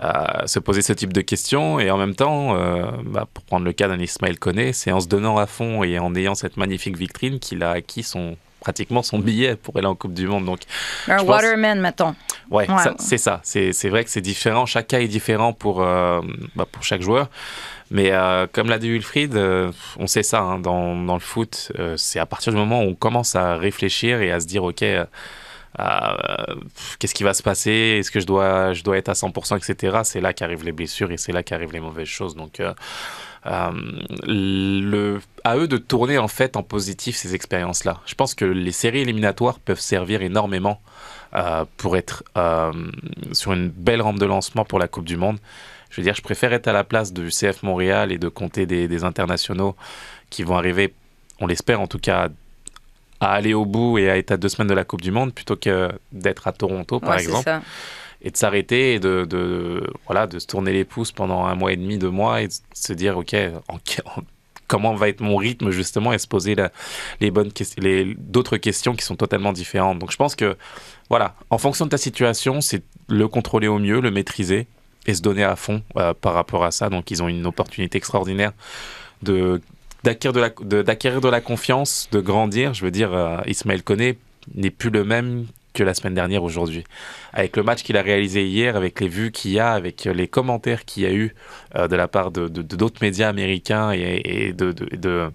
euh, 0.00 0.46
se 0.46 0.58
poser 0.58 0.82
ce 0.82 0.92
type 0.92 1.12
de 1.12 1.20
questions. 1.20 1.78
Et 1.78 1.92
en 1.92 1.96
même 1.96 2.16
temps, 2.16 2.56
euh, 2.56 2.90
bah, 3.04 3.28
pour 3.32 3.44
prendre 3.44 3.64
le 3.64 3.72
cas 3.72 3.86
d'un 3.86 4.00
Ismaël 4.00 4.38
Koné, 4.38 4.72
c'est 4.72 4.90
en 4.90 4.98
se 4.98 5.06
donnant 5.06 5.38
à 5.38 5.46
fond 5.46 5.84
et 5.84 5.98
en 6.00 6.14
ayant 6.16 6.34
cette 6.34 6.56
magnifique 6.56 6.96
vitrine 6.96 7.38
qu'il 7.38 7.62
a 7.62 7.70
acquis 7.70 8.02
son 8.02 8.36
pratiquement 8.68 9.02
son 9.02 9.18
billet 9.18 9.56
pour 9.56 9.78
aller 9.78 9.86
en 9.86 9.94
Coupe 9.94 10.12
du 10.12 10.26
Monde. 10.26 10.44
Donc, 10.44 10.60
Un 11.08 11.16
Je 11.18 11.24
pense- 11.24 11.28
waterman, 11.42 11.80
mettons. 11.80 12.14
Ouais, 12.50 12.66
c'est 12.98 13.16
ça. 13.16 13.40
C'est 13.42 13.88
vrai 13.88 14.04
que 14.04 14.10
c'est 14.10 14.20
différent. 14.20 14.66
Chaque 14.66 14.88
cas 14.88 15.00
est 15.00 15.08
différent 15.08 15.54
pour, 15.54 15.80
euh, 15.82 16.20
bah, 16.54 16.66
pour 16.70 16.82
chaque 16.82 17.00
joueur. 17.00 17.30
Mais 17.90 18.10
euh, 18.12 18.46
comme 18.52 18.68
l'a 18.68 18.78
dit 18.78 18.90
Wilfried, 18.90 19.34
euh, 19.36 19.72
on 19.98 20.06
sait 20.06 20.22
ça 20.22 20.40
hein, 20.40 20.58
dans, 20.58 20.94
dans 20.94 21.14
le 21.14 21.20
foot. 21.20 21.72
c'est 21.96 22.18
à 22.18 22.26
partir 22.26 22.52
du 22.52 22.58
moment 22.58 22.82
où 22.82 22.88
on 22.88 22.94
commence 22.94 23.34
à 23.36 23.56
réfléchir 23.56 24.20
et 24.20 24.30
à 24.30 24.38
se 24.40 24.46
dire, 24.46 24.62
OK, 24.64 24.84
qu'est-ce 25.76 27.14
qui 27.14 27.24
va 27.24 27.34
se 27.34 27.42
passer? 27.42 27.98
Est-ce 27.98 28.10
que 28.10 28.20
je 28.20 28.26
dois, 28.26 28.72
être 28.96 29.08
à 29.08 29.12
100%, 29.12 29.56
etc. 29.56 29.98
C'est 30.04 30.20
là 30.20 30.32
qu'arrivent 30.32 30.64
les 30.64 30.72
blessures 30.72 31.10
et 31.10 31.16
c'est 31.16 31.32
là 31.32 31.42
qu'arrivent 31.42 31.72
les 31.72 31.80
mauvaises 31.80 32.08
choses. 32.08 32.34
Donc, 32.34 32.60
euh, 32.60 32.72
euh, 33.46 35.18
à 35.44 35.56
eux 35.56 35.68
de 35.68 35.76
tourner 35.76 36.18
en 36.18 36.28
fait 36.28 36.56
en 36.56 36.62
positif 36.62 37.16
ces 37.16 37.34
expériences-là. 37.34 38.00
Je 38.06 38.14
pense 38.14 38.34
que 38.34 38.44
les 38.44 38.72
séries 38.72 39.00
éliminatoires 39.00 39.58
peuvent 39.58 39.80
servir 39.80 40.22
énormément 40.22 40.80
euh, 41.34 41.64
pour 41.76 41.96
être 41.96 42.24
euh, 42.36 42.72
sur 43.32 43.52
une 43.52 43.68
belle 43.68 44.02
rampe 44.02 44.18
de 44.18 44.26
lancement 44.26 44.64
pour 44.64 44.78
la 44.78 44.88
Coupe 44.88 45.04
du 45.04 45.16
Monde. 45.16 45.38
Je 45.90 46.00
veux 46.00 46.02
dire, 46.02 46.14
je 46.14 46.22
préfère 46.22 46.52
être 46.52 46.68
à 46.68 46.72
la 46.72 46.84
place 46.84 47.12
du 47.12 47.28
CF 47.28 47.62
Montréal 47.62 48.12
et 48.12 48.18
de 48.18 48.28
compter 48.28 48.66
des 48.66 49.04
internationaux 49.04 49.74
qui 50.28 50.42
vont 50.42 50.56
arriver, 50.58 50.92
on 51.40 51.46
l'espère 51.46 51.80
en 51.80 51.86
tout 51.86 51.98
cas, 51.98 52.28
à 53.20 53.32
aller 53.32 53.54
au 53.54 53.64
bout 53.64 53.98
et 53.98 54.10
à 54.10 54.16
être 54.16 54.30
à 54.32 54.36
deux 54.36 54.48
semaines 54.48 54.68
de 54.68 54.74
la 54.74 54.84
Coupe 54.84 55.00
du 55.00 55.10
Monde 55.10 55.32
plutôt 55.34 55.56
que 55.56 55.90
d'être 56.12 56.46
à 56.46 56.52
Toronto, 56.52 57.00
par 57.00 57.10
Ouais, 57.16 57.22
exemple. 57.22 57.44
ça. 57.44 57.62
et 58.22 58.30
de 58.30 58.36
s'arrêter 58.36 58.94
et 58.94 58.98
de, 59.00 59.24
de, 59.24 59.82
voilà, 60.06 60.26
de 60.26 60.38
se 60.38 60.46
tourner 60.46 60.72
les 60.72 60.84
pouces 60.84 61.12
pendant 61.12 61.44
un 61.46 61.54
mois 61.54 61.72
et 61.72 61.76
demi, 61.76 61.98
deux 61.98 62.10
mois 62.10 62.42
et 62.42 62.48
de 62.48 62.52
se 62.74 62.92
dire, 62.92 63.16
OK, 63.18 63.34
en, 63.68 63.74
en- 63.76 64.22
comment 64.66 64.94
va 64.94 65.08
être 65.08 65.20
mon 65.20 65.36
rythme 65.36 65.70
justement 65.70 66.12
et 66.12 66.18
se 66.18 66.26
poser 66.28 66.54
la- 66.54 66.70
les 67.20 67.30
bonnes 67.30 67.52
questions, 67.52 67.80
les, 67.82 68.14
d'autres 68.18 68.56
questions 68.58 68.94
qui 68.94 69.04
sont 69.04 69.16
totalement 69.16 69.52
différentes. 69.52 69.98
Donc 69.98 70.10
je 70.12 70.16
pense 70.16 70.34
que, 70.36 70.56
voilà, 71.08 71.34
en 71.50 71.58
fonction 71.58 71.84
de 71.86 71.90
ta 71.90 71.96
situation, 71.98 72.60
c'est 72.60 72.82
le 73.08 73.28
contrôler 73.28 73.66
au 73.68 73.78
mieux, 73.78 74.00
le 74.00 74.10
maîtriser 74.10 74.66
et 75.06 75.14
se 75.14 75.22
donner 75.22 75.42
à 75.44 75.56
fond 75.56 75.82
euh, 75.96 76.12
par 76.12 76.34
rapport 76.34 76.64
à 76.64 76.70
ça. 76.70 76.90
Donc 76.90 77.10
ils 77.10 77.22
ont 77.22 77.28
une 77.28 77.46
opportunité 77.46 77.96
extraordinaire 77.98 78.52
de 79.22 79.60
d'acquérir 80.04 80.32
de 80.32 80.40
la 80.40 80.82
d'acquérir 80.82 81.20
de 81.20 81.28
la 81.28 81.40
confiance, 81.40 82.08
de 82.12 82.20
grandir. 82.20 82.74
Je 82.74 82.84
veux 82.84 82.90
dire, 82.90 83.12
euh, 83.12 83.38
Ismaël 83.46 83.82
Koné 83.82 84.18
n'est 84.54 84.70
plus 84.70 84.90
le 84.90 85.04
même 85.04 85.46
que 85.74 85.84
la 85.84 85.94
semaine 85.94 86.14
dernière 86.14 86.42
aujourd'hui. 86.42 86.84
Avec 87.32 87.56
le 87.56 87.62
match 87.62 87.82
qu'il 87.82 87.96
a 87.96 88.02
réalisé 88.02 88.44
hier, 88.46 88.74
avec 88.74 89.00
les 89.00 89.08
vues 89.08 89.30
qu'il 89.30 89.52
y 89.52 89.60
a, 89.60 89.72
avec 89.72 90.04
les 90.04 90.26
commentaires 90.26 90.84
qu'il 90.84 91.04
y 91.04 91.06
a 91.06 91.12
eu 91.12 91.34
euh, 91.76 91.86
de 91.86 91.94
la 91.94 92.08
part 92.08 92.30
de 92.30 92.48
d'autres 92.48 93.00
médias 93.00 93.28
américains 93.28 93.92
et, 93.92 94.52
de, 94.52 95.30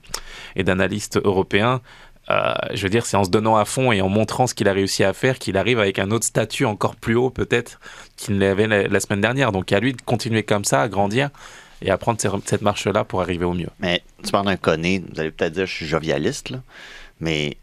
et 0.55 0.63
d'analystes 0.63 1.19
européens. 1.23 1.81
euh, 2.29 2.53
je 2.73 2.83
veux 2.83 2.89
dire, 2.89 3.05
c'est 3.05 3.17
en 3.17 3.23
se 3.23 3.29
donnant 3.29 3.57
à 3.57 3.65
fond 3.65 3.91
et 3.91 4.01
en 4.01 4.09
montrant 4.09 4.47
ce 4.47 4.53
qu'il 4.53 4.67
a 4.69 4.73
réussi 4.73 5.03
à 5.03 5.13
faire 5.13 5.39
qu'il 5.39 5.57
arrive 5.57 5.79
avec 5.79 5.99
un 5.99 6.09
autre 6.11 6.25
statut 6.25 6.65
encore 6.65 6.95
plus 6.95 7.15
haut 7.15 7.29
peut-être 7.29 7.79
qu'il 8.17 8.39
l'avait 8.39 8.67
la, 8.67 8.87
la 8.87 8.99
semaine 8.99 9.21
dernière. 9.21 9.51
Donc 9.51 9.71
à 9.71 9.79
lui 9.79 9.93
de 9.93 10.01
continuer 10.01 10.43
comme 10.43 10.65
ça, 10.65 10.81
à 10.81 10.87
grandir 10.87 11.29
et 11.83 11.91
à 11.91 11.97
prendre 11.97 12.19
cette- 12.19 12.61
marche-là 12.61 13.03
pour 13.03 13.21
arriver 13.21 13.45
au 13.45 13.53
mieux. 13.53 13.69
Mais 13.79 14.01
tu 14.23 14.31
parles 14.31 14.45
d'un 14.45 14.55
conné, 14.55 15.03
vous 15.11 15.19
allez 15.19 15.31
peut-être 15.31 15.53
dire 15.53 15.65
je 15.65 15.73
suis 15.73 15.85
jovialiste, 15.85 16.53
mais 17.19 17.57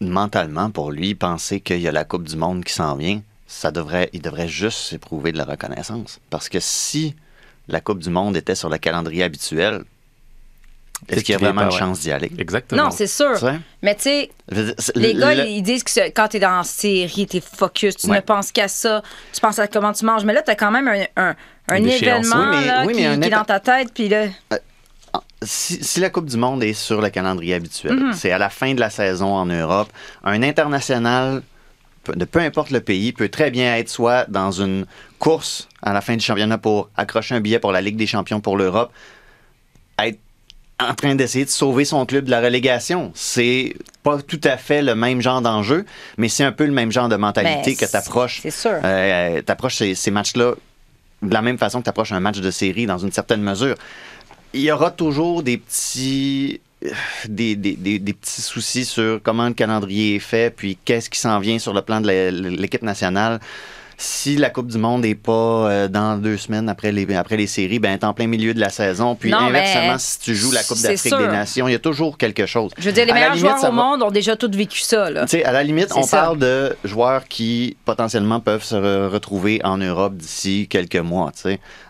mentalement, 0.00 0.70
pour 0.70 0.90
lui, 0.92 1.14
penser 1.14 1.60
qu'il 1.60 1.80
y 1.80 1.88
a 1.88 1.92
la 1.92 2.04
Coupe 2.04 2.24
du 2.24 2.36
Monde 2.36 2.64
qui 2.64 2.72
s'en 2.72 2.96
vient, 2.96 3.20
ça 3.46 3.70
devrait, 3.72 4.08
il 4.12 4.22
devrait 4.22 4.48
juste 4.48 4.78
s'éprouver 4.78 5.32
de 5.32 5.38
la 5.38 5.44
reconnaissance. 5.44 6.20
Parce 6.30 6.48
que 6.48 6.60
si 6.60 7.16
la 7.68 7.80
Coupe 7.80 7.98
du 7.98 8.10
Monde 8.10 8.36
était 8.36 8.54
sur 8.54 8.68
le 8.68 8.78
calendrier 8.78 9.24
habituel, 9.24 9.82
est-ce 11.08 11.24
qu'il 11.24 11.32
y 11.32 11.36
a 11.36 11.38
vraiment 11.38 11.62
pas, 11.62 11.66
une 11.68 11.72
ouais. 11.72 11.78
chance 11.78 12.00
d'y 12.00 12.12
aller? 12.12 12.30
Exactement. 12.38 12.84
Non, 12.84 12.90
c'est 12.90 13.06
sûr. 13.06 13.32
Mais 13.82 13.94
tu 13.94 14.02
sais, 14.02 14.30
les 14.94 15.12
le- 15.14 15.20
gars, 15.20 15.34
le- 15.34 15.46
ils 15.46 15.62
disent 15.62 15.82
que 15.82 16.08
quand 16.10 16.28
t'es 16.28 16.38
dans 16.38 16.58
la 16.58 16.62
série, 16.64 17.26
t'es 17.26 17.40
focus, 17.40 17.96
tu 17.96 18.08
Ouais. 18.08 18.16
ne 18.16 18.20
penses 18.20 18.52
qu'à 18.52 18.68
ça, 18.68 19.02
tu 19.32 19.40
penses 19.40 19.58
à 19.58 19.66
comment 19.66 19.92
tu 19.92 20.04
manges. 20.04 20.24
Mais 20.24 20.32
là, 20.34 20.42
t'as 20.42 20.54
quand 20.54 20.70
même 20.70 20.88
un, 21.16 21.34
un, 21.68 21.76
événement 21.76 22.36
Oui, 22.50 22.56
mais- 22.60 22.66
là, 22.66 22.80
oui, 22.86 22.92
mais 22.94 23.00
qui, 23.00 23.04
un 23.06 23.18
qui 23.20 23.26
est 23.28 23.30
dans 23.30 23.44
ta 23.44 23.60
tête, 23.60 23.88
puis 23.94 24.08
là... 24.08 24.26
si, 25.42 25.82
si 25.82 26.00
la 26.00 26.10
Coupe 26.10 26.26
du 26.26 26.36
Monde 26.36 26.62
est 26.62 26.74
sur 26.74 27.00
le 27.00 27.08
calendrier 27.08 27.54
habituel, 27.54 27.94
Mhm. 27.94 28.12
c'est 28.12 28.30
à 28.32 28.38
la 28.38 28.50
fin 28.50 28.74
de 28.74 28.80
la 28.80 28.90
saison 28.90 29.34
en 29.34 29.46
Europe, 29.46 29.88
un 30.24 30.42
international 30.42 31.42
de 32.14 32.24
peu 32.24 32.38
importe 32.40 32.70
le 32.70 32.80
pays 32.80 33.12
peut 33.12 33.28
très 33.28 33.50
bien 33.50 33.76
être 33.76 33.88
soit 33.90 34.24
dans 34.28 34.50
une 34.50 34.86
course 35.18 35.68
à 35.82 35.92
la 35.92 36.00
fin 36.00 36.16
du 36.16 36.24
championnat 36.24 36.56
pour 36.58 36.88
accrocher 36.96 37.34
un 37.34 37.40
billet 37.40 37.58
pour 37.58 37.72
la 37.72 37.80
Ligue 37.82 37.96
des 37.96 38.06
champions 38.06 38.40
pour 38.40 38.56
l'Europe, 38.56 38.90
en 40.80 40.94
train 40.94 41.14
d'essayer 41.14 41.44
de 41.44 41.50
sauver 41.50 41.84
son 41.84 42.06
club 42.06 42.24
de 42.26 42.30
la 42.30 42.40
relégation. 42.40 43.10
C'est 43.14 43.74
pas 44.02 44.20
tout 44.22 44.40
à 44.44 44.56
fait 44.56 44.82
le 44.82 44.94
même 44.94 45.20
genre 45.20 45.40
d'enjeu, 45.42 45.84
mais 46.16 46.28
c'est 46.28 46.44
un 46.44 46.52
peu 46.52 46.64
le 46.66 46.72
même 46.72 46.90
genre 46.92 47.08
de 47.08 47.16
mentalité 47.16 47.70
Ben, 47.72 47.76
que 47.76 47.90
tu 47.90 47.96
approches 47.96 48.40
C'est 48.42 48.50
sûr. 48.50 48.78
euh, 48.84 49.42
t'approches 49.42 49.76
ces, 49.76 49.94
ces 49.94 50.10
matchs-là 50.10 50.54
de 51.22 51.34
la 51.34 51.42
même 51.42 51.58
façon 51.58 51.80
que 51.80 51.84
tu 51.84 51.90
approches 51.90 52.12
un 52.12 52.20
match 52.20 52.38
de 52.40 52.50
série 52.50 52.86
dans 52.86 52.98
une 52.98 53.12
certaine 53.12 53.42
mesure. 53.42 53.74
Il 54.54 54.62
y 54.62 54.70
aura 54.72 54.90
toujours 54.90 55.42
des 55.42 55.58
petits. 55.58 56.60
euh, 56.84 56.88
Des, 57.28 57.56
des- 57.56 57.76
des- 57.76 57.98
des 57.98 58.12
petits 58.14 58.40
soucis 58.40 58.84
sur 58.86 59.20
comment 59.22 59.46
le 59.48 59.54
calendrier 59.54 60.16
est 60.16 60.18
fait, 60.18 60.54
puis 60.54 60.78
qu'est-ce 60.84 61.10
qui 61.10 61.20
s'en 61.20 61.38
vient 61.38 61.58
sur 61.58 61.74
le 61.74 61.82
plan 61.82 62.00
de 62.00 62.08
l'équipe 62.58 62.82
nationale. 62.82 63.38
Si 64.02 64.36
la 64.36 64.48
Coupe 64.48 64.68
du 64.68 64.78
Monde 64.78 65.02
n'est 65.02 65.14
pas 65.14 65.32
euh, 65.68 65.86
dans 65.88 66.16
deux 66.16 66.38
semaines 66.38 66.70
après 66.70 66.90
les, 66.90 67.14
après 67.14 67.36
les 67.36 67.46
séries, 67.46 67.78
ben 67.78 67.98
t'es 67.98 68.06
en 68.06 68.14
plein 68.14 68.26
milieu 68.26 68.54
de 68.54 68.58
la 68.60 68.70
saison. 68.70 69.14
Puis 69.14 69.30
Non, 69.30 69.36
inversement, 69.40 69.98
si 69.98 70.18
tu 70.20 70.34
joues 70.34 70.52
la 70.52 70.62
Coupe 70.64 70.80
d'Afrique 70.80 71.14
des. 71.18 71.26
Nations, 71.26 71.68
il 71.68 71.72
y 71.72 71.74
a 71.74 71.78
toujours 71.78 72.16
quelque 72.16 72.46
chose. 72.46 72.70
Je 72.78 72.84
veux 72.86 72.92
dire, 72.92 73.04
les 73.04 73.10
À 73.10 73.14
meilleurs 73.14 73.34
limite, 73.34 73.50
joueurs 73.50 73.58
au 73.58 73.66
va- 73.66 73.70
monde 73.72 74.02
ont 74.02 74.10
déjà 74.10 74.36
tous 74.36 74.50
vécu 74.56 74.80
ça, 74.80 75.10
là. 75.10 75.26
à 75.44 75.52
la 75.52 75.62
limite, 75.62 75.92
on 75.94 76.02
ça. 76.02 76.16
parle 76.18 76.38
de 76.38 76.74
joueurs 76.82 77.28
qui 77.28 77.76
potentiellement 77.84 78.40
peuvent 78.40 78.64
se 78.64 78.74
re- 78.74 79.08
retrouver 79.08 79.60
en 79.64 79.76
Europe 79.76 80.14
d'ici 80.16 80.66
quelques 80.70 80.96
mois. 80.96 81.30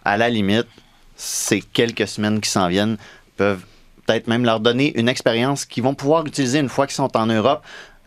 À 0.05 0.16
la 0.16 0.29
limite, 0.31 0.66
ces 1.14 1.61
quelques 1.61 2.09
semaines 2.09 2.40
qui 2.40 2.51
s'en 2.51 2.66
viennent 2.66 2.96
peuvent 3.37 3.62
peut-être 4.07 4.27
même 4.27 4.44
leur 4.44 4.59
donner 4.59 4.99
une 4.99 5.09
expérience 5.09 5.64
qu'ils 5.64 5.85
vont 5.85 5.94
pouvoir 5.94 6.27
utiliser 6.27 6.59
une 6.59 6.68
fois 6.68 6.88
qu'ils 6.88 6.96
sont 6.96 7.16
en 7.16 7.27
Europe. 7.27 7.62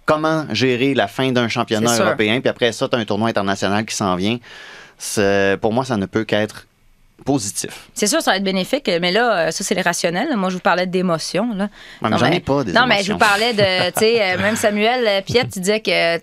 Comment 0.06 0.46
gérer 0.54 0.94
la 0.94 1.08
fin 1.08 1.32
d'un 1.32 1.48
championnat 1.48 1.98
européen, 1.98 2.40
puis 2.42 2.50
après 2.50 2.72
ça, 2.74 2.90
tu 2.90 2.96
as 2.96 3.00
un 3.00 3.06
tournoi 3.06 3.30
international 3.30 3.86
qui 3.86 3.96
s'en 3.96 4.16
vient. 4.16 4.38
Pour 5.62 5.74
moi, 5.74 5.86
ça 5.86 5.98
ne 5.98 6.06
peut 6.06 6.24
qu'être 6.26 6.68
positif. 7.26 7.88
C'est 7.94 8.08
sûr, 8.08 8.22
ça 8.22 8.32
va 8.32 8.38
être 8.38 8.44
bénéfique, 8.44 8.90
mais 9.00 9.12
là, 9.12 9.48
euh, 9.48 9.52
ça, 9.52 9.64
c'est 9.64 9.76
les 9.76 9.82
rationnels. 9.82 10.36
Moi, 10.36 10.50
je 10.50 10.56
vous 10.56 10.60
parlais 10.62 10.88
d'émotions. 10.88 11.54
là. 11.56 11.66
Ouais, 11.66 11.70
mais 12.02 12.10
Non, 12.10 12.18
j'en 12.18 12.30
mais- 12.30 12.36
ai 12.38 12.40
pas 12.42 12.64
des 12.66 12.74
Non, 12.74 12.86
mais 12.86 13.02
je 13.04 13.14
vous 13.14 13.18
parlais 13.18 13.54
de, 13.54 13.92
tu 13.94 14.00
sais, 14.00 14.22
euh, 14.34 14.38
même 14.42 14.56
Samuel 14.58 15.08
euh, 15.08 15.22
Piette, 15.22 15.50
tu 15.54 15.60
disais 15.60 15.80
que 15.80 16.18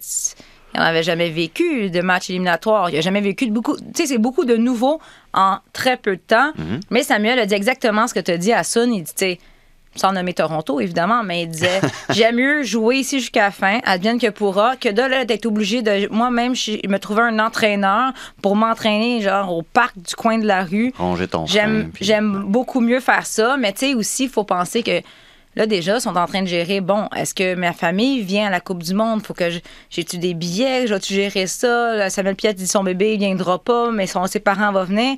il 0.72 0.78
n'en 0.78 0.84
avait 0.84 1.02
jamais 1.02 1.30
vécu 1.30 1.90
de 1.90 2.00
match 2.00 2.28
éliminatoire. 2.30 2.90
Il 2.90 2.96
n'a 2.96 3.00
jamais 3.00 3.20
vécu 3.22 3.46
de 3.46 3.52
beaucoup. 3.52 3.76
Tu 3.76 3.84
sais, 3.94 4.06
c'est 4.06 4.18
beaucoup 4.18 4.44
de 4.44 4.56
nouveaux 4.56 5.00
en 5.32 5.58
très 5.72 5.96
peu 5.96 6.16
de 6.16 6.20
temps. 6.20 6.52
Mhm. 6.56 6.80
Mais 6.90 7.02
Samuel 7.02 7.38
a 7.38 7.46
dit 7.46 7.54
exactement 7.54 8.06
ce 8.06 8.14
que 8.14 8.20
tu 8.20 8.30
as 8.32 8.36
dit 8.38 8.52
à 8.52 8.62
Sun. 8.62 8.92
Il 8.92 9.02
dit, 9.02 9.10
tu 9.12 9.18
sais, 9.18 9.38
sans 9.96 10.12
nommer 10.12 10.32
Toronto, 10.34 10.80
évidemment, 10.80 11.22
mais 11.24 11.42
il 11.42 11.48
disait 11.48 11.80
J'aime 12.10 12.36
mieux 12.36 12.62
jouer 12.62 12.96
ici 12.98 13.18
jusqu'à 13.20 13.42
la 13.44 13.50
fin, 13.50 13.80
advienne 13.84 14.18
que 14.20 14.28
pourra, 14.30 14.76
que 14.76 14.88
de 14.88 15.02
là 15.02 15.24
d'être 15.24 15.46
obligé 15.46 15.82
de 15.82 16.08
moi-même 16.12 16.54
je- 16.54 16.86
me 16.88 16.98
trouver 16.98 17.22
un 17.22 17.38
entraîneur 17.38 18.12
pour 18.42 18.54
m'entraîner, 18.56 19.20
genre 19.20 19.52
au 19.56 19.62
parc 19.62 19.96
du 19.98 20.14
coin 20.14 20.38
de 20.38 20.46
la 20.46 20.64
rue. 20.64 20.92
Ronger 20.98 21.26
ton 21.28 21.44
J'aime, 21.46 21.90
puis- 21.92 22.04
beaucoup 22.46 22.80
mieux 22.80 23.00
faire 23.00 23.26
ça, 23.26 23.56
mais 23.58 23.72
tu 23.72 23.80
sais 23.80 23.94
aussi, 23.94 24.24
il 24.24 24.30
faut 24.30 24.44
penser 24.44 24.82
que 24.84 25.00
là, 25.56 25.66
déjà, 25.66 25.96
ils 25.96 26.00
sont 26.00 26.16
en 26.16 26.26
train 26.26 26.42
de 26.42 26.46
gérer, 26.48 26.80
bon, 26.80 27.08
est-ce 27.16 27.34
que 27.34 27.56
ma 27.56 27.72
famille 27.72 28.22
vient 28.22 28.46
à 28.46 28.50
la 28.50 28.60
Coupe 28.60 28.84
du 28.84 28.94
Monde? 28.94 29.26
Faut 29.26 29.34
que 29.34 29.50
j'ai-tu 29.90 30.18
des 30.18 30.34
billets? 30.34 30.86
Je 30.86 30.94
vais-tu 30.94 31.12
gérer 31.14 31.48
ça? 31.48 31.96
Là, 31.96 32.10
Samuel 32.10 32.36
Piette 32.36 32.56
dit 32.56 32.68
son 32.68 32.84
bébé, 32.84 33.14
il 33.14 33.18
viendra 33.18 33.58
pas, 33.58 33.90
mais 33.90 34.06
son, 34.06 34.24
ses 34.28 34.38
parents 34.40 34.70
vont 34.70 34.84
venir. 34.84 35.16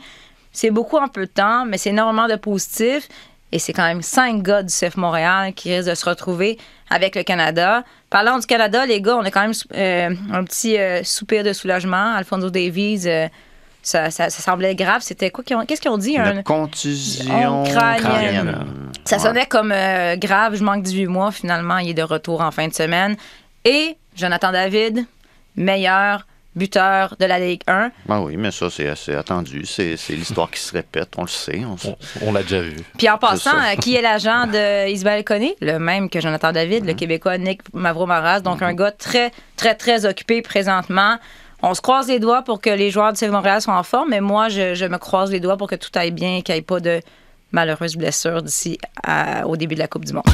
C'est 0.51 0.71
beaucoup 0.71 0.97
en 0.97 1.09
peu 1.09 1.23
de 1.27 1.31
temps, 1.31 1.67
mais 1.67 1.77
c'est 1.79 1.91
énormément 1.91 2.27
de 2.29 2.37
positif. 2.37 3.09
Et 3.53 3.59
c'est 3.59 3.73
quand 3.75 3.85
même 3.85 4.01
cinq 4.03 4.43
gars 4.43 4.63
du 4.63 4.73
CF 4.73 4.97
Montréal 4.97 5.53
qui 5.53 5.75
risquent 5.75 5.91
de 5.91 5.95
se 5.95 6.05
retrouver 6.09 6.59
avec 6.91 7.15
le 7.15 7.23
Canada. 7.23 7.85
Parlant 8.11 8.39
du 8.39 8.47
Canada, 8.47 8.87
les 8.87 9.01
gars, 9.03 9.17
on 9.17 9.25
a 9.25 9.31
quand 9.31 9.43
même 9.43 9.53
euh, 9.75 10.11
un 10.33 10.45
petit 10.45 10.79
euh, 10.79 11.03
soupir 11.05 11.45
de 11.45 11.53
soulagement. 11.53 12.15
Alfonso 12.15 12.49
Davies, 12.51 13.03
euh, 13.07 13.29
ça, 13.83 14.11
ça- 14.11 14.31
ça 14.31 14.43
semblait 14.43 14.75
grave. 14.75 15.03
C'était 15.03 15.31
quoi? 15.31 15.45
qu'ils 15.45 15.57
ont- 15.57 15.67
Qu'est-ce 15.67 15.81
qu'ils 15.83 15.91
ont 15.91 15.99
dit? 15.99 16.17
Un- 16.17 16.37
Une 16.37 16.43
contusion 16.43 17.65
crânienne. 17.65 18.01
crânienne. 18.01 18.59
ça 19.05 19.17
Ouais. 19.17 19.23
sonnait 19.23 19.47
comme 19.47 19.73
euh, 19.73 20.17
grave, 20.17 20.55
je 20.57 20.65
manque 20.65 20.83
18 20.83 21.07
mois. 21.07 21.31
Finalement, 21.31 21.77
il 21.79 21.91
est 21.91 21.95
de 21.95 22.03
retour 22.03 22.41
en 22.41 22.51
fin 22.53 22.69
de 22.69 22.73
semaine. 22.75 23.17
Et 23.65 23.97
Jonathan 24.17 24.51
David, 24.53 25.05
meilleur 25.57 26.27
buteur 26.55 27.17
de 27.19 27.25
la 27.25 27.39
Ligue 27.39 27.63
1. 27.67 27.91
Ben 28.07 28.21
oui, 28.21 28.37
mais 28.37 28.51
ça, 28.51 28.69
c'est 28.71 28.89
assez 28.89 29.15
attendu. 29.15 29.65
C'est 29.65 29.97
l'histoire 30.11 30.51
qui 30.51 30.61
se 30.61 30.73
répète, 30.73 31.09
on 31.17 31.23
le 31.23 31.29
sait. 31.29 31.63
on 31.65 31.77
s- 31.77 31.89
On, 32.23 32.29
on 32.29 32.33
l'a 32.33 32.43
déjà 32.43 32.61
vu. 32.61 32.77
Puis 32.99 33.09
en 33.09 33.17
passant, 33.19 33.57
euh, 33.57 33.75
qui 33.81 33.95
est 33.95 34.03
l'agent 34.03 34.47
de 34.47 34.89
Isabelle 34.89 35.25
Koné? 35.25 35.57
Le 35.61 35.79
même 35.79 36.11
que 36.11 36.21
Jonathan 36.21 36.53
David, 36.53 36.85
le 36.85 36.95
Québécois 36.95 37.39
Nick 37.39 37.63
Mavro-Maras. 37.73 38.41
Donc 38.41 38.61
un 38.63 38.75
gars 38.75 38.91
très, 38.93 39.31
très, 39.57 39.75
très 39.75 40.05
occupé 40.07 40.43
présentement. 40.43 41.17
On 41.63 41.75
se 41.75 41.81
croise 41.81 42.09
les 42.09 42.19
doigts 42.19 42.43
pour 42.43 42.61
que 42.61 42.71
les 42.71 42.91
joueurs 42.91 43.13
du 43.13 43.19
CF 43.21 43.31
Montréal 43.31 43.63
soient 43.63 43.79
en 43.79 43.85
forme, 43.85 44.11
mais 44.11 44.21
moi, 44.21 44.49
je, 44.49 44.75
je 44.75 44.85
me 44.85 44.99
croise 44.99 45.31
les 45.31 45.39
doigts 45.41 45.57
pour 45.57 45.69
que 45.69 45.77
tout 45.77 45.91
aille 45.95 46.11
bien, 46.11 46.43
qu'il 46.43 46.55
n'y 46.55 46.59
ait 46.59 46.63
pas 46.63 46.81
de 46.81 47.01
malheureuses 47.53 47.97
blessures 47.97 48.43
d'ici 48.43 48.79
au 49.45 49.57
début 49.57 49.75
de 49.75 49.81
la 49.81 49.87
Coupe 49.89 50.05
du 50.05 50.13
Monde. 50.13 50.25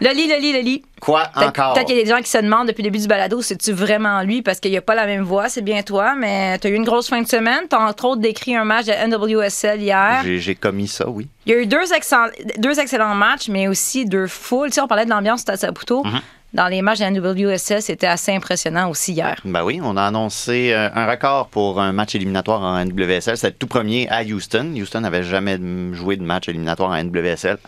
Loli, 0.00 0.28
Loli, 0.28 0.52
Loli. 0.52 0.82
Quoi 1.00 1.24
Peut-être 1.34 1.48
encore? 1.48 1.74
peut-être 1.74 1.86
qu'il 1.86 1.96
y 1.96 2.00
a 2.00 2.04
des 2.04 2.08
gens 2.10 2.20
qui 2.20 2.30
se 2.30 2.38
demandent 2.38 2.68
depuis 2.68 2.82
le 2.82 2.88
début 2.90 2.98
du 3.02 3.06
balado, 3.06 3.42
c'est-tu 3.42 3.72
vraiment 3.72 4.22
lui? 4.22 4.42
Parce 4.42 4.58
qu'il 4.60 4.70
n'y 4.70 4.76
a 4.76 4.82
pas 4.82 4.94
la 4.94 5.06
même 5.06 5.22
voix, 5.22 5.48
c'est 5.48 5.62
bien 5.62 5.82
toi, 5.82 6.14
mais 6.16 6.58
tu 6.58 6.66
as 6.66 6.70
eu 6.70 6.74
une 6.74 6.84
grosse 6.84 7.08
fin 7.08 7.20
de 7.22 7.28
semaine. 7.28 7.64
Tu 7.68 7.76
as 7.76 7.80
entre 7.80 8.04
autres 8.06 8.20
décrit 8.20 8.54
un 8.56 8.64
match 8.64 8.86
de 8.86 8.92
NWSL 8.92 9.80
hier. 9.80 10.20
J'ai 10.24 10.38
j'ai 10.38 10.54
commis 10.54 10.88
ça, 10.88 11.08
oui. 11.08 11.26
Il 11.46 11.52
y 11.52 11.54
a 11.54 11.58
eu 11.60 11.66
deux, 11.66 11.92
excell- 11.92 12.32
deux 12.58 12.78
excellents 12.80 13.14
matchs, 13.14 13.48
mais 13.48 13.68
aussi 13.68 14.04
deux 14.04 14.26
foules. 14.26 14.68
Tu 14.68 14.74
sais, 14.74 14.80
on 14.80 14.88
parlait 14.88 15.04
de 15.04 15.10
l'ambiance 15.10 15.48
à 15.48 15.56
Saputo. 15.56 16.02
Mhm. 16.04 16.20
Dans 16.52 16.66
les 16.66 16.82
matchs 16.82 16.98
de 16.98 17.04
NWSL, 17.04 17.80
c'était 17.80 18.08
assez 18.08 18.32
impressionnant 18.34 18.90
aussi 18.90 19.12
hier. 19.12 19.36
Ben 19.44 19.62
oui, 19.62 19.80
on 19.84 19.96
a 19.96 20.02
annoncé 20.02 20.72
euh, 20.72 20.88
un 20.92 21.06
record 21.06 21.46
pour 21.46 21.80
un 21.80 21.92
match 21.92 22.16
éliminatoire 22.16 22.60
en 22.62 22.84
NWSL. 22.84 23.36
C'était 23.36 23.50
le 23.50 23.54
tout 23.54 23.68
premier 23.68 24.08
à 24.10 24.22
Houston. 24.24 24.72
Houston 24.76 25.02
n'avait 25.02 25.22
jamais 25.22 25.58
mm, 25.58 25.94
joué 25.94 26.16
de 26.16 26.24
match 26.24 26.48
éliminatoire 26.48 26.90
en 26.90 26.96
NWSL. 27.04 27.58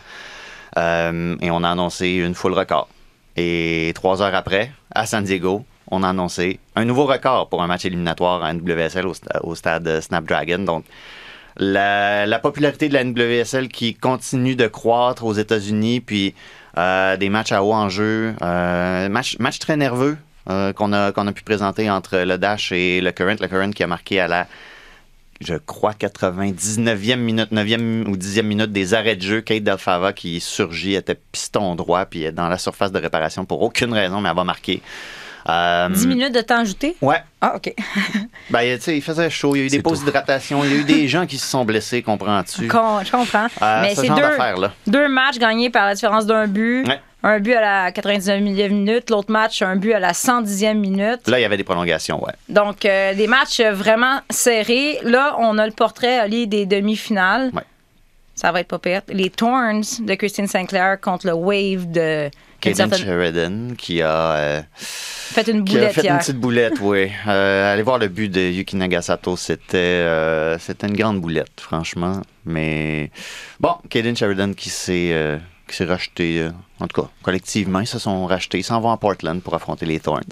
Euh, 0.79 1.37
et 1.41 1.51
on 1.51 1.63
a 1.65 1.71
annoncé 1.71 2.09
une 2.09 2.35
full 2.35 2.53
record. 2.55 2.89
Et 3.37 3.93
trois 3.95 4.23
heures 4.23 4.35
après, 4.35 4.73
à 4.95 5.07
San 5.07 5.25
Diego, 5.25 5.65
on 5.91 6.03
a 6.03 6.09
annoncé 6.11 6.59
un 6.77 6.85
nouveau 6.85 7.05
record 7.07 7.49
pour 7.49 7.63
un 7.63 7.67
match 7.67 7.85
éliminatoire 7.85 8.43
en 8.43 8.55
NWSL 8.55 9.07
au, 9.07 9.13
sta- 9.15 9.41
au 9.43 9.55
stade 9.55 10.01
Snapdragon. 10.01 10.61
Donc, 10.61 10.85
la, 11.57 12.25
la 12.27 12.39
popularité 12.39 12.89
de 12.89 12.95
la 12.95 13.05
NWSL 13.05 13.69
qui 13.69 13.95
continue 13.95 14.57
de 14.57 14.67
croître 14.67 15.25
aux 15.25 15.35
États-Unis, 15.35 16.01
puis 16.01 16.35
euh, 16.79 17.17
des 17.19 17.29
matchs 17.29 17.53
à 17.53 17.63
haut 17.63 17.75
enjeu, 17.75 18.35
euh, 18.43 19.09
match, 19.11 19.37
match 19.39 19.59
très 19.59 19.77
nerveux. 19.77 20.17
euh, 20.51 20.73
qu'on 20.73 20.93
a 20.93 21.33
pu 21.33 21.43
présenter 21.45 21.89
entre 21.91 22.19
le 22.19 22.37
Dash 22.39 22.73
et 22.73 23.01
le 23.01 23.13
Current. 23.13 23.37
Le 23.41 23.47
Current 23.49 23.71
qui 23.71 23.83
a 23.85 23.87
marqué 23.87 24.19
à 24.19 24.27
la, 24.29 24.47
je 25.47 25.55
crois, 25.55 25.93
99e 25.93 27.17
minute, 27.17 27.53
9e 27.53 28.07
ou 28.09 28.17
10e 28.17 28.43
minute 28.43 28.73
des 28.73 28.95
arrêts 28.95 29.17
de 29.17 29.23
jeu. 29.23 29.41
Kate 29.41 29.63
Delfava 29.63 30.13
qui 30.13 30.41
surgit, 30.41 30.95
était 30.95 31.19
piston 31.33 31.75
droit, 31.75 32.05
puis 32.07 32.25
est 32.25 32.33
dans 32.33 32.49
la 32.49 32.59
surface 32.59 32.93
de 32.93 32.99
réparation 32.99 33.45
pour 33.45 33.63
aucune 33.63 33.93
raison, 33.93 34.21
mais 34.21 34.29
elle 34.29 34.37
va 34.37 34.45
marquer. 34.45 34.83
Euh, 35.49 35.89
10 35.89 36.07
minutes 36.07 36.35
de 36.35 36.41
temps 36.41 36.61
ajouté? 36.61 36.97
Ouais. 37.03 37.21
Ah, 37.41 37.55
OK. 37.57 37.75
Ben, 38.51 38.77
tu 38.79 38.85
sais, 38.85 38.97
il 38.97 39.03
faisait 39.03 39.29
chaud, 39.31 39.57
il 39.57 39.59
y 39.59 39.63
a 39.63 39.65
eu 39.67 39.69
des 39.69 39.83
pauses 39.83 40.05
d'hydratation, 40.05 40.63
il 40.65 40.71
y 40.71 40.75
a 40.75 40.77
eu 40.77 40.85
des 40.85 41.09
gens 41.09 41.27
qui 41.27 41.39
se 41.39 41.47
sont 41.47 41.65
blessés, 41.65 42.03
comprends-tu? 42.03 42.69
Con- 42.69 43.01
je 43.05 43.11
comprends. 43.11 43.47
Euh, 43.63 43.83
Mais 43.83 43.95
ce 43.95 44.03
c'est 44.03 44.07
genre 44.09 44.21
deux, 44.57 44.69
deux 44.87 45.09
matchs 45.09 45.39
gagnés 45.39 45.71
par 45.71 45.87
la 45.87 45.95
différence 45.95 46.27
d'un 46.27 46.47
but. 46.47 46.87
Ouais. 46.87 47.01
Un 47.25 47.39
but 47.39 47.55
à 47.55 47.61
la 47.61 47.91
99e 47.93 48.71
minute, 48.71 49.09
l'autre 49.11 49.31
match, 49.31 49.63
un 49.63 49.77
but 49.77 49.93
à 49.93 50.01
la 50.01 50.13
110e 50.13 50.75
minute. 50.75 51.29
Là, 51.29 51.39
il 51.39 51.43
y 51.43 51.45
avait 51.45 51.57
des 51.57 51.63
prolongations, 51.65 52.23
ouais. 52.25 52.33
Donc, 52.49 52.85
euh, 52.85 53.15
des 53.15 53.29
matchs 53.29 53.61
euh, 53.61 53.73
vraiment 53.73 54.21
serrés. 54.29 54.99
Là, 55.05 55.37
on 55.39 55.57
a 55.59 55.67
le 55.67 55.73
portrait 55.73 56.19
Ali 56.19 56.49
des 56.49 56.67
demi-finales. 56.67 57.51
Ouais. 57.55 57.63
Ça 58.35 58.51
va 58.51 58.59
être 58.61 58.67
pas 58.69 58.81
pire. 58.81 59.03
Les 59.09 59.31
Thorns 59.31 59.83
de 60.01 60.15
Christine 60.15 60.49
Sinclair 60.49 61.01
contre 61.01 61.27
le 61.29 61.35
Wave 61.35 61.91
de. 61.93 62.29
Kaden 62.61 62.77
certaine- 62.91 63.07
Sheridan 63.07 63.75
qui 63.77 64.03
a, 64.03 64.33
euh, 64.37 64.63
Fait 64.75 65.47
une 65.49 65.65
qui 65.65 65.77
a 65.77 65.81
boulette 65.81 65.93
fait 65.95 66.09
une 66.09 66.19
petite 66.19 66.37
boulette, 66.39 66.75
oui. 66.81 67.11
Euh, 67.29 67.73
allez 67.73 67.83
voir 67.83 67.99
le 67.99 68.09
but 68.09 68.29
de 68.31 68.41
Yuki 68.41 68.75
Nagasato, 68.77 69.37
c'était 69.37 70.07
c'était 70.59 70.87
une 70.89 70.97
grande 70.97 71.21
boulette, 71.21 71.61
franchement. 71.61 72.21
Mais 72.45 73.11
bon, 73.61 73.75
Kaden 73.91 74.17
Sheridan 74.17 74.55
qui 74.55 74.71
s'est 74.71 75.39
qui 75.73 75.79
s'est 75.79 75.85
racheté, 75.85 76.41
euh, 76.41 76.51
en 76.81 76.87
tout 76.87 77.03
cas, 77.03 77.09
collectivement, 77.23 77.81
ils 77.81 77.87
se 77.87 77.99
sont 77.99 78.27
rachetés. 78.27 78.59
Ils 78.59 78.63
s'en 78.65 78.81
vont 78.81 78.91
à 78.93 78.97
Portland 78.97 79.43
pour 79.43 79.55
affronter 79.55 79.87
les 79.87 79.99
Thorns. 80.01 80.23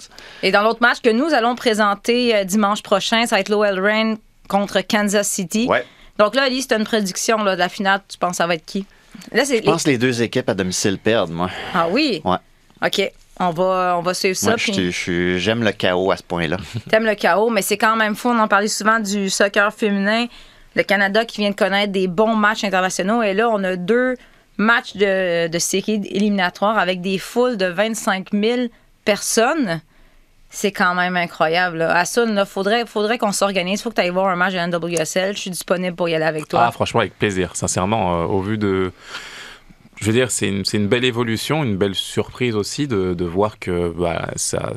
Et 0.43 0.51
dans 0.51 0.61
l'autre 0.61 0.79
match 0.81 1.01
que 1.01 1.09
nous 1.09 1.33
allons 1.33 1.55
présenter 1.55 2.35
euh, 2.35 2.43
dimanche 2.45 2.81
prochain, 2.83 3.25
ça 3.25 3.35
va 3.35 3.39
être 3.41 3.49
Lowell 3.49 3.79
Rain 3.79 4.15
contre 4.47 4.81
Kansas 4.81 5.27
City. 5.27 5.67
Ouais. 5.69 5.85
Donc 6.17 6.35
là, 6.35 6.43
Ali, 6.43 6.61
c'est 6.61 6.73
une 6.77 6.83
prédiction 6.85 7.43
là, 7.43 7.55
de 7.55 7.59
la 7.59 7.69
finale. 7.69 8.01
Tu 8.07 8.17
penses 8.17 8.31
que 8.31 8.37
ça 8.37 8.47
va 8.47 8.55
être 8.55 8.65
qui? 8.65 8.85
Là, 9.31 9.43
Je 9.43 9.61
pense 9.61 9.83
que 9.83 9.89
les 9.89 9.97
deux 9.97 10.21
équipes 10.21 10.49
à 10.49 10.53
domicile 10.53 10.97
perdent, 10.97 11.31
moi. 11.31 11.49
Ah 11.73 11.87
oui? 11.89 12.21
Ouais. 12.23 12.37
OK. 12.85 13.11
On 13.39 13.49
va, 13.49 13.95
on 13.97 14.01
va 14.01 14.13
suivre 14.13 14.35
ça. 14.37 14.47
Moi, 14.47 14.55
puis- 14.57 14.73
je- 14.73 14.91
je- 14.91 15.37
j'aime 15.37 15.63
le 15.63 15.71
chaos 15.71 16.11
à 16.11 16.17
ce 16.17 16.23
point-là. 16.23 16.57
T'aimes 16.89 17.05
le 17.05 17.15
chaos, 17.15 17.49
mais 17.49 17.61
c'est 17.63 17.77
quand 17.77 17.95
même 17.95 18.15
fou. 18.15 18.29
On 18.29 18.37
en 18.39 18.47
parlait 18.47 18.67
souvent 18.67 18.99
du 18.99 19.29
soccer 19.29 19.73
féminin. 19.73 20.27
Le 20.75 20.83
Canada 20.83 21.25
qui 21.25 21.41
vient 21.41 21.49
de 21.49 21.55
connaître 21.55 21.91
des 21.91 22.07
bons 22.07 22.35
matchs 22.35 22.63
internationaux. 22.63 23.23
Et 23.23 23.33
là, 23.33 23.49
on 23.49 23.63
a 23.63 23.75
deux 23.75 24.15
matchs 24.61 24.95
de, 24.95 25.47
de 25.47 25.59
série 25.59 26.01
éliminatoire 26.09 26.77
avec 26.77 27.01
des 27.01 27.17
foules 27.17 27.57
de 27.57 27.65
25 27.65 28.29
000 28.31 28.61
personnes. 29.03 29.81
C'est 30.49 30.71
quand 30.71 30.95
même 30.95 31.15
incroyable. 31.15 31.77
Là. 31.77 31.95
À 31.95 32.05
ça, 32.05 32.25
il 32.25 32.45
faudrait, 32.45 32.85
faudrait 32.85 33.17
qu'on 33.17 33.31
s'organise. 33.31 33.79
Il 33.79 33.83
faut 33.83 33.89
que 33.89 33.95
tu 33.95 34.01
ailles 34.01 34.09
voir 34.09 34.27
un 34.27 34.35
match 34.35 34.53
de 34.53 34.59
NWSL. 34.59 35.35
Je 35.35 35.39
suis 35.39 35.49
disponible 35.49 35.95
pour 35.95 36.09
y 36.09 36.15
aller 36.15 36.25
avec 36.25 36.47
toi. 36.47 36.65
Ah, 36.65 36.71
franchement, 36.71 36.99
avec 36.99 37.17
plaisir. 37.17 37.55
Sincèrement, 37.55 38.21
euh, 38.21 38.25
au 38.25 38.41
vu 38.41 38.57
de. 38.57 38.91
Je 40.01 40.05
veux 40.05 40.13
dire, 40.13 40.29
c'est 40.31 40.49
une, 40.49 40.63
une 40.73 40.87
belle 40.87 41.05
évolution, 41.05 41.63
une 41.63 41.77
belle 41.77 41.95
surprise 41.95 42.55
aussi 42.55 42.87
de, 42.87 43.13
de 43.13 43.25
voir 43.25 43.59
que 43.59 43.93
bah, 43.95 44.29
ça, 44.35 44.73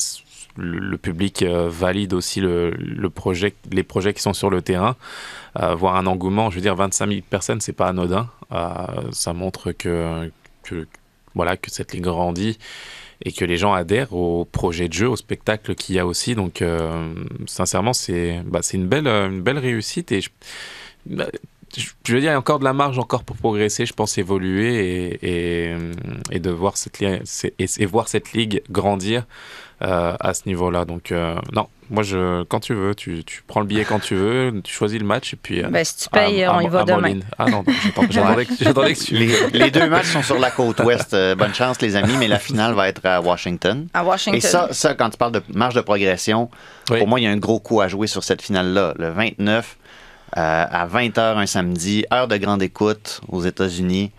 le, 0.57 0.97
public 0.97 1.43
euh, 1.43 1.69
valide 1.69 2.13
aussi 2.13 2.41
le, 2.41 3.09
projet, 3.09 3.55
les 3.71 3.83
projets 3.83 4.15
qui 4.15 4.23
sont 4.23 4.33
sur 4.33 4.51
le 4.51 4.63
terrain. 4.63 4.97
Euh, 5.61 5.75
voir 5.75 5.97
un 5.97 6.07
engouement, 6.07 6.51
je 6.51 6.57
veux 6.57 6.63
dire, 6.63 6.75
25 6.75 7.09
000 7.09 7.21
personnes, 7.29 7.61
c'est 7.61 7.73
pas 7.73 7.89
anodin. 7.89 8.29
Euh, 8.53 8.87
ça 9.13 9.33
montre 9.33 9.73
que, 9.73 10.31
voilà, 11.35 11.57
que 11.57 11.71
cette 11.71 11.93
ligue 11.93 12.05
grandit 12.05 12.59
et 13.23 13.33
que 13.33 13.45
les 13.45 13.57
gens 13.57 13.73
adhèrent 13.73 14.13
au 14.13 14.45
projet 14.45 14.89
de 14.89 14.93
jeu, 14.93 15.09
au 15.09 15.17
spectacle 15.17 15.75
qu'il 15.75 15.95
y 15.95 15.99
a 15.99 16.07
aussi. 16.07 16.35
Donc, 16.35 16.61
euh, 16.63 17.15
sincèrement, 17.47 17.93
c'est 17.93 18.43
bah, 18.45 18.61
une 18.73 18.87
belle, 18.87 19.07
une 19.07 19.43
belle 19.43 19.59
réussite. 19.59 20.11
Et 20.13 20.21
je, 20.21 20.31
bah, 21.07 21.29
je 21.77 22.13
veux 22.13 22.21
dire, 22.21 22.31
il 22.31 22.33
y 22.33 22.37
a 22.37 22.39
encore 22.39 22.59
de 22.59 22.65
la 22.65 22.73
marge 22.73 22.99
encore 22.99 23.25
pour 23.25 23.37
progresser, 23.37 23.87
je 23.87 23.93
pense, 23.93 24.19
évoluer 24.19 25.19
et, 25.23 26.39
de 26.39 26.51
voir 26.51 26.77
cette, 26.77 27.03
et, 27.03 27.87
voir 27.87 28.09
cette 28.09 28.33
ligue 28.33 28.63
grandir 28.71 29.27
à 29.81 30.33
ce 30.35 30.43
niveau-là. 30.47 30.85
Donc, 30.85 31.13
euh, 31.13 31.37
non, 31.53 31.67
moi, 31.91 32.03
je, 32.03 32.43
quand 32.45 32.61
tu 32.61 32.73
veux, 32.75 32.95
tu, 32.95 33.23
tu 33.25 33.43
prends 33.47 33.61
le 33.61 33.67
billet 33.67 33.85
quand 33.85 33.99
tu 34.01 34.15
veux, 34.15 34.61
tu 34.65 34.73
choisis 34.73 34.99
le 34.99 35.05
match 35.05 35.35
et 35.35 35.37
puis. 35.37 35.63
euh, 35.63 35.69
Ben, 35.69 35.85
si 35.85 35.97
tu 35.97 36.09
payes, 36.09 36.47
on 36.49 36.61
y 36.61 36.69
va 36.69 36.85
demain. 36.85 37.21
Ah 37.39 37.47
non, 37.51 37.65
j'attendais 38.11 38.47
que- 38.47 38.55
que 38.55 39.05
tu. 39.05 39.15
Les, 39.15 39.31
les 39.53 39.71
deux 39.71 39.89
matchs 39.91 40.07
sont 40.07 40.23
sur 40.23 40.39
la 40.39 40.51
côte 40.51 40.81
ouest. 40.81 41.13
Euh, 41.13 41.35
bonne 41.35 41.53
chance, 41.55 41.81
les 41.83 41.97
amis, 41.97 42.15
mais 42.19 42.29
la 42.29 42.39
finale 42.39 42.73
va 42.75 42.89
être 42.89 43.05
à 43.05 43.21
Washington. 43.21 43.87
À 43.93 44.03
Washington. 44.05 44.39
Et 44.39 44.41
ça, 44.41 44.69
ça, 44.71 44.95
quand 44.95 45.11
tu 45.11 45.19
parles 45.19 45.33
de 45.33 45.43
marge 45.53 45.75
de 45.75 45.81
progression, 45.83 46.49
Oui. 46.91 46.99
pour 46.99 47.09
moi, 47.09 47.21
il 47.21 47.25
y 47.25 47.27
a 47.27 47.31
un 47.31 47.37
gros 47.37 47.61
coup 47.61 47.81
à 47.83 47.89
jouer 47.89 48.07
sur 48.07 48.25
cette 48.25 48.41
finale-là. 48.41 48.95
Le 48.99 49.11
29, 49.11 49.77
euh, 50.37 50.65
à 50.71 50.87
20h 50.87 51.37
un 51.37 51.47
samedi, 51.47 52.07
heure 52.13 52.29
de 52.29 52.37
grande 52.39 52.63
écoute 52.63 53.21
aux 53.29 53.43
États-Unis. 53.43 54.11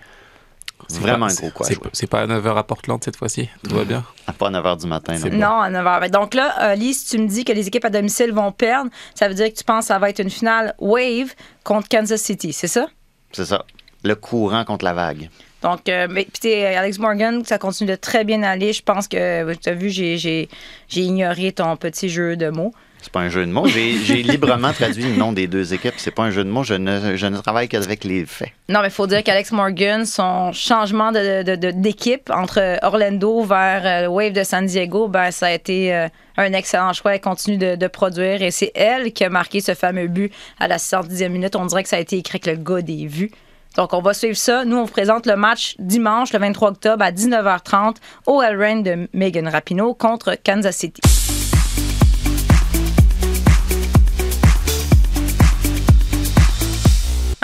C'est 0.87 0.99
vraiment 0.99 1.27
pas- 1.27 1.31
un 1.33 1.35
gros 1.35 1.49
coup 1.49 1.63
à 1.63 1.67
c'est- 1.93 2.07
pas 2.07 2.21
à 2.21 2.27
9h 2.27 2.57
à 2.57 2.63
Portland 2.63 3.03
cette 3.03 3.15
fois-ci? 3.15 3.49
Tout 3.67 3.75
va 3.75 3.83
bien? 3.85 4.03
À 4.27 4.33
pas 4.33 4.49
9h 4.49 4.77
du 4.77 4.87
matin. 4.87 5.15
C'est 5.17 5.29
non. 5.29 5.37
Non, 5.49 5.61
à 5.61 5.69
9h. 5.69 6.09
Donc 6.11 6.33
là, 6.33 6.71
euh, 6.71 6.75
Lise, 6.75 7.05
tu 7.05 7.17
me 7.17 7.27
dis 7.27 7.43
que 7.45 7.51
les 7.53 7.67
équipes 7.67 7.85
à 7.85 7.89
domicile 7.89 8.31
vont 8.31 8.51
perdre. 8.51 8.89
Ça 9.15 9.27
veut 9.27 9.33
dire 9.33 9.49
que 9.51 9.57
tu 9.57 9.63
penses 9.63 9.85
que 9.85 9.87
ça 9.87 9.99
va 9.99 10.09
être 10.09 10.19
une 10.19 10.29
finale 10.29 10.73
Wave 10.79 11.33
contre 11.63 11.87
Kansas 11.89 12.21
City, 12.21 12.53
c'est 12.53 12.67
ça? 12.67 12.87
C'est 13.31 13.45
ça. 13.45 13.65
Le 14.03 14.15
courant 14.15 14.63
contre 14.65 14.85
la 14.85 14.93
vague. 14.93 15.29
Donc, 15.63 15.89
euh, 15.89 16.07
mais, 16.09 16.25
puis 16.25 16.39
t'es, 16.41 16.63
Alex 16.75 16.99
Morgan, 16.99 17.43
ça 17.43 17.57
continue 17.57 17.89
de 17.89 17.95
très 17.95 18.23
bien 18.23 18.43
aller. 18.43 18.71
Je 18.71 18.83
pense 18.83 19.07
que, 19.07 19.51
tu 19.55 19.69
as 19.69 19.73
vu, 19.73 19.89
j'ai, 19.89 20.17
j'ai, 20.17 20.47
j'ai 20.87 21.01
ignoré 21.01 21.51
ton 21.51 21.75
petit 21.75 22.07
jeu 22.07 22.35
de 22.37 22.49
mots. 22.49 22.71
C'est 23.05 23.11
pas 23.11 23.19
un 23.19 23.29
jeu 23.29 23.45
de 23.45 23.51
mots. 23.51 23.67
J'ai 23.67 24.23
librement 24.23 24.73
traduit 24.73 25.03
le 25.03 25.15
nom 25.15 25.31
des 25.31 25.45
deux 25.45 25.75
équipes. 25.75 25.93
C'est 25.97 26.09
pas 26.09 26.23
un 26.23 26.31
jeu 26.31 26.43
de 26.43 26.49
mots. 26.49 26.63
Je 26.63 26.73
ne, 26.73 27.39
travaille 27.39 27.67
qu'avec 27.67 28.03
les 28.03 28.25
faits. 28.25 28.49
Non, 28.67 28.81
mais 28.81 28.87
il 28.87 28.91
faut 28.91 29.05
dire 29.05 29.21
qu'Alex 29.21 29.51
Morgan, 29.51 30.05
son 30.05 30.51
changement 30.53 31.11
d'équipe 31.11 32.31
entre 32.31 32.79
Orlando 32.81 33.43
vers 33.43 33.81
euh, 33.85 34.01
le 34.01 34.07
Wave 34.07 34.33
de 34.33 34.43
San 34.43 34.65
Diego, 34.65 35.07
ben, 35.07 35.29
ça 35.29 35.45
a 35.45 35.51
été 35.51 35.93
euh, 35.93 36.07
un 36.37 36.51
excellent 36.53 36.93
choix. 36.93 37.13
Elle 37.13 37.21
continue 37.21 37.57
de, 37.57 37.87
produire 37.87 38.41
et 38.41 38.49
c'est 38.49 38.71
elle 38.73 39.13
qui 39.13 39.23
a 39.23 39.29
marqué 39.29 39.61
ce 39.61 39.75
fameux 39.75 40.07
but 40.07 40.33
à 40.59 40.67
la 40.67 40.77
70e 40.77 41.29
minute. 41.29 41.55
On 41.55 41.67
dirait 41.67 41.83
que 41.83 41.89
ça 41.89 41.97
a 41.97 41.99
été 41.99 42.17
écrit 42.17 42.41
avec 42.43 42.57
le 42.57 42.63
gars 42.63 42.81
des 42.81 43.05
vues. 43.05 43.29
Donc, 43.77 43.93
on 43.93 44.01
va 44.01 44.15
suivre 44.15 44.35
ça. 44.35 44.65
Nous, 44.65 44.77
on 44.77 44.85
vous 44.85 44.91
présente 44.91 45.27
le 45.27 45.35
match 45.35 45.75
dimanche, 45.77 46.33
le 46.33 46.39
23 46.39 46.69
octobre, 46.69 47.03
à 47.03 47.11
19h30 47.11 47.97
au 48.25 48.41
El 48.41 48.59
Rain 48.59 48.77
de 48.77 49.07
Megan 49.13 49.47
Rapinoe 49.47 49.93
contre 49.93 50.35
Kansas 50.43 50.75
City. 50.75 51.01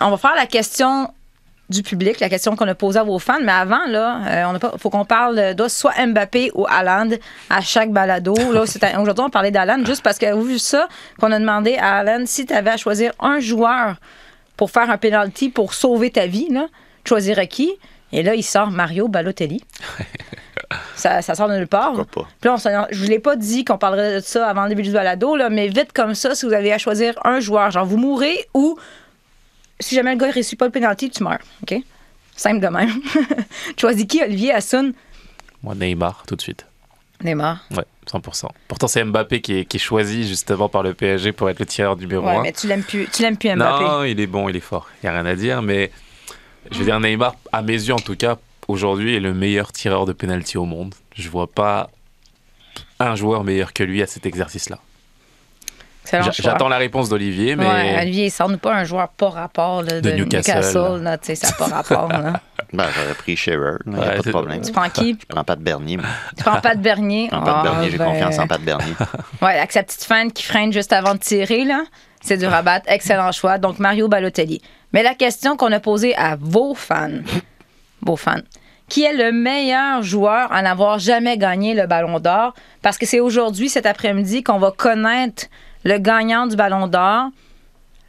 On 0.02 0.10
va 0.10 0.18
faire 0.18 0.36
la 0.36 0.45
question 0.47 1.12
du 1.70 1.84
public, 1.84 2.20
la 2.20 2.28
question 2.28 2.56
qu'on 2.56 2.68
a 2.68 2.76
posée 2.76 2.99
à 2.99 3.04
vos 3.04 3.18
fans. 3.18 3.39
Mais 3.41 3.52
avant, 3.52 3.86
là, 3.88 4.49
il 4.74 4.80
faut 4.80 4.89
qu'on 4.89 5.06
parle 5.06 5.56
de 5.56 5.68
soit 5.68 5.93
Mbappé 6.06 6.52
ou 6.54 6.66
Haaland 6.68 7.10
à 7.49 7.62
chaque 7.62 7.91
balado. 7.91 8.34
Là, 8.52 8.64
aujourd'hui, 8.99 9.24
on 9.26 9.30
parlait 9.30 9.52
d'Haaland 9.52 9.86
juste 9.86 10.04
parce 10.04 10.18
que, 10.18 10.36
vu 10.43 10.60
ça, 10.60 10.88
qu'on 11.20 11.32
a 11.32 11.39
demandé 11.39 11.78
à 11.78 11.99
Haaland 11.99 12.24
si 12.26 12.45
tu 12.45 12.54
avais 12.54 12.72
à 12.72 12.78
choisir 12.78 13.14
un 13.20 13.39
joueur 13.39 13.95
pour 14.58 14.70
faire 14.70 14.89
un 14.89 14.97
penalty 14.97 15.49
pour 15.49 15.74
sauver 15.74 16.12
ta 16.12 16.28
vie, 16.28 16.49
là, 16.52 16.66
tu 17.04 17.10
choisirais 17.10 17.47
qui? 17.47 17.72
Et 18.12 18.22
là, 18.22 18.36
il 18.36 18.43
sort 18.43 18.70
Mario 18.70 19.08
Balotelli. 19.08 19.64
ça, 20.95 21.22
ça 21.22 21.36
sort 21.36 21.47
de 21.47 21.56
nulle 21.56 21.68
part. 21.68 21.93
Pourquoi 21.93 22.24
pas? 22.24 22.30
Puis 22.41 22.47
là, 22.49 22.54
on 22.56 22.58
s'en- 22.58 22.88
je 22.91 22.99
ne 22.99 23.04
vous 23.06 23.10
l'ai 23.10 23.20
pas 23.20 23.38
dit 23.38 23.64
qu'on 23.64 23.78
parlerait 23.78 24.16
de 24.16 24.20
ça 24.20 24.47
avant 24.49 24.64
le 24.64 24.70
début 24.70 24.82
du 24.84 24.91
balado, 24.91 25.38
là, 25.38 25.49
mais 25.49 25.70
vite 25.70 25.93
comme 25.93 26.16
ça, 26.16 26.36
si 26.36 26.45
vous 26.45 26.54
avez 26.54 26.74
à 26.74 26.78
choisir 26.78 27.14
un 27.24 27.39
joueur, 27.39 27.72
genre 27.72 27.86
vous 27.86 27.97
mourrez 27.97 28.45
ou 28.54 28.78
si 29.82 29.96
jamais 29.96 30.12
le 30.14 30.18
gars 30.18 30.28
ne 30.28 30.34
réussit 30.34 30.58
pas 30.58 30.66
le 30.66 30.72
penalty, 30.72 31.10
tu 31.10 31.24
meurs. 31.24 31.40
OK? 31.64 31.76
Simple 32.36 32.60
de 32.62 32.68
même. 32.68 32.90
tu 33.76 33.82
choisis 33.82 34.06
qui, 34.06 34.22
Olivier 34.24 34.54
Hassoun? 34.54 34.94
Moi, 35.64 35.76
Neymar, 35.76 36.24
tout 36.28 36.36
de 36.36 36.42
suite. 36.42 36.66
Neymar. 37.24 37.64
Ouais, 37.76 37.86
100%. 38.10 38.48
Pourtant, 38.68 38.88
c'est 38.88 39.04
Mbappé 39.04 39.42
qui 39.42 39.60
est, 39.60 39.66
qui 39.66 39.78
est 39.78 39.80
choisi 39.80 40.28
justement 40.28 40.70
par 40.70 40.82
le 40.82 40.94
PSG 40.94 41.34
pour 41.34 41.50
être 41.50 41.60
le 41.60 41.66
tireur 41.68 41.96
numéro 41.98 42.26
Ouais, 42.26 42.38
1. 42.38 42.42
mais 42.42 42.52
tu 42.52 42.68
l'aimes 42.68 42.84
plus, 42.84 43.08
tu 43.14 43.22
l'aimes 43.22 43.38
plus 43.38 43.54
Mbappé. 43.56 43.84
Non, 43.84 44.04
il 44.04 44.20
est 44.20 44.28
bon, 44.28 44.50
il 44.50 44.56
est 44.56 44.60
fort. 44.62 44.88
Il 45.04 45.06
n'y 45.06 45.10
a 45.16 45.22
rien 45.22 45.26
à 45.30 45.36
dire. 45.36 45.62
Mais 45.62 45.92
je 46.72 46.80
veux 46.80 46.86
dire, 46.86 47.00
Neymar, 47.00 47.36
à 47.52 47.62
mes 47.62 47.74
yeux 47.74 47.94
en 47.94 48.00
tout 48.00 48.16
cas, 48.16 48.38
aujourd'hui, 48.68 49.16
est 49.16 49.20
le 49.20 49.34
meilleur 49.36 49.72
tireur 49.72 50.06
de 50.06 50.14
penalty 50.14 50.58
au 50.58 50.66
monde. 50.66 50.96
Je 51.16 51.30
vois 51.30 51.48
pas 51.48 51.92
un 53.00 53.16
joueur 53.16 53.44
meilleur 53.44 53.74
que 53.74 53.84
lui 53.84 54.02
à 54.02 54.08
cet 54.08 54.26
exercice-là. 54.26 54.80
J'attends 56.39 56.68
la 56.68 56.78
réponse 56.78 57.10
d'Olivier, 57.10 57.56
mais 57.56 57.66
Ouais, 57.66 57.97
Olivier, 58.02 58.30
sort-nous 58.30 58.58
pas 58.58 58.74
un 58.74 58.84
joueur 58.84 59.10
pas 59.10 59.30
rapport 59.30 59.84
là, 59.84 60.02
de, 60.02 60.10
De 60.10 60.16
Newcastle. 60.16 61.02
là, 61.02 61.18
tu 61.18 61.28
sais, 61.28 61.36
ça 61.36 61.47
n'a 61.49 61.54
pas 61.54 61.76
rapport. 61.76 62.08
là. 62.10 62.34
Ben, 62.74 62.86
j'aurais 62.95 63.16
pris 63.16 63.36
Scherer. 63.36 63.80
Il 63.86 63.91
n'y 63.91 63.97
a 63.97 64.02
Ouais, 64.02 64.16
pas 64.16 64.22
de 64.22 64.30
problème. 64.30 64.62
tu 64.62 64.72
prends 64.72 64.88
qui? 64.89 65.18
Je 65.20 65.26
prends 65.26 65.43
pas 65.43 65.58
de 65.58 65.62
Bernier. 65.62 65.97
moi. 65.97 66.06
Tu 66.38 66.43
prends 66.43 66.62
pas 66.62 66.74
de 66.74 66.80
Bernier? 66.80 67.26
Je 67.30 67.30
prends 67.36 67.41
pas 67.43 67.52
de 67.52 67.58
Ah, 67.58 67.64
Bernier. 67.64 67.89
J'ai 67.91 67.97
ben, 67.97 68.06
confiance 68.06 68.39
en 68.39 68.47
Pat 68.47 68.62
Bernier. 68.62 68.93
Ouais, 69.41 69.58
avec 69.58 69.74
sa 69.74 69.84
petite 69.84 70.04
fan 70.06 70.32
qui 70.32 70.43
freine 70.43 70.72
juste 70.72 70.93
avant 70.93 71.14
de 71.16 71.20
tirer, 71.20 71.66
là. 71.66 71.84
C'est 72.22 72.38
du 72.38 72.45
rabat. 72.45 72.80
Excellent 72.88 73.32
choix. 73.34 73.58
Donc, 73.58 73.80
Mario 73.80 74.08
Balotelli. 74.08 74.62
Mais 74.93 75.04
la 75.04 75.16
question 75.16 75.58
qu'on 75.58 75.72
a 75.74 75.82
posée 75.82 76.16
à 76.16 76.38
vos 76.39 76.74
fans, 76.74 77.10
vos 78.02 78.16
fans, 78.16 78.39
qui 78.88 79.04
est 79.04 79.14
le 79.14 79.34
meilleur 79.34 80.02
joueur 80.02 80.49
à 80.54 80.62
n'avoir 80.62 80.97
jamais 80.99 81.38
gagné 81.38 81.74
le 81.74 81.88
Ballon 81.88 82.20
d'Or? 82.22 82.54
Parce 82.82 82.97
que 82.97 83.06
c'est 83.06 83.20
aujourd'hui, 83.20 83.68
cet 83.68 83.86
après-midi, 83.86 84.43
qu'on 84.43 84.60
va 84.60 84.72
connaître 84.72 85.47
le 85.84 85.98
gagnant 85.98 86.48
du 86.48 86.56
Ballon 86.56 86.88
d'Or. 86.88 87.30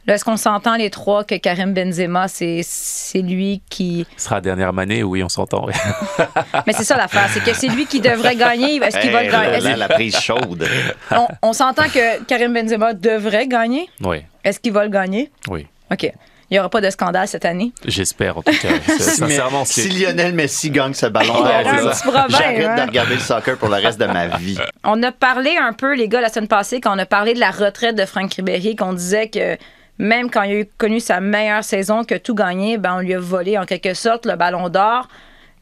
Là, 0.05 0.15
est-ce 0.15 0.25
qu'on 0.25 0.35
s'entend 0.35 0.75
les 0.75 0.89
trois 0.89 1.23
que 1.23 1.35
Karim 1.35 1.73
Benzema, 1.73 2.27
c'est 2.27 2.59
c'est 2.61 3.21
lui 3.21 3.61
qui. 3.69 4.05
Ce 4.17 4.25
sera 4.25 4.35
la 4.35 4.41
dernière 4.41 4.77
année, 4.77 5.01
oui, 5.01 5.23
on 5.23 5.29
s'entend. 5.29 5.65
ouais. 5.65 5.73
Mais 6.67 6.73
c'est 6.73 6.83
ça 6.83 6.97
l'affaire, 6.97 7.29
c'est 7.29 7.41
que 7.41 7.53
c'est 7.53 7.69
lui 7.69 7.85
qui 7.85 8.01
devrait 8.01 8.35
gagner. 8.35 8.75
Est-ce 8.83 8.99
qu'il 8.99 9.11
va 9.11 9.23
le 9.23 9.31
gagner? 9.31 9.61
là, 9.61 9.77
la 9.77 9.87
prise 9.87 10.17
chaude. 10.17 10.67
on 11.11 11.27
on 11.41 11.53
s'entend 11.53 11.83
que 11.85 12.21
Karim 12.25 12.53
Benzema 12.53 12.93
devrait 12.93 13.47
gagner? 13.47 13.89
Oui, 14.01 14.23
Est-ce 14.43 14.59
qu'il 14.59 14.73
va 14.73 14.83
le 14.83 14.89
gagner? 14.89 15.31
oui. 15.49 15.67
OK. 15.91 16.11
Il 16.53 16.57
n'y 16.57 16.59
aura 16.59 16.69
pas 16.69 16.81
de 16.81 16.89
scandale 16.91 17.27
cette 17.27 17.45
année. 17.45 17.71
J'espère, 17.83 18.37
en 18.37 18.43
tout 18.43 18.51
cas. 18.51 18.79
Sincèrement, 18.99 19.65
si 19.65 19.89
Lionel 19.89 20.35
Messi 20.35 20.69
gagne 20.69 20.93
ce 20.93 21.07
ballon, 21.07 21.33
petit 21.33 22.03
problème. 22.03 22.25
j'arrête 22.29 22.67
hein? 22.67 22.75
de 22.75 22.81
regarder 22.91 23.15
le 23.15 23.21
soccer 23.21 23.57
pour 23.57 23.69
le 23.69 23.77
reste 23.77 23.99
de 23.99 24.05
ma 24.05 24.27
vie. 24.37 24.59
On 24.83 25.01
a 25.01 25.11
parlé 25.11 25.57
un 25.59 25.73
peu, 25.73 25.95
les 25.95 26.07
gars, 26.07 26.21
la 26.21 26.29
semaine 26.29 26.47
passée, 26.47 26.79
quand 26.79 26.95
on 26.95 26.99
a 26.99 27.07
parlé 27.07 27.33
de 27.33 27.39
la 27.39 27.49
retraite 27.49 27.95
de 27.95 28.05
Franck 28.05 28.35
Ribéry, 28.35 28.75
qu'on 28.75 28.93
disait 28.93 29.29
que 29.29 29.57
même 29.97 30.29
quand 30.29 30.43
il 30.43 30.51
a 30.51 30.59
eu 30.59 30.67
connu 30.77 30.99
sa 30.99 31.21
meilleure 31.21 31.63
saison, 31.63 32.03
que 32.03 32.13
tout 32.13 32.35
gagné, 32.35 32.77
ben, 32.77 32.97
on 32.97 32.99
lui 32.99 33.15
a 33.15 33.19
volé 33.19 33.57
en 33.57 33.65
quelque 33.65 33.95
sorte 33.95 34.27
le 34.27 34.35
ballon 34.35 34.69
d'or. 34.69 35.07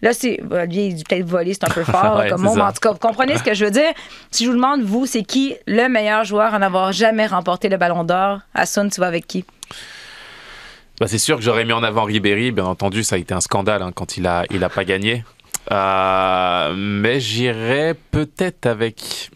Là, 0.02 0.12
c'est. 0.12 0.42
Olivier, 0.52 0.88
il 0.88 0.96
dit 0.96 1.04
peut-être 1.06 1.24
voler, 1.24 1.54
c'est 1.54 1.64
un 1.64 1.74
peu 1.74 1.84
fort 1.86 2.18
Ouais, 2.18 2.30
comme 2.30 2.42
mot, 2.42 2.54
mais 2.54 2.64
en 2.64 2.74
tout 2.74 2.82
cas, 2.82 2.92
vous 2.92 3.00
comprenez 3.00 3.38
ce 3.38 3.44
que 3.44 3.54
je 3.54 3.64
veux 3.64 3.72
dire? 3.72 3.94
Si 4.30 4.44
je 4.44 4.50
vous 4.50 4.56
demande, 4.58 4.82
vous, 4.82 5.06
c'est 5.06 5.24
qui 5.24 5.56
le 5.68 5.88
meilleur 5.88 6.26
joueur 6.26 6.54
à 6.54 6.60
n'avoir 6.60 6.92
jamais 6.92 7.28
remporté 7.28 7.70
le 7.70 7.78
ballon 7.78 8.04
d'or? 8.04 8.40
Hassan, 8.54 8.90
tu 8.90 9.00
vas 9.00 9.08
avec 9.08 9.26
qui? 9.26 9.46
Bah, 11.00 11.08
c'est 11.08 11.18
sûr 11.18 11.38
que 11.38 11.42
j'aurais 11.44 11.66
mis 11.66 11.74
en 11.74 11.84
avant 11.84 12.04
Ribéry. 12.04 12.52
Bien 12.52 12.66
entendu, 12.66 13.04
ça 13.04 13.16
a 13.16 13.18
été 13.20 13.34
un 13.34 13.42
scandale 13.42 13.82
hein, 13.82 13.92
quand 13.94 14.18
il 14.18 14.28
a, 14.28 14.46
il 14.52 14.64
a 14.64 14.70
pas 14.70 14.84
gagné. 14.84 15.24
Euh, 15.72 16.74
mais 16.76 17.20
j'irais 17.20 17.96
peut-être 18.12 18.66
avec 18.66 19.30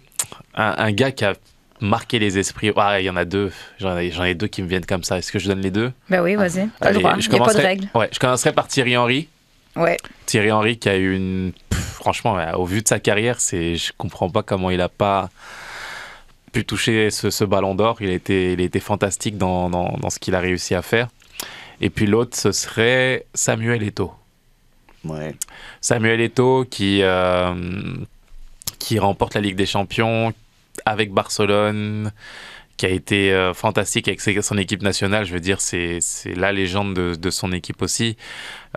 un, 0.55 0.75
un 0.77 0.91
gars 0.91 1.11
qui 1.11 1.25
a 1.25 1.33
marqué 1.81 2.19
les 2.19 2.37
esprits. 2.37 2.71
Ah, 2.75 2.99
il 2.99 3.05
y 3.05 3.09
en 3.09 3.15
a 3.15 3.25
deux. 3.25 3.51
J'en 3.79 3.97
ai, 3.97 4.11
ai 4.29 4.35
deux 4.35 4.47
qui 4.47 4.61
me 4.61 4.67
viennent 4.67 4.85
comme 4.85 5.03
ça. 5.03 5.17
Est-ce 5.17 5.31
que 5.31 5.39
je 5.39 5.47
donne 5.47 5.61
les 5.61 5.71
deux? 5.71 5.91
Ben 6.09 6.21
oui, 6.21 6.35
vas-y. 6.35 6.67
T'as 6.79 6.91
le 6.91 6.99
droit. 6.99 7.15
je 7.19 7.27
Il 7.27 7.29
n'y 7.31 7.35
a 7.35 7.39
pas 7.39 7.45
de 7.53 7.57
commencerai- 7.57 7.65
règle. 7.65 7.87
Ouais, 7.95 8.09
je 8.11 8.19
commencerai 8.19 8.53
par 8.53 8.67
Thierry 8.67 8.95
Henry. 8.97 9.27
Ouais. 9.75 9.97
Thierry 10.25 10.51
Henry 10.51 10.77
qui 10.77 10.89
a 10.89 10.97
eu 10.97 11.15
une. 11.15 11.51
Pff, 11.69 11.79
franchement, 11.79 12.37
au 12.57 12.65
vu 12.65 12.81
de 12.81 12.87
sa 12.87 12.99
carrière, 12.99 13.39
c'est, 13.39 13.75
je 13.75 13.91
comprends 13.97 14.29
pas 14.29 14.43
comment 14.43 14.69
il 14.69 14.81
a 14.81 14.89
pas 14.89 15.29
pu 16.53 16.63
toucher 16.63 17.11
ce, 17.11 17.29
ce 17.29 17.43
ballon 17.43 17.75
d'or. 17.75 17.97
Il 17.99 18.09
a 18.09 18.13
été, 18.13 18.53
il 18.53 18.61
été 18.61 18.79
fantastique 18.79 19.37
dans, 19.37 19.69
dans, 19.69 19.97
dans 19.99 20.09
ce 20.09 20.19
qu'il 20.19 20.33
a 20.35 20.39
réussi 20.39 20.75
à 20.75 20.81
faire. 20.81 21.07
Et 21.81 21.89
puis 21.89 22.05
l'autre, 22.05 22.37
ce 22.37 22.51
serait 22.51 23.25
Samuel. 23.33 23.91
Ouais. 25.03 25.35
Samuel 25.81 26.21
Eto'o 26.21 26.65
qui, 26.65 27.01
euh, 27.03 27.53
qui 28.79 28.97
remporte 28.99 29.35
la 29.35 29.41
Ligue 29.41 29.55
des 29.55 29.65
Champions 29.65 30.33
avec 30.85 31.11
Barcelone, 31.11 32.11
qui 32.77 32.85
a 32.85 32.89
été 32.89 33.31
euh, 33.31 33.53
fantastique 33.53 34.07
avec 34.07 34.21
son 34.43 34.57
équipe 34.57 34.81
nationale. 34.81 35.25
Je 35.25 35.33
veux 35.33 35.39
dire, 35.39 35.61
c'est 35.61 35.99
c'est 36.01 36.33
la 36.35 36.51
légende 36.51 36.93
de, 36.95 37.15
de 37.15 37.29
son 37.29 37.51
équipe 37.51 37.81
aussi, 37.81 38.17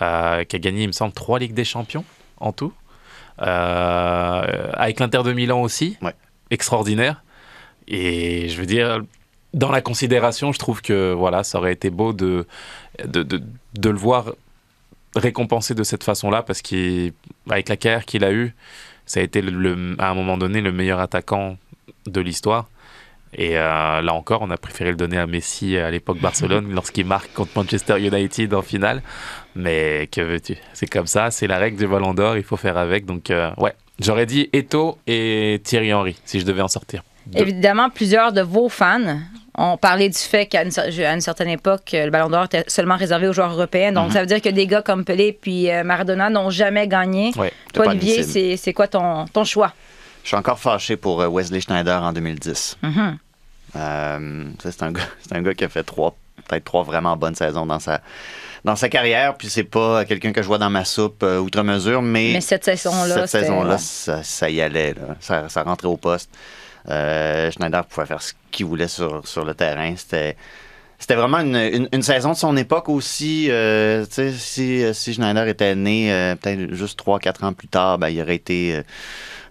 euh, 0.03 0.45
qui 0.45 0.57
a 0.57 0.59
gagné, 0.59 0.83
il 0.83 0.89
me 0.89 0.93
semble, 0.93 1.13
trois 1.15 1.39
Ligues 1.39 1.55
des 1.55 1.65
Champions 1.65 2.05
en 2.39 2.53
tout. 2.53 2.73
Avec 3.39 5.01
l'Inter 5.01 5.23
de 5.25 5.33
Milan 5.33 5.63
aussi, 5.63 5.97
Ouais. 6.03 6.15
extraordinaire. 6.51 7.23
Et 7.87 8.49
je 8.49 8.59
veux 8.61 8.67
dire, 8.67 9.01
dans 9.55 9.71
la 9.71 9.81
considération, 9.81 10.53
je 10.53 10.59
trouve 10.59 10.83
que 10.83 11.13
voilà, 11.13 11.43
ça 11.45 11.59
aurait 11.59 11.73
été 11.73 11.91
beau 11.91 12.13
de, 12.13 12.47
de, 13.05 13.23
de, 13.23 13.43
de 13.75 13.91
le 13.91 13.97
voir 13.99 14.33
récompensé 15.17 15.75
de 15.75 15.83
cette 15.83 16.05
façon-là 16.05 16.43
parce 16.43 16.61
qu'avec 16.63 17.69
la 17.69 17.77
carrière 17.77 18.05
qu'il 18.05 18.25
a 18.25 18.33
eue, 18.33 18.55
ça 19.07 19.21
a 19.21 19.23
été 19.23 19.41
le- 19.41 19.51
le- 19.51 19.97
à 19.99 20.11
un 20.11 20.15
moment 20.15 20.37
donné 20.37 20.61
le 20.61 20.71
meilleur 20.73 21.01
attaquant 21.01 21.57
de 22.07 22.21
l'histoire. 22.21 22.69
Et 23.35 23.59
euh, 23.59 24.01
là 24.01 24.15
encore, 24.15 24.41
on 24.43 24.51
a 24.51 24.57
préféré 24.57 24.91
le 24.91 24.97
donner 24.97 25.19
à 25.19 25.27
Messi 25.27 25.77
à 25.77 25.91
l'époque 25.91 26.19
Barcelone 26.19 26.71
lorsqu'il 26.75 27.07
marque 27.07 27.33
contre 27.33 27.53
Manchester 27.57 27.99
United 27.99 28.55
en 28.55 28.63
finale. 28.63 29.03
Mais 29.55 30.09
que 30.13 30.21
veux-tu? 30.21 30.57
C'est 30.73 30.87
comme 30.87 31.07
ça, 31.07 31.31
c'est 31.31 31.47
la 31.47 31.59
règle 31.59 31.77
du 31.79 31.87
Ballon 31.87 32.15
d'Or, 32.15 32.37
il 32.37 32.43
faut 32.43 32.57
faire 32.57 32.77
avec. 32.79 33.05
Donc 33.07 33.31
euh, 33.31 33.51
ouais, 33.59 33.75
j'aurais 33.99 34.25
dit 34.27 34.49
Eto 34.53 34.99
et 35.07 35.61
Thierry 35.65 35.93
Henry 35.93 36.19
si 36.25 36.41
je 36.41 36.45
devais 36.47 36.63
en 36.63 36.69
sortir. 36.69 37.03
Deux. 37.27 37.41
Évidemment, 37.41 37.91
plusieurs 37.91 38.33
de 38.33 38.41
vos 38.41 38.71
fans 38.71 39.21
ont 39.61 39.77
parlé 39.77 40.09
du 40.09 40.17
fait 40.19 40.47
qu'à 40.47 40.63
une, 40.63 40.71
certaine 41.21 41.49
époque, 41.49 41.91
le 41.93 42.11
Ballon 42.11 42.31
d'Or 42.31 42.45
était 42.45 42.65
seulement 42.69 42.97
réservé 42.97 43.27
aux 43.29 43.33
joueurs 43.33 43.51
européens. 43.53 43.93
Donc, 43.93 44.07
Mhm. 44.07 44.13
ça 44.13 44.21
veut 44.21 44.27
dire 44.27 44.41
que 44.41 44.49
des 44.49 44.67
gars 44.67 44.83
comme 44.83 45.05
Pelé 45.05 45.33
puis 45.33 45.69
euh, 45.71 45.83
Maradona 45.85 46.31
n'ont 46.31 46.49
jamais 46.51 46.87
gagné. 46.87 47.33
Ouais. 47.37 47.53
Toi, 47.75 47.89
Olivier, 47.89 48.57
c'est 48.57 48.73
quoi 48.73 48.87
ton, 48.87 49.25
ton 49.27 49.45
choix? 49.45 49.73
Je 50.23 50.29
suis 50.29 50.37
encore 50.37 50.59
fâché 50.59 50.97
pour 50.97 51.21
euh, 51.23 51.29
Wesley 51.29 51.61
Schneider 51.61 52.03
en 52.03 52.13
2010. 52.13 52.77
Mhm. 52.83 53.19
Euh, 53.77 54.45
c'est 54.61 54.83
un 54.83 54.93
gars, 54.93 55.03
c'est 55.21 55.35
un 55.37 55.43
gars 55.43 55.55
qui 55.55 55.65
a 55.65 55.69
fait 55.69 55.83
trois, 55.83 56.15
peut-être 56.47 56.65
trois 56.65 56.83
vraiment 56.85 57.17
bonnes 57.17 57.35
saisons 57.35 57.67
dans 57.67 57.79
sa, 57.81 58.01
dans 58.65 58.77
sa 58.77 58.89
carrière. 58.89 59.37
Puis 59.37 59.49
c'est 59.49 59.65
pas 59.65 60.05
quelqu'un 60.05 60.33
que 60.33 60.43
je 60.43 60.47
vois 60.47 60.59
dans 60.59 60.71
ma 60.71 60.85
soupe 60.85 61.23
euh, 61.23 61.39
outre 61.39 61.63
mesure, 61.63 62.01
mais, 62.03 62.31
Mais 62.35 62.41
cette 62.41 62.65
saison-là, 62.65 63.27
cette 63.27 63.43
saison-là, 63.43 63.79
ça, 63.79 64.23
ça 64.23 64.49
y 64.51 64.61
allait. 64.61 64.95
là. 64.95 65.17
Ça, 65.21 65.49
ça 65.49 65.63
rentrait 65.63 65.89
au 65.89 65.97
poste. 65.97 66.31
Euh, 66.91 67.51
Schneider 67.51 67.85
pouvait 67.85 68.07
faire 68.07 68.23
ce 68.23 68.33
qu'il 68.51 68.67
voulait 68.67 68.89
sur, 68.89 69.23
le 69.45 69.55
terrain. 69.55 69.95
C'était. 69.97 70.37
Vraiment 71.11 71.39
une, 71.39 72.03
saison 72.03 72.33
de 72.33 72.37
son 72.37 72.57
époque 72.57 72.89
aussi. 72.89 73.51
euh, 73.51 74.05
si, 74.11 75.15
Schneider 75.15 75.47
était 75.47 75.77
né 75.77 76.13
euh, 76.13 76.35
peut-être 76.35 76.75
juste 76.75 76.99
3-4 77.01 77.45
ans 77.45 77.53
plus 77.53 77.69
tard, 77.69 77.99
ben, 77.99 78.09
il 78.09 78.21
aurait 78.21 78.35
été 78.35 78.83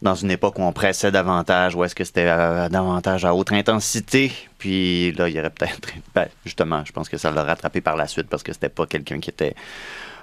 dans 0.01 0.13
une 0.13 0.29
époque 0.29 0.59
où 0.59 0.63
on 0.63 0.73
pressait 0.73 1.11
davantage, 1.11 1.73
où 1.73 1.83
est-ce 1.83 1.95
que 1.95 2.03
c'était 2.03 2.25
davantage 2.25 3.23
à 3.23 3.33
haute 3.33 3.51
intensité. 3.51 4.31
Puis 4.57 5.13
là, 5.13 5.29
il 5.29 5.39
aurait 5.39 5.49
peut-être. 5.49 5.89
ben, 6.15 6.27
justement, 6.43 6.83
je 6.85 6.91
pense 6.91 7.07
que 7.07 7.17
ça 7.17 7.31
l'a 7.31 7.43
rattrapé 7.43 7.81
par 7.81 7.95
la 7.95 8.07
suite 8.07 8.27
parce 8.27 8.43
que 8.43 8.51
c'était 8.51 8.69
pas 8.69 8.85
quelqu'un 8.85 9.19
qui 9.19 9.29
était 9.29 9.55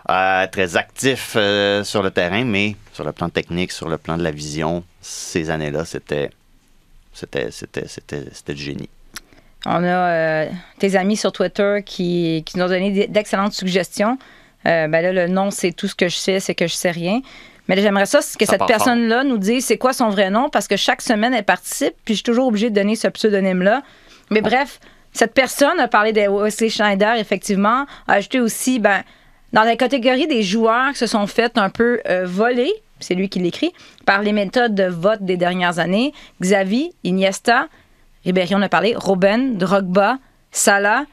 très 0.07 0.77
actif 0.77 1.31
sur 1.31 2.03
le 2.03 2.11
terrain, 2.11 2.45
mais 2.45 2.77
sur 2.93 3.05
le 3.05 3.13
plan 3.13 3.31
technique, 3.31 3.73
sur 3.73 3.89
le 3.89 3.97
plan 3.97 4.19
de 4.19 4.23
la 4.23 4.31
vision, 4.31 4.85
ces 5.01 5.49
années-là, 5.49 5.87
c'était. 5.87 6.31
C'était, 7.15 7.51
c'était, 7.51 7.89
c'était, 7.89 8.25
c'était 8.33 8.55
du 8.55 8.63
génie. 8.63 8.89
On 9.67 9.83
a 9.83 9.87
euh, 9.87 10.51
tes 10.79 10.97
amis 10.97 11.17
sur 11.17 11.33
Twitter 11.33 11.79
qui, 11.85 12.43
qui 12.45 12.59
nous 12.59 12.65
ont 12.65 12.69
donné 12.69 13.07
d'excellentes 13.07 13.55
suggestions. 13.55 14.19
Euh, 14.67 14.89
ben 14.89 15.01
là, 15.01 15.13
le 15.13 15.29
nom, 15.29 15.51
c'est 15.51 15.73
tout 15.73 15.89
ce 15.89 15.95
que 15.95 16.09
je 16.09 16.17
sais, 16.17 16.41
c'est 16.41 16.55
que 16.55 16.67
je 16.67 16.75
sais 16.75 16.91
rien. 16.91 17.21
Mais 17.69 17.77
là, 17.77 17.83
j'aimerais 17.83 18.07
ça, 18.07 18.19
que 18.19 18.45
Ça 18.45 18.53
cette 18.53 18.67
personne-là 18.67 19.25
nous 19.25 19.39
dise 19.39 19.65
c'est 19.65 19.79
quoi 19.79 19.93
son 19.95 20.11
vrai 20.11 20.29
nom, 20.29 20.51
parce 20.51 20.69
que 20.69 20.77
chaque 20.77 21.01
semaine, 21.01 21.33
elle 21.33 21.45
participe, 21.45 21.95
puis 22.05 22.15
je 22.15 22.17
suis 22.17 22.23
toujours 22.23 22.49
obligée 22.49 22.69
de 22.69 22.75
donner 22.75 22.95
ce 22.95 23.09
pseudonyme-là. 23.09 23.83
Mais 24.31 24.43
bref, 24.43 24.81
cette 25.13 25.33
personne 25.33 25.79
a 25.81 25.89
parlé 25.89 26.13
de 26.13 26.29
Wesley 26.29 26.69
Schneider, 26.69 27.15
effectivement, 27.17 27.87
a 28.07 28.15
ajouté 28.15 28.41
aussi, 28.41 28.81
ben, 28.81 29.03
dans 29.53 29.63
la 29.63 29.77
catégorie 29.77 30.27
des 30.27 30.43
joueurs 30.43 30.93
qui 30.93 30.99
se 30.99 31.07
sont 31.07 31.27
fait 31.27 31.57
un 31.57 31.71
peu 31.71 32.01
euh, 32.09 32.27
voler, 32.27 32.73
c'est 33.05 33.15
lui 33.15 33.29
qui 33.29 33.39
l'écrit, 33.39 33.73
par 34.07 34.23
les 34.23 34.33
méthodes 34.33 34.75
de 34.75 34.85
vote 34.85 35.23
des 35.23 35.37
dernières 35.37 35.79
années, 35.79 36.13
Xavi, 36.41 36.91
Iniesta, 37.05 37.69
Ribéry, 38.25 38.55
on 38.55 38.63
a 38.63 38.69
parlé, 38.69 38.95
Robben, 38.97 39.59
Drogba, 39.59 40.19
Salah. 40.51 41.05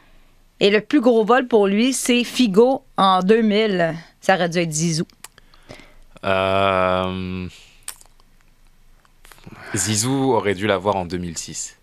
Et 0.60 0.70
le 0.70 0.80
plus 0.82 1.02
gros 1.02 1.26
vol 1.26 1.48
pour 1.48 1.68
lui, 1.68 1.92
c'est 1.92 2.24
Figo 2.24 2.84
en 2.96 3.22
2000. 3.22 3.96
Ça 4.22 4.36
aurait 4.36 4.50
dû 4.50 4.60
être 4.60 4.72
Zizou. 4.72 5.06
Euh, 6.24 7.48
Zizou 9.76 10.34
aurait 10.34 10.54
dû 10.54 10.68
l'avoir 10.68 10.96
en 10.96 11.06
2006. 11.06 11.78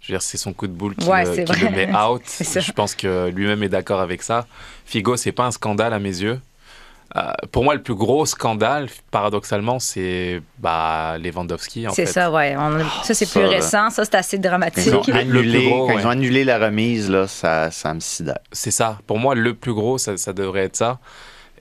Je 0.00 0.12
veux 0.12 0.18
dire, 0.18 0.22
c'est 0.22 0.38
son 0.38 0.52
coup 0.52 0.68
de 0.68 0.72
boule 0.72 0.94
qui, 0.94 1.06
Ouais, 1.06 1.24
le, 1.24 1.44
qui 1.44 1.60
le 1.60 1.70
met 1.70 1.92
out. 1.94 2.22
Je 2.40 2.72
pense 2.72 2.94
que 2.94 3.28
lui-même 3.28 3.62
est 3.62 3.68
d'accord 3.68 4.00
avec 4.00 4.22
ça. 4.22 4.46
Figo, 4.86 5.16
c'est 5.16 5.32
pas 5.32 5.44
un 5.44 5.50
scandale 5.50 5.92
à 5.92 5.98
mes 5.98 6.22
yeux. 6.22 6.40
Euh, 7.16 7.32
pour 7.52 7.64
moi, 7.64 7.74
le 7.74 7.82
plus 7.82 7.94
gros 7.94 8.26
scandale, 8.26 8.88
paradoxalement, 9.10 9.78
c'est 9.78 10.42
bah, 10.58 11.16
Lewandowski. 11.18 11.88
en 11.88 11.92
C'est 11.92 12.04
fait. 12.06 12.12
ça, 12.12 12.30
ouais. 12.30 12.54
On- 12.58 12.84
ça, 13.02 13.14
c'est 13.14 13.30
plus 13.30 13.44
récent. 13.46 13.88
Ça, 13.90 14.04
c'est 14.04 14.14
assez 14.14 14.38
dramatique. 14.38 14.84
ils 14.86 14.94
ont 14.94 15.02
Le 15.06 15.14
annulé, 15.40 15.64
gros, 15.70 15.86
quand 15.86 15.94
ouais. 15.94 16.02
ils 16.02 16.06
ont 16.06 16.10
annulé 16.10 16.44
la 16.44 16.58
remise, 16.58 17.08
là, 17.10 17.26
ça, 17.26 17.70
ça 17.70 17.94
me 17.94 18.00
sidère. 18.00 18.38
C'est 18.52 18.70
ça. 18.70 18.98
Pour 19.06 19.18
moi, 19.18 19.34
le 19.34 19.54
plus 19.54 19.72
gros, 19.72 19.96
ça, 19.96 20.16
ça 20.18 20.32
devrait 20.34 20.64
être 20.64 20.76
ça. 20.76 20.98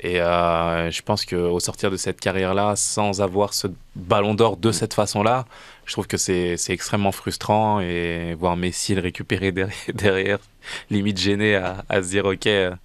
Et 0.02 0.22
euh, 0.22 0.92
je 0.92 1.02
pense 1.02 1.26
qu'au 1.26 1.60
sortir 1.60 1.90
de 1.92 1.98
cette 1.98 2.20
carrière-là, 2.20 2.76
sans 2.76 3.22
avoir 3.22 3.54
ce 3.54 3.68
ballon 3.96 4.36
d'or 4.36 4.58
de 4.58 4.72
cette 4.72 4.94
façon-là, 4.94 5.46
je 5.86 5.94
trouve 5.94 6.06
que 6.06 6.18
c'est 6.18 6.56
c'est 6.58 6.72
extrêmement 6.74 7.12
frustrant. 7.12 7.80
Et 7.80 8.36
voir 8.38 8.58
Messi 8.58 8.94
le 8.94 9.02
récupérer 9.02 9.52
derrière, 9.52 9.74
derrière, 9.96 10.38
limite 10.92 11.18
gêné 11.20 11.56
à, 11.56 11.78
à 11.90 12.04
se 12.04 12.10
dire 12.10 12.26
OK. 12.26 12.46
euh, 12.46 12.76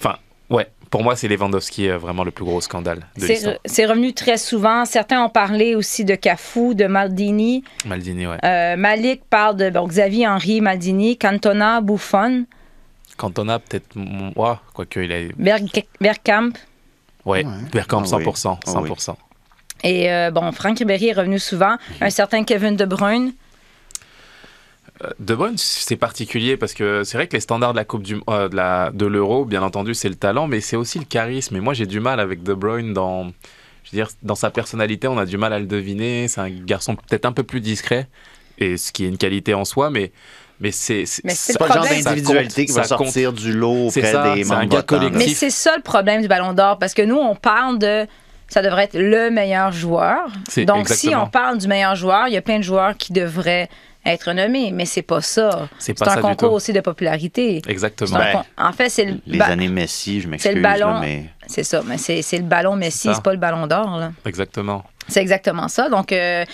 Enfin, 0.00 0.16
ouais, 0.50 0.68
pour 0.92 1.02
moi, 1.02 1.16
c'est 1.16 1.26
Lewandowski 1.26 1.88
euh, 1.88 1.98
vraiment 1.98 2.22
le 2.22 2.30
plus 2.30 2.44
gros 2.44 2.60
scandale 2.60 3.00
de 3.16 3.22
C'est 3.22 3.28
l'histoire. 3.32 3.54
re- 3.54 3.58
c'est 3.64 3.86
revenu 3.86 4.12
très 4.12 4.36
souvent. 4.36 4.84
Certains 4.84 5.24
ont 5.24 5.28
parlé 5.30 5.74
aussi 5.74 6.04
de 6.04 6.14
Cafu, 6.14 6.76
de 6.76 6.84
Maldini. 6.86 7.64
Maldini, 7.84 8.26
ouais. 8.28 8.36
Euh, 8.44 8.76
Malik 8.76 9.22
parle 9.28 9.56
de 9.56 9.70
bon, 9.70 9.88
Xavier 9.88 10.28
Henry, 10.28 10.60
Maldini, 10.60 11.16
Cantona, 11.18 11.80
Buffon, 11.80 12.44
Cantona, 13.16 13.58
peut-être. 13.58 13.96
mm, 13.96 14.30
Ouais, 14.36 14.54
quoique 14.74 15.00
il 15.00 15.12
a. 15.12 15.18
Berg- 15.38 15.84
Bergkamp. 16.00 16.52
Ouais, 17.24 17.44
Ouais. 17.44 17.50
Bergkamp, 17.72 18.02
Ah 18.12 18.16
oui. 18.18 18.24
100%. 18.24 18.58
Ah 18.66 18.80
oui. 18.82 18.88
100%. 18.90 19.16
Et 19.84 20.10
euh, 20.12 20.30
bon, 20.30 20.52
Franck 20.52 20.78
Ribéry 20.78 21.08
est 21.08 21.12
revenu 21.12 21.38
souvent. 21.38 21.76
Un 22.00 22.10
certain 22.10 22.44
Kevin 22.44 22.76
De 22.76 22.84
Bruyne. 22.84 23.32
De 25.18 25.34
Bruyne, 25.34 25.56
c'est 25.56 25.96
particulier 25.96 26.56
parce 26.56 26.74
que 26.74 27.02
c'est 27.04 27.16
vrai 27.16 27.26
que 27.26 27.34
les 27.34 27.40
standards 27.40 27.72
de 27.72 27.78
la 27.78 27.84
Coupe 27.84 28.02
du 28.02 28.20
euh, 28.30 28.48
de 28.48 28.56
la 28.56 28.90
de 28.92 29.06
l'Euro, 29.06 29.44
bien 29.44 29.62
entendu, 29.62 29.94
c'est 29.94 30.08
le 30.08 30.14
talent, 30.14 30.46
mais 30.46 30.60
c'est 30.60 30.76
aussi 30.76 30.98
le 30.98 31.04
charisme. 31.04 31.56
Et 31.56 31.60
moi, 31.60 31.74
j'ai 31.74 31.86
du 31.86 31.98
mal 32.00 32.20
avec 32.20 32.42
De 32.42 32.54
Bruyne 32.54 32.92
dans, 32.92 33.24
je 33.84 33.90
veux 33.90 33.96
dire, 33.96 34.08
dans 34.22 34.34
sa 34.36 34.50
personnalité, 34.50 35.08
on 35.08 35.18
a 35.18 35.26
du 35.26 35.38
mal 35.38 35.52
à 35.52 35.58
le 35.58 35.66
deviner. 35.66 36.28
C'est 36.28 36.40
un 36.40 36.50
garçon 36.50 36.94
peut-être 36.94 37.24
un 37.26 37.32
peu 37.32 37.42
plus 37.42 37.60
discret, 37.60 38.08
et 38.58 38.76
ce 38.76 38.92
qui 38.92 39.04
est 39.04 39.08
une 39.08 39.18
qualité 39.18 39.54
en 39.54 39.64
soi, 39.64 39.90
mais 39.90 40.12
mais 40.60 40.70
c'est 40.70 41.04
Mais 41.24 41.34
c'est 41.34 41.52
C'est 41.52 41.58
pas 41.58 41.66
le 41.66 41.72
genre 41.74 41.82
problème. 41.84 42.04
d'individualité 42.04 42.66
qui 42.66 42.72
va 42.72 42.84
ça 42.84 42.96
compte. 42.96 43.06
sortir 43.08 43.32
du 43.32 43.52
lot 43.52 43.88
C'est 43.90 44.00
auprès 44.00 44.12
ça, 44.12 44.34
des 44.34 44.44
membres 44.44 44.82
collectif. 44.82 45.18
Mais 45.18 45.28
c'est 45.34 45.50
ça 45.50 45.74
le 45.76 45.82
problème 45.82 46.22
du 46.22 46.28
Ballon 46.28 46.52
d'Or, 46.52 46.78
parce 46.78 46.94
que 46.94 47.02
nous, 47.02 47.16
on 47.16 47.34
parle 47.34 47.78
de. 47.80 48.06
Ça 48.46 48.60
devrait 48.60 48.84
être 48.84 48.98
le 48.98 49.30
meilleur 49.30 49.72
joueur. 49.72 50.28
Donc, 50.66 50.88
si 50.90 51.14
on 51.16 51.26
parle 51.26 51.56
du 51.58 51.66
meilleur 51.66 51.96
joueur, 51.96 52.28
il 52.28 52.34
y 52.34 52.36
a 52.36 52.42
plein 52.42 52.58
de 52.58 52.62
joueurs 52.62 52.96
qui 52.98 53.12
devraient 53.14 53.70
être 54.04 54.32
nommés, 54.32 54.70
mais 54.72 54.84
c'est 54.84 55.02
pas 55.02 55.20
ça. 55.20 55.68
C'est 55.78 56.00
un 56.02 56.04
ça 56.04 56.16
du 56.16 56.22
concours 56.22 56.52
aussi 56.52 56.72
de 56.72 56.80
popularité. 56.80 57.62
Exactement. 57.68 58.18
Ben, 58.18 58.42
en 58.58 58.72
fait, 58.72 58.88
c'est 58.88 59.04
le, 59.04 59.18
Les 59.26 59.38
ba- 59.38 59.46
années 59.46 59.68
Messi, 59.68 60.20
je 60.20 60.28
m'excuse, 60.28 60.50
c'est 60.50 60.56
le 60.56 60.62
ballon. 60.62 60.94
là, 60.94 61.00
mais 61.00 61.24
C'est 61.46 61.64
ça, 61.64 61.82
mais 61.86 61.98
c'est 61.98 62.22
c'est 62.22 62.38
le 62.38 62.44
ballon 62.44 62.76
Messi, 62.76 63.10
c'est 63.14 63.22
pas 63.22 63.32
le 63.32 63.38
ballon 63.38 63.66
d'or. 63.66 63.96
là. 63.98 64.12
Exactement. 64.26 64.84
C'est 65.08 65.20
exactement 65.20 65.68
ça. 65.68 65.88
Donc, 65.88 66.12
euh, 66.12 66.44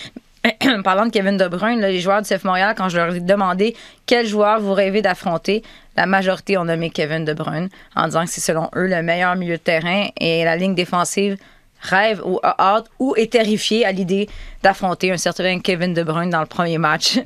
parlant 0.83 1.05
de 1.05 1.11
Kevin 1.11 1.37
De 1.37 1.47
Bruyne, 1.47 1.79
là, 1.81 1.89
les 1.89 1.99
joueurs 1.99 2.21
du 2.21 2.27
CF 2.29 2.43
Montréal, 2.43 2.73
quand 2.77 2.89
je 2.89 2.97
leur 2.97 3.13
ai 3.13 3.19
demandé 3.19 3.75
quel 4.05 4.25
joueur 4.25 4.59
vous 4.61 4.73
rêvez 4.73 5.01
d'affronter, 5.01 5.63
la 5.97 6.05
majorité 6.05 6.57
ont 6.57 6.63
nommé 6.65 6.89
Kevin 6.89 7.25
De 7.25 7.33
Bruyne 7.33 7.69
en 7.95 8.05
disant 8.05 8.23
que 8.25 8.29
c'est 8.31 8.41
selon 8.41 8.69
eux 8.75 8.87
le 8.87 9.01
meilleur 9.01 9.35
milieu 9.35 9.57
de 9.57 9.61
terrain 9.61 10.07
et 10.19 10.45
la 10.45 10.55
ligne 10.55 10.75
défensive 10.75 11.37
rêve 11.81 12.21
ou 12.25 12.39
a 12.43 12.55
hâte 12.75 12.85
ou 12.99 13.15
est 13.15 13.31
terrifiée 13.31 13.85
à 13.85 13.91
l'idée 13.91 14.27
d'affronter 14.63 15.11
un 15.11 15.17
certain 15.17 15.59
Kevin 15.59 15.93
De 15.93 16.03
Bruyne 16.03 16.29
dans 16.29 16.41
le 16.41 16.45
premier 16.45 16.77
match 16.77 17.17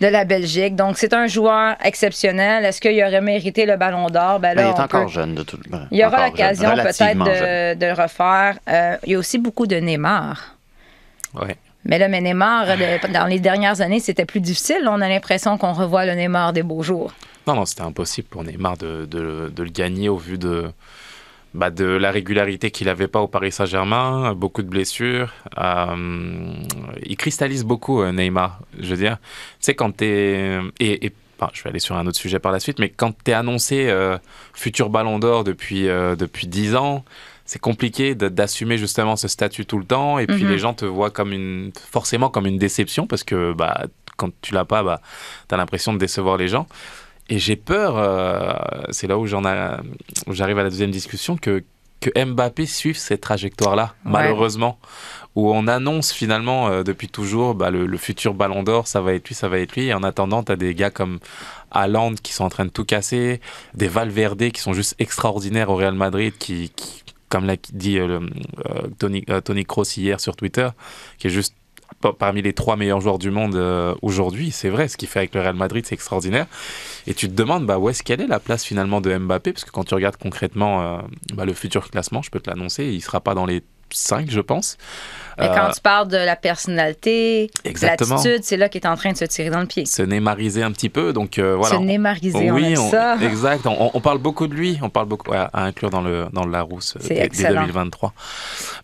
de 0.00 0.06
la 0.06 0.24
Belgique. 0.24 0.74
Donc, 0.76 0.98
c'est 0.98 1.12
un 1.14 1.26
joueur 1.28 1.76
exceptionnel. 1.84 2.64
Est-ce 2.64 2.80
qu'il 2.80 3.00
aurait 3.02 3.20
mérité 3.20 3.66
le 3.66 3.76
ballon 3.76 4.08
d'or? 4.08 4.40
Ben 4.40 4.54
Ben, 4.56 4.66
il 4.66 4.70
est 4.76 4.80
encore 4.80 5.06
peut- 5.06 5.12
jeune 5.12 5.34
de 5.34 5.42
tout. 5.42 5.58
ben, 5.68 5.86
il 5.90 5.98
y 5.98 6.04
aura 6.04 6.26
l'occasion 6.26 6.70
peut-être 6.74 7.18
de, 7.18 7.74
de 7.78 7.86
le 7.86 7.92
refaire. 7.92 8.58
Euh, 8.68 8.96
il 9.06 9.12
y 9.12 9.14
a 9.14 9.18
aussi 9.18 9.38
beaucoup 9.38 9.66
de 9.66 9.76
Neymar. 9.76 10.56
Ouais. 11.34 11.56
Mais 11.84 11.98
là, 11.98 12.08
mais 12.08 12.20
Neymar, 12.20 12.66
le- 12.76 13.12
dans 13.12 13.26
les 13.26 13.38
dernières 13.38 13.80
années, 13.80 14.00
c'était 14.00 14.24
plus 14.26 14.40
difficile. 14.40 14.86
On 14.88 15.00
a 15.00 15.08
l'impression 15.08 15.56
qu'on 15.56 15.72
revoit 15.72 16.04
le 16.04 16.14
Neymar 16.14 16.52
des 16.52 16.62
beaux 16.62 16.82
jours. 16.82 17.12
Non, 17.46 17.54
non, 17.54 17.64
c'était 17.64 17.82
impossible 17.82 18.28
pour 18.28 18.44
Neymar 18.44 18.76
de, 18.76 19.06
de, 19.06 19.50
de 19.54 19.62
le 19.62 19.70
gagner 19.70 20.08
au 20.08 20.16
vu 20.16 20.36
de, 20.36 20.70
bah, 21.54 21.70
de 21.70 21.84
la 21.84 22.10
régularité 22.10 22.70
qu'il 22.70 22.86
n'avait 22.86 23.08
pas 23.08 23.20
au 23.20 23.26
Paris 23.28 23.50
Saint-Germain, 23.52 24.34
beaucoup 24.34 24.62
de 24.62 24.68
blessures. 24.68 25.32
Euh, 25.58 26.54
il 27.04 27.16
cristallise 27.16 27.64
beaucoup, 27.64 28.02
euh, 28.02 28.12
Neymar. 28.12 28.60
Je 28.78 28.90
veux 28.90 28.96
dire, 28.96 29.18
tu 29.18 29.26
sais, 29.60 29.74
quand 29.74 29.90
t'es. 29.96 30.58
Et, 30.78 31.06
et 31.06 31.12
enfin, 31.38 31.50
je 31.52 31.62
vais 31.62 31.70
aller 31.70 31.78
sur 31.80 31.96
un 31.96 32.06
autre 32.06 32.18
sujet 32.18 32.38
par 32.38 32.52
la 32.52 32.60
suite, 32.60 32.78
mais 32.78 32.88
quand 32.88 33.12
t'es 33.24 33.32
annoncé 33.32 33.86
euh, 33.88 34.16
futur 34.54 34.90
ballon 34.90 35.18
d'or 35.18 35.42
depuis, 35.44 35.88
euh, 35.88 36.14
depuis 36.16 36.46
10 36.46 36.76
ans, 36.76 37.04
c'est 37.46 37.58
compliqué 37.58 38.14
d'assumer 38.14 38.78
justement 38.78 39.16
ce 39.16 39.26
statut 39.26 39.66
tout 39.66 39.78
le 39.78 39.84
temps. 39.84 40.18
Et 40.20 40.26
puis 40.28 40.44
Mhm. 40.44 40.50
les 40.50 40.58
gens 40.58 40.72
te 40.74 40.84
voient 40.84 41.10
comme 41.10 41.32
une, 41.32 41.72
forcément 41.90 42.28
comme 42.28 42.46
une 42.46 42.58
déception 42.58 43.08
parce 43.08 43.24
que 43.24 43.52
bah, 43.54 43.86
quand 44.16 44.30
tu 44.42 44.54
l'as 44.54 44.64
pas, 44.66 44.82
bah, 44.84 45.00
tu 45.48 45.54
as 45.54 45.58
l'impression 45.58 45.92
de 45.92 45.98
décevoir 45.98 46.36
les 46.36 46.46
gens. 46.46 46.66
Et 47.30 47.38
j'ai 47.38 47.56
peur, 47.56 47.96
euh, 47.96 48.52
c'est 48.90 49.06
là 49.06 49.16
où 49.16 49.26
j'en 49.26 49.44
a- 49.44 49.80
où 50.26 50.32
j'arrive 50.34 50.58
à 50.58 50.62
la 50.64 50.70
deuxième 50.70 50.90
discussion, 50.90 51.36
que, 51.36 51.62
que 52.00 52.10
Mbappé 52.24 52.66
suive 52.66 52.96
cette 52.98 53.20
trajectoire-là, 53.20 53.94
Ouais. 54.04 54.10
malheureusement, 54.12 54.78
où 55.36 55.52
on 55.52 55.66
annonce 55.68 56.12
finalement 56.12 56.68
euh, 56.68 56.82
depuis 56.82 57.08
toujours 57.08 57.54
bah, 57.54 57.70
le, 57.70 57.86
le 57.86 57.98
futur 57.98 58.34
ballon 58.34 58.62
d'or, 58.64 58.88
ça 58.88 59.00
va 59.00 59.14
être 59.14 59.28
lui, 59.28 59.34
ça 59.36 59.48
va 59.48 59.58
être 59.60 59.76
lui. 59.76 59.86
Et 59.86 59.94
en 59.94 60.02
attendant, 60.02 60.42
tu 60.42 60.50
as 60.50 60.56
des 60.56 60.74
gars 60.74 60.90
comme 60.90 61.20
Haaland 61.70 62.14
qui 62.20 62.32
sont 62.32 62.44
en 62.44 62.48
train 62.48 62.64
de 62.64 62.70
tout 62.70 62.84
casser, 62.84 63.40
des 63.74 63.86
Valverde 63.88 64.50
qui 64.50 64.60
sont 64.60 64.72
juste 64.72 64.96
extraordinaires 64.98 65.70
au 65.70 65.76
Real 65.76 65.94
Madrid, 65.94 66.34
qui, 66.36 66.70
qui- 66.74 67.04
comme 67.28 67.46
l'a 67.46 67.54
dit 67.72 68.00
euh, 68.00 68.18
Tony, 68.98 69.24
Tony 69.44 69.64
Kroos 69.64 69.84
hier 69.96 70.18
sur 70.18 70.34
Twitter, 70.34 70.68
qui 71.18 71.28
est 71.28 71.30
juste 71.30 71.54
parmi 72.18 72.42
les 72.42 72.52
trois 72.52 72.76
meilleurs 72.76 73.00
joueurs 73.00 73.18
du 73.18 73.30
monde 73.30 73.56
euh, 73.56 73.94
aujourd'hui. 74.02 74.50
C'est 74.50 74.70
vrai, 74.70 74.88
ce 74.88 74.96
qu'il 74.96 75.08
fait 75.08 75.20
avec 75.20 75.34
le 75.34 75.40
Real 75.40 75.54
Madrid, 75.54 75.84
c'est 75.86 75.94
extraordinaire. 75.94 76.46
Et 77.06 77.14
tu 77.14 77.28
te 77.28 77.34
demandes, 77.34 77.66
bah, 77.66 77.78
où 77.78 77.88
est-ce 77.88 78.02
quelle 78.02 78.20
est 78.20 78.26
la 78.26 78.40
place 78.40 78.64
finalement 78.64 79.00
de 79.00 79.16
Mbappé? 79.16 79.52
Parce 79.52 79.64
que 79.64 79.70
quand 79.70 79.84
tu 79.84 79.94
regardes 79.94 80.16
concrètement 80.16 80.82
euh, 80.82 80.98
bah, 81.34 81.44
le 81.44 81.52
futur 81.52 81.90
classement, 81.90 82.22
je 82.22 82.30
peux 82.30 82.40
te 82.40 82.48
l'annoncer, 82.48 82.86
il 82.86 83.00
sera 83.00 83.20
pas 83.20 83.34
dans 83.34 83.46
les 83.46 83.62
5, 83.92 84.30
je 84.30 84.40
pense. 84.40 84.76
Mais 85.38 85.46
Euh, 85.48 85.54
quand 85.54 85.70
tu 85.72 85.80
parles 85.80 86.08
de 86.08 86.16
la 86.18 86.36
personnalité, 86.36 87.50
Exactement. 87.64 88.16
l'attitude, 88.16 88.40
c'est 88.44 88.56
là 88.56 88.68
qu'il 88.68 88.80
est 88.82 88.86
en 88.86 88.96
train 88.96 89.12
de 89.12 89.16
se 89.16 89.24
tirer 89.24 89.48
dans 89.50 89.60
le 89.60 89.66
pied. 89.66 89.86
se 89.86 90.02
némariser 90.02 90.62
un 90.62 90.72
petit 90.72 90.88
peu. 90.90 91.12
Donc 91.12 91.38
euh, 91.38 91.56
voilà. 91.56 91.76
Se 91.76 91.80
némariser, 91.80 92.50
on 92.50 92.54
oui, 92.54 92.72
aime 92.74 92.78
on- 92.80 92.90
ça. 92.90 93.16
exact. 93.22 93.66
On, 93.66 93.90
on 93.94 94.00
parle 94.00 94.18
beaucoup 94.18 94.46
de 94.48 94.54
lui. 94.54 94.78
On 94.82 94.90
parle 94.90 95.06
beaucoup 95.06 95.30
ouais, 95.30 95.38
à 95.38 95.64
inclure 95.64 95.90
dans 95.90 96.02
le 96.02 96.26
dans 96.32 96.44
le 96.44 96.50
Larousse 96.52 96.96
euh, 96.96 97.00
dès, 97.08 97.14
dès 97.14 97.20
excellent. 97.24 97.60
2023. 97.62 98.12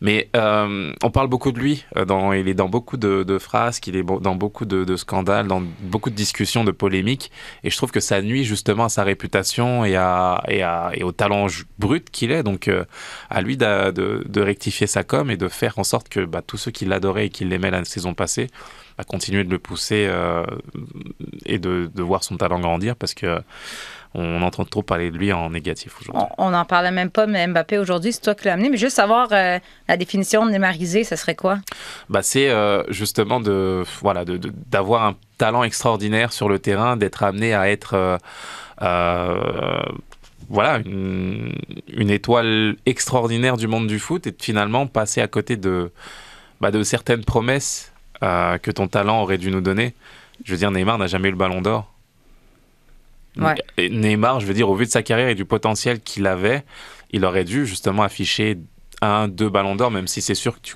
Mais 0.01 0.29
euh, 0.37 0.93
on 1.03 1.11
parle 1.11 1.29
beaucoup 1.29 1.53
de 1.53 1.59
lui. 1.59 1.85
euh, 1.97 2.05
Dans, 2.05 2.33
il 2.33 2.49
est 2.49 2.55
dans 2.55 2.69
beaucoup 2.69 2.97
de, 2.97 3.23
de 3.23 3.39
phrases, 3.39 3.81
qu'il 3.81 3.97
est 3.97 4.03
dans 4.05 4.35
beaucoup 4.35 4.65
de, 4.65 4.85
de 4.85 4.97
scandales, 4.97 5.47
dans 5.49 5.63
beaucoup 5.81 6.11
de 6.11 6.15
discussions, 6.15 6.65
de 6.65 6.71
polémiques. 6.73 7.31
Et 7.65 7.71
je 7.71 7.77
trouve 7.77 7.91
que 7.91 8.01
ça 8.01 8.23
nuit 8.23 8.45
justement 8.45 8.85
à 8.85 8.89
sa 8.89 9.03
réputation 9.05 9.85
et 9.85 9.97
à 9.97 10.43
et, 10.49 10.63
à, 10.63 10.91
et 10.95 11.03
au 11.03 11.13
talent 11.13 11.47
brut 11.79 12.09
qu'il 12.11 12.31
est. 12.31 12.43
Donc 12.43 12.69
euh, 12.69 12.85
à 13.31 13.43
lui 13.43 13.57
de, 13.57 13.91
de 14.27 14.41
rectifier 14.41 14.87
sa 14.97 15.05
com 15.05 15.31
et 15.31 15.37
de 15.37 15.49
faire 15.49 15.79
en 15.79 15.85
sorte 15.85 16.09
que 16.09 16.25
bah, 16.25 16.41
tous 16.47 16.57
ceux 16.57 16.71
qui 16.71 16.87
l'adoraient 16.87 17.27
et 17.27 17.31
qui 17.37 17.45
l'aimaient 17.45 17.71
la 17.71 17.85
saison 17.85 18.15
passée 18.15 18.47
à 18.97 19.05
continuer 19.05 19.45
de 19.45 19.51
le 19.51 19.59
pousser 19.59 20.07
euh, 20.09 20.43
et 21.45 21.59
de, 21.59 21.91
de 21.95 22.03
voir 22.03 22.25
son 22.25 22.39
talent 22.39 22.61
grandir 22.61 22.97
parce 22.97 23.13
que 23.13 23.41
on 24.15 24.41
entend 24.41 24.65
trop 24.65 24.83
parler 24.83 25.11
de 25.11 25.19
lui 25.19 25.31
en 25.35 25.51
négatif 25.51 25.91
aujourd'hui. 26.01 26.25
On 26.39 26.49
n'en 26.51 26.65
parlait 26.65 26.91
même 27.01 27.11
pas, 27.11 27.27
mais 27.27 27.47
Mbappé 27.47 27.77
aujourd'hui, 27.77 28.13
c'est 28.15 28.23
toi 28.23 28.35
qui 28.35 28.47
l'as 28.47 28.55
amené. 28.55 28.71
Mais 28.71 28.79
juste 28.79 28.97
savoir 28.97 29.29
euh, 29.33 29.59
la 29.89 29.97
définition 29.99 30.47
de 30.47 30.51
némariser, 30.51 31.05
ça 31.05 31.17
serait 31.19 31.35
quoi? 31.35 31.59
Bah, 32.09 32.23
c'est 32.23 32.49
euh, 32.49 32.83
justement 32.91 33.39
de 33.41 33.85
voilà 34.01 34.25
de- 34.25 34.39
de- 34.39 34.53
d'avoir 34.71 35.05
un 35.05 35.15
talent 35.37 35.63
extraordinaire 35.65 36.33
sur 36.33 36.49
le 36.49 36.59
terrain, 36.59 36.97
d'être 36.97 37.23
amené 37.23 37.53
à 37.53 37.69
être 37.69 37.93
euh, 37.95 38.17
voilà 40.49 40.79
une, 40.79 41.53
une 41.89 42.11
étoile 42.11 42.77
extraordinaire 42.87 43.57
du 43.57 43.67
monde 43.67 43.87
du 43.87 43.99
foot 43.99 44.27
et 44.27 44.31
de 44.31 44.43
finalement 44.43 44.87
passer 44.87 45.21
à 45.21 45.29
côté 45.29 45.57
de 45.57 45.91
bah, 46.61 46.71
de 46.71 46.83
certaines 46.83 47.25
promesses 47.25 47.93
euh, 48.23 48.59
que 48.59 48.71
ton 48.71 48.89
talent 48.89 49.23
aurait 49.23 49.39
dû 49.39 49.51
nous 49.51 49.61
donner. 49.61 49.95
Je 50.45 50.53
veux 50.53 50.59
dire, 50.59 50.71
Neymar 50.71 50.99
n'a 50.99 51.07
jamais 51.07 51.29
eu 51.29 51.33
le 51.33 51.37
Ballon 51.37 51.61
d'Or. 51.61 51.93
Ouais. 53.37 53.55
Et 53.77 53.91
Neymar, 53.91 54.41
je 54.41 54.47
veux 54.47 54.55
dire, 54.55 54.69
au 54.69 54.75
vu 54.75 54.87
de 54.87 54.91
sa 54.91 55.03
carrière 55.03 55.29
et 55.29 55.35
du 55.35 55.45
potentiel 55.45 56.01
qu'il 56.01 56.27
avait, 56.27 56.65
il 57.11 57.25
aurait 57.25 57.45
dû 57.45 57.67
justement 57.67 58.03
afficher 58.03 58.59
un, 59.03 59.29
deux 59.29 59.51
ballons 59.51 59.77
d'or, 59.77 59.91
même 59.91 60.07
si 60.07 60.23
c'est 60.23 60.35
sûr 60.35 60.55
que 60.55 60.61
tu 60.63 60.75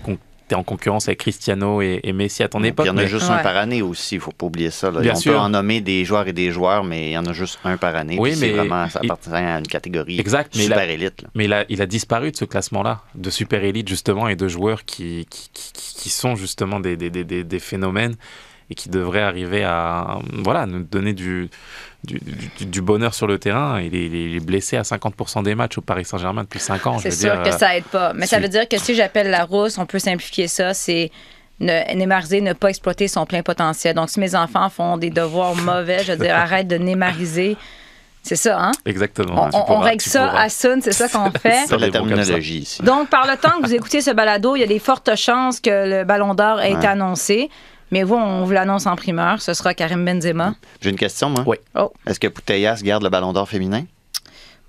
es 0.55 0.57
en 0.57 0.62
concurrence 0.62 1.09
avec 1.09 1.18
Cristiano 1.20 1.80
et, 1.82 2.01
et 2.03 2.12
Messi 2.12 2.42
à 2.42 2.48
ton 2.48 2.62
époque. 2.64 2.86
il 2.86 2.88
y 2.88 2.90
en 2.92 2.96
a 2.96 3.03
mais- 3.03 3.09
juste 3.09 3.28
Ouais. 3.28 3.34
un 3.36 3.42
par 3.42 3.57
année 3.57 3.82
aussi, 3.82 4.16
il 4.16 4.20
faut 4.20 4.32
pas 4.32 4.46
oublier 4.46 4.70
ça. 4.70 4.90
là. 4.90 5.01
Bien 5.01 5.12
On 5.12 5.16
sûr. 5.16 5.32
peut 5.32 5.38
en 5.38 5.48
nommer 5.48 5.80
des 5.80 6.05
joueurs 6.05 6.26
et 6.28 6.32
des 6.32 6.51
joueurs, 6.51 6.84
mais 6.84 7.09
il 7.11 7.12
y 7.12 7.18
en 7.18 7.26
a 7.26 7.32
juste 7.32 7.59
un 7.64 7.76
par 7.76 7.94
année. 7.96 8.16
Oui, 8.18 8.34
mais 8.40 8.51
vraiment, 8.53 8.88
ça 8.88 9.01
il- 9.03 9.07
appartient 9.11 9.30
à 9.30 9.59
une 9.59 9.66
catégorie 9.66 10.18
Exact, 10.20 10.53
mais 10.57 10.62
il 10.64 10.66
super 10.66 10.78
a- 10.78 10.86
élite. 10.86 11.22
là. 11.22 11.28
Mais 11.34 11.44
il 11.46 11.53
a, 11.53 11.64
il 11.68 11.80
a 11.82 11.86
disparu 11.86 12.30
de 12.32 12.36
ce 12.36 12.44
classement-là, 12.44 13.03
de 13.14 13.30
super 13.30 13.62
élite 13.64 13.88
justement, 13.88 14.28
et 14.28 14.36
de 14.36 14.48
joueurs 14.48 14.84
qui, 14.84 15.26
qui, 15.30 15.51
qui- 15.53 15.72
qui 15.72 16.09
sont 16.11 16.34
justement 16.36 16.80
des, 16.80 16.96
des, 16.96 17.11
des, 17.11 17.24
des- 17.24 17.44
des 17.44 17.59
phénomènes 17.59 18.16
et 18.70 18.74
qui 18.74 18.88
devraient 18.88 19.22
arriver 19.22 19.64
à 19.64 20.18
voilà, 20.32 20.64
nous 20.66 20.82
donner 20.84 21.12
du, 21.12 21.50
du, 22.04 22.20
du- 22.58 22.66
du 22.66 22.80
bonheur 22.82 23.12
sur 23.14 23.26
le 23.26 23.38
terrain. 23.38 23.80
Il 23.80 23.94
est, 23.94 24.06
il 24.06 24.36
est 24.36 24.40
blessé 24.44 24.76
à 24.76 24.82
50% 24.82 25.42
des 25.42 25.54
matchs 25.54 25.78
au 25.78 25.80
Paris 25.80 26.04
Saint-Germain 26.04 26.44
depuis 26.44 26.60
5 26.60 26.86
ans. 26.86 26.98
je 26.98 27.02
C'est 27.02 27.08
veux 27.10 27.34
sûr 27.34 27.42
dire, 27.42 27.52
que 27.52 27.58
ça 27.58 27.76
aide 27.76 27.84
pas. 27.84 28.12
Mais 28.14 28.26
ça 28.26 28.38
veut 28.38 28.48
dire 28.48 28.68
que 28.68 28.78
si 28.78 28.94
j'appelle 28.94 29.28
la 29.30 29.44
rousse, 29.44 29.76
on 29.78 29.86
peut 29.86 29.98
simplifier 29.98 30.46
ça, 30.48 30.72
c'est 30.72 31.10
ne, 31.58 31.94
némariser, 31.94 32.40
ne 32.40 32.52
pas 32.52 32.68
exploiter 32.68 33.08
son 33.08 33.26
plein 33.26 33.42
potentiel. 33.42 33.94
Donc, 33.94 34.08
si 34.08 34.20
mes 34.20 34.34
enfants 34.34 34.70
font 34.70 34.96
des 34.96 35.10
devoirs 35.10 35.54
mauvais, 35.56 36.04
je 36.04 36.12
veux 36.12 36.18
dire, 36.18 36.36
arrête 36.36 36.68
de 36.68 36.76
némariser. 36.76 37.56
C'est 38.22 38.36
ça, 38.36 38.62
hein? 38.62 38.72
Exactement. 38.84 39.48
On, 39.52 39.78
règle 39.78 40.02
ça 40.02 40.26
pourras. 40.28 40.42
à 40.42 40.48
Sun, 40.50 40.80
c'est 40.82 40.92
ça 40.92 41.08
qu'on 41.08 41.30
fait? 41.40 41.64
C'est 41.66 41.78
la 41.78 41.90
terminologie 41.90 42.58
ici. 42.60 42.82
Donc, 42.84 43.08
par 43.08 43.26
le 43.26 43.36
temps 43.38 43.58
que 43.60 43.66
vous 43.66 43.74
écoutez 43.74 44.00
ce 44.02 44.10
balado, 44.10 44.56
il 44.56 44.60
y 44.60 44.62
a 44.62 44.66
des 44.66 44.78
fortes 44.78 45.16
chances 45.16 45.58
que 45.58 45.70
le 45.70 46.04
Ballon 46.04 46.34
d'Or 46.34 46.60
ait 46.60 46.72
été 46.72 46.86
annoncé. 46.86 47.48
Mais 47.91 48.03
vous, 48.03 48.14
on 48.14 48.45
vous 48.45 48.53
l'annonce 48.53 48.86
en 48.86 48.97
primeur. 48.97 49.43
Ce 49.43 49.53
sera 49.55 49.74
Karim 49.74 50.05
Benzema. 50.05 50.55
J'ai 50.80 50.91
une 50.91 50.97
question, 50.97 51.30
moi. 51.30 51.43
Oui. 51.47 51.57
Oh. 51.74 51.93
Est-ce 52.07 52.20
que 52.20 52.28
Putellas 52.28 52.80
garde 52.82 53.03
le 53.03 53.09
ballon 53.09 53.32
d'or 53.32 53.49
féminin? 53.49 53.84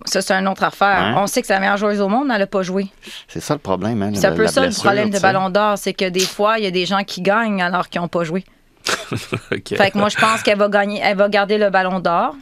Ça, 0.06 0.22
c'est 0.22 0.34
une 0.34 0.48
autre 0.48 0.64
affaire. 0.64 1.14
Ouais. 1.16 1.22
On 1.22 1.28
sait 1.28 1.42
que 1.42 1.48
c'est 1.48 1.54
la 1.54 1.60
meilleure 1.60 1.78
joueuse 1.78 2.02
au 2.02 2.08
monde, 2.08 2.30
elle 2.32 2.40
n'a 2.40 2.48
pas 2.48 2.64
joué. 2.64 2.88
C'est 3.28 3.40
ça 3.40 3.54
le 3.54 3.60
problème. 3.60 4.02
Hein, 4.02 4.12
C'est 4.16 4.28
un 4.28 4.36
peu 4.36 4.48
ça 4.48 4.66
le 4.66 4.74
problème 4.74 5.12
de. 5.12 5.20
Ballon 5.20 5.50
d'Or, 5.50 5.78
c'est 5.78 5.94
que 5.94 6.10
des 6.10 6.26
fois, 6.26 6.58
il 6.58 6.64
y 6.64 6.68
a 6.68 6.72
des 6.72 6.86
gens 6.86 7.04
qui 7.04 7.22
gagnent 7.22 7.62
alors 7.62 7.88
qu'ils 7.90 8.02
n'ont 8.02 8.08
pas 8.08 8.24
joué. 8.24 8.44
Ok. 9.52 9.76
Fait 9.76 9.92
que 9.92 9.98
moi, 9.98 10.10
je 10.10 10.18
pense 10.18 10.42
qu'elle 10.42 10.58
va 10.58 10.70
gagner, 10.70 11.02
elle 11.04 11.18
va 11.18 11.28
garder 11.30 11.58
le 11.58 11.70
Ballon 11.70 12.00
d'Or. 12.00 12.34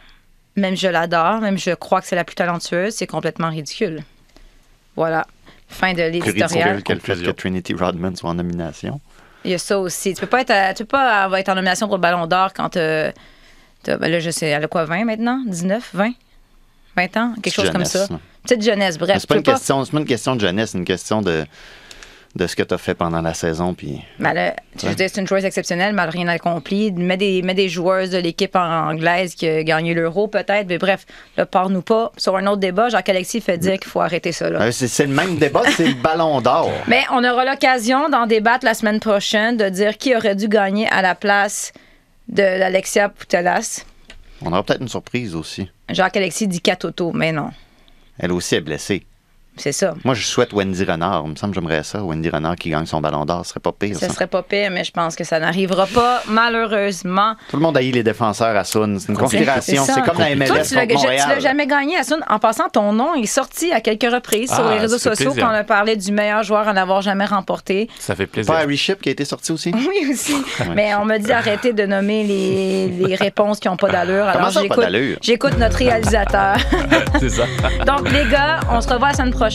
Même 0.55 0.77
je 0.77 0.87
l'adore, 0.87 1.41
même 1.41 1.57
je 1.57 1.71
crois 1.71 1.99
que 1.99 2.07
c'est 2.07 2.15
la 2.15 2.23
plus 2.23 2.35
talentueuse, 2.35 2.93
c'est 2.93 3.07
complètement 3.07 3.49
ridicule. 3.49 4.03
Voilà. 4.95 5.25
Fin 5.67 5.93
de 5.93 6.03
l'éditorial. 6.03 6.75
ridicule 6.75 6.83
que 6.83 6.93
le 6.93 6.99
fait 6.99 7.23
que 7.23 7.31
Trinity 7.31 7.73
Rodman 7.73 8.15
soit 8.15 8.29
en 8.29 8.35
nomination. 8.35 9.01
Il 9.45 9.51
y 9.51 9.53
a 9.53 9.57
ça 9.57 9.79
aussi. 9.79 10.13
Tu 10.13 10.21
peux 10.21 10.27
pas 10.27 10.41
être, 10.41 10.51
à- 10.51 10.73
tu 10.73 10.83
peux 10.83 10.89
pas 10.97 11.29
être 11.39 11.49
en 11.49 11.55
nomination 11.55 11.87
pour 11.87 11.95
le 11.97 12.01
Ballon 12.01 12.27
d'Or 12.27 12.51
quand 12.53 12.69
t'as- 12.69 13.11
ben 13.85 14.11
là, 14.11 14.19
je 14.19 14.29
sais, 14.29 14.47
elle 14.47 14.63
a 14.63 14.67
quoi, 14.67 14.85
20 14.85 15.05
maintenant? 15.05 15.41
19, 15.47 15.89
20? 15.93 16.11
20 16.97 17.17
ans? 17.17 17.33
Quelque 17.41 17.53
chose 17.53 17.69
comme 17.71 17.85
ça. 17.85 18.07
Petite 18.43 18.63
jeunesse, 18.63 18.97
bref. 18.97 19.17
C'est 19.19 19.27
pas, 19.27 19.35
tu 19.35 19.91
pas 19.91 19.99
une 19.99 20.05
question 20.05 20.35
de 20.35 20.41
jeunesse, 20.41 20.71
c'est 20.71 20.77
une 20.77 20.85
question 20.85 21.21
de, 21.21 21.45
de 22.39 22.47
ce 22.47 22.55
que 22.55 22.63
tu 22.63 22.73
as 22.73 22.77
fait 22.77 22.95
pendant 22.95 23.21
la 23.21 23.33
saison. 23.33 23.73
Puis 23.73 24.01
Ben 24.17 24.33
là, 24.33 24.55
je 24.81 24.87
veux 24.87 24.95
dire, 24.95 25.09
c'est 25.13 25.19
une 25.19 25.27
joueuse 25.27 25.45
exceptionnelle, 25.45 25.93
mais 25.93 26.01
elle 26.01 26.07
n'a 26.07 26.11
rien 26.11 26.27
accompli. 26.29 26.91
Mets 26.91 27.17
des, 27.17 27.41
mets 27.41 27.53
des 27.53 27.67
joueuses 27.67 28.11
de 28.11 28.17
l'équipe 28.17 28.55
anglaise 28.55 29.35
qui 29.35 29.47
a 29.47 29.63
gagné 29.63 29.93
l'euro, 29.93 30.27
peut-être. 30.27 30.67
Mais 30.67 30.77
bref, 30.77 31.05
là, 31.37 31.45
pars-nous 31.45 31.81
pas. 31.81 32.11
Sur 32.17 32.37
un 32.37 32.47
autre 32.47 32.61
débat, 32.61 32.89
Jacques-Alexis 32.89 33.41
fait 33.41 33.57
dire 33.57 33.77
qu'il 33.77 33.91
faut 33.91 34.01
arrêter 34.01 34.31
ça. 34.31 34.49
Là. 34.49 34.61
Euh, 34.61 34.71
c'est 34.71 34.87
c'est 34.87 35.05
le 35.05 35.13
même 35.13 35.37
débat, 35.37 35.63
c'est 35.75 35.87
le 35.87 35.93
ballon 35.93 36.41
d'or. 36.41 36.71
Mais 36.87 37.03
on 37.11 37.23
aura 37.23 37.45
l'occasion 37.45 38.09
d'en 38.09 38.25
débattre 38.25 38.65
la 38.65 38.73
semaine 38.73 38.99
prochaine, 38.99 39.57
de 39.57 39.67
dire 39.69 39.97
qui 39.97 40.15
aurait 40.15 40.35
dû 40.35 40.47
gagner 40.47 40.87
à 40.87 41.01
la 41.01 41.15
place 41.15 41.73
de 42.29 42.43
l'Alexia 42.43 43.09
Poutelas. 43.09 43.83
On 44.41 44.51
aura 44.51 44.63
peut-être 44.63 44.81
une 44.81 44.87
surprise 44.87 45.35
aussi. 45.35 45.69
Jacques-Alexis 45.89 46.47
dit 46.47 46.61
Katoto, 46.61 47.11
mais 47.13 47.33
non. 47.33 47.49
Elle 48.17 48.31
aussi 48.31 48.55
est 48.55 48.61
blessée. 48.61 49.05
C'est 49.59 49.71
ça. 49.73 49.93
Moi, 50.05 50.13
je 50.15 50.25
souhaite 50.25 50.53
Wendy 50.53 50.83
Renard. 50.85 51.23
Il 51.25 51.31
me 51.31 51.35
semble 51.35 51.53
que 51.53 51.59
j'aimerais 51.61 51.83
ça. 51.83 52.01
Wendy 52.01 52.29
Renard 52.29 52.55
qui 52.55 52.69
gagne 52.69 52.85
son 52.85 53.01
ballon 53.01 53.25
d'or, 53.25 53.45
ce 53.45 53.49
serait 53.51 53.59
pas 53.59 53.71
pire. 53.71 53.95
Ce 53.95 54.07
Ça. 54.07 54.13
serait 54.13 54.27
pas 54.27 54.41
pire, 54.41 54.71
mais 54.71 54.83
je 54.85 54.91
pense 54.91 55.15
que 55.15 55.23
ça 55.23 55.39
n'arrivera 55.39 55.85
pas, 55.87 56.23
malheureusement. 56.29 57.35
Tout 57.49 57.57
le 57.57 57.61
monde 57.61 57.75
haït 57.77 57.91
les 57.91 58.03
défenseurs 58.03 58.55
à 58.55 58.63
Sun. 58.63 58.97
C'est 58.99 59.09
une 59.09 59.17
conspiration. 59.17 59.83
C'est 59.85 60.01
comme 60.03 60.17
la 60.17 60.33
MLS 60.35 60.47
Toi, 60.47 60.59
tu 60.63 60.75
l'as, 60.75 61.39
jamais 61.39 61.67
gagné. 61.67 61.97
Assun. 61.97 62.19
En 62.29 62.39
passant, 62.39 62.69
ton 62.69 62.93
nom 62.93 63.13
est 63.15 63.25
sorti 63.25 63.71
à 63.71 63.81
quelques 63.81 64.11
reprises 64.11 64.49
sur 64.49 64.65
Ah, 64.65 64.73
les 64.73 64.79
réseaux 64.79 64.97
sociaux 64.97 65.31
plaisir. 65.31 65.43
quand 65.45 65.51
on 65.53 65.55
a 65.55 65.63
parlé 65.63 65.95
du 65.97 66.11
meilleur 66.11 66.43
joueur 66.43 66.67
à 66.67 66.73
n'avoir 66.73 67.01
jamais 67.01 67.25
remporté. 67.25 67.89
Ça 67.99 68.15
fait 68.15 68.27
plaisir. 68.27 68.53
Pas 68.53 68.61
Harry 68.61 68.77
Ship 68.77 69.01
qui 69.01 69.09
a 69.09 69.11
été 69.11 69.25
sorti 69.25 69.51
aussi? 69.51 69.73
Oui, 69.89 70.11
aussi. 70.11 70.35
Mais 70.75 70.93
on 70.95 71.03
m'a 71.05 71.17
dit 71.17 71.25
d'arrêter 71.27 71.73
de 71.73 71.83
nommer 71.85 72.23
les, 72.23 72.87
les 72.87 73.15
réponses 73.15 73.59
qui 73.59 73.67
n'ont 73.67 73.77
pas 73.77 73.89
d'allure. 73.89 74.25
Alors, 74.25 74.51
j'écoute 75.21 75.57
notre 75.57 75.77
réalisateur. 75.77 76.55
c'est 77.19 77.29
ça. 77.29 77.43
Donc, 77.85 78.09
les 78.11 78.25
gars, 78.29 78.59
on 78.71 78.81
se 78.81 78.87
revoit 78.89 79.09
la 79.09 79.13
semaine 79.15 79.31
prochaine. 79.31 79.48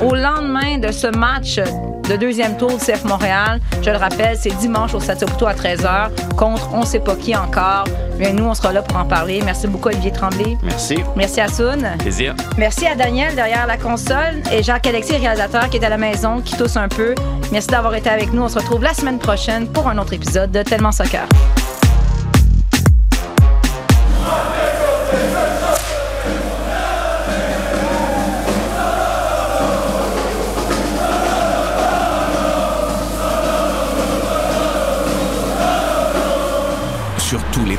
Au 0.00 0.14
lendemain 0.14 0.78
de 0.78 0.92
ce 0.92 1.08
match 1.08 1.56
de 1.56 2.14
deuxième 2.16 2.56
tour 2.56 2.70
du 2.70 2.76
CF 2.76 3.04
Montréal, 3.04 3.58
je 3.82 3.90
le 3.90 3.96
rappelle, 3.96 4.36
c'est 4.36 4.56
dimanche 4.58 4.94
au 4.94 5.00
Stade 5.00 5.18
Saputo 5.18 5.48
à 5.48 5.52
13h 5.54 6.10
contre 6.36 6.68
on 6.72 6.84
sait 6.84 7.00
pas 7.00 7.16
qui 7.16 7.34
encore. 7.34 7.84
Mais 8.20 8.32
nous, 8.32 8.44
on 8.44 8.54
sera 8.54 8.72
là 8.72 8.82
pour 8.82 8.96
en 8.98 9.04
parler. 9.04 9.42
Merci 9.44 9.66
beaucoup, 9.66 9.88
Olivier 9.88 10.12
Tremblay. 10.12 10.56
Merci. 10.62 11.02
Merci 11.16 11.40
à 11.40 11.48
Soun. 11.48 11.84
Plaisir. 11.98 12.36
Merci 12.56 12.86
à 12.86 12.94
Daniel 12.94 13.34
derrière 13.34 13.66
la 13.66 13.78
console 13.78 14.42
et 14.52 14.62
Jacques-Alexis, 14.62 15.16
réalisateur, 15.16 15.68
qui 15.68 15.78
est 15.78 15.84
à 15.84 15.88
la 15.88 15.98
maison, 15.98 16.40
qui 16.40 16.56
tousse 16.56 16.76
un 16.76 16.88
peu. 16.88 17.12
Merci 17.50 17.66
d'avoir 17.66 17.96
été 17.96 18.10
avec 18.10 18.32
nous. 18.32 18.42
On 18.42 18.48
se 18.48 18.60
retrouve 18.60 18.84
la 18.84 18.94
semaine 18.94 19.18
prochaine 19.18 19.66
pour 19.66 19.88
un 19.88 19.98
autre 19.98 20.12
épisode 20.12 20.52
de 20.52 20.62
Tellement 20.62 20.92
Soccer. 20.92 21.26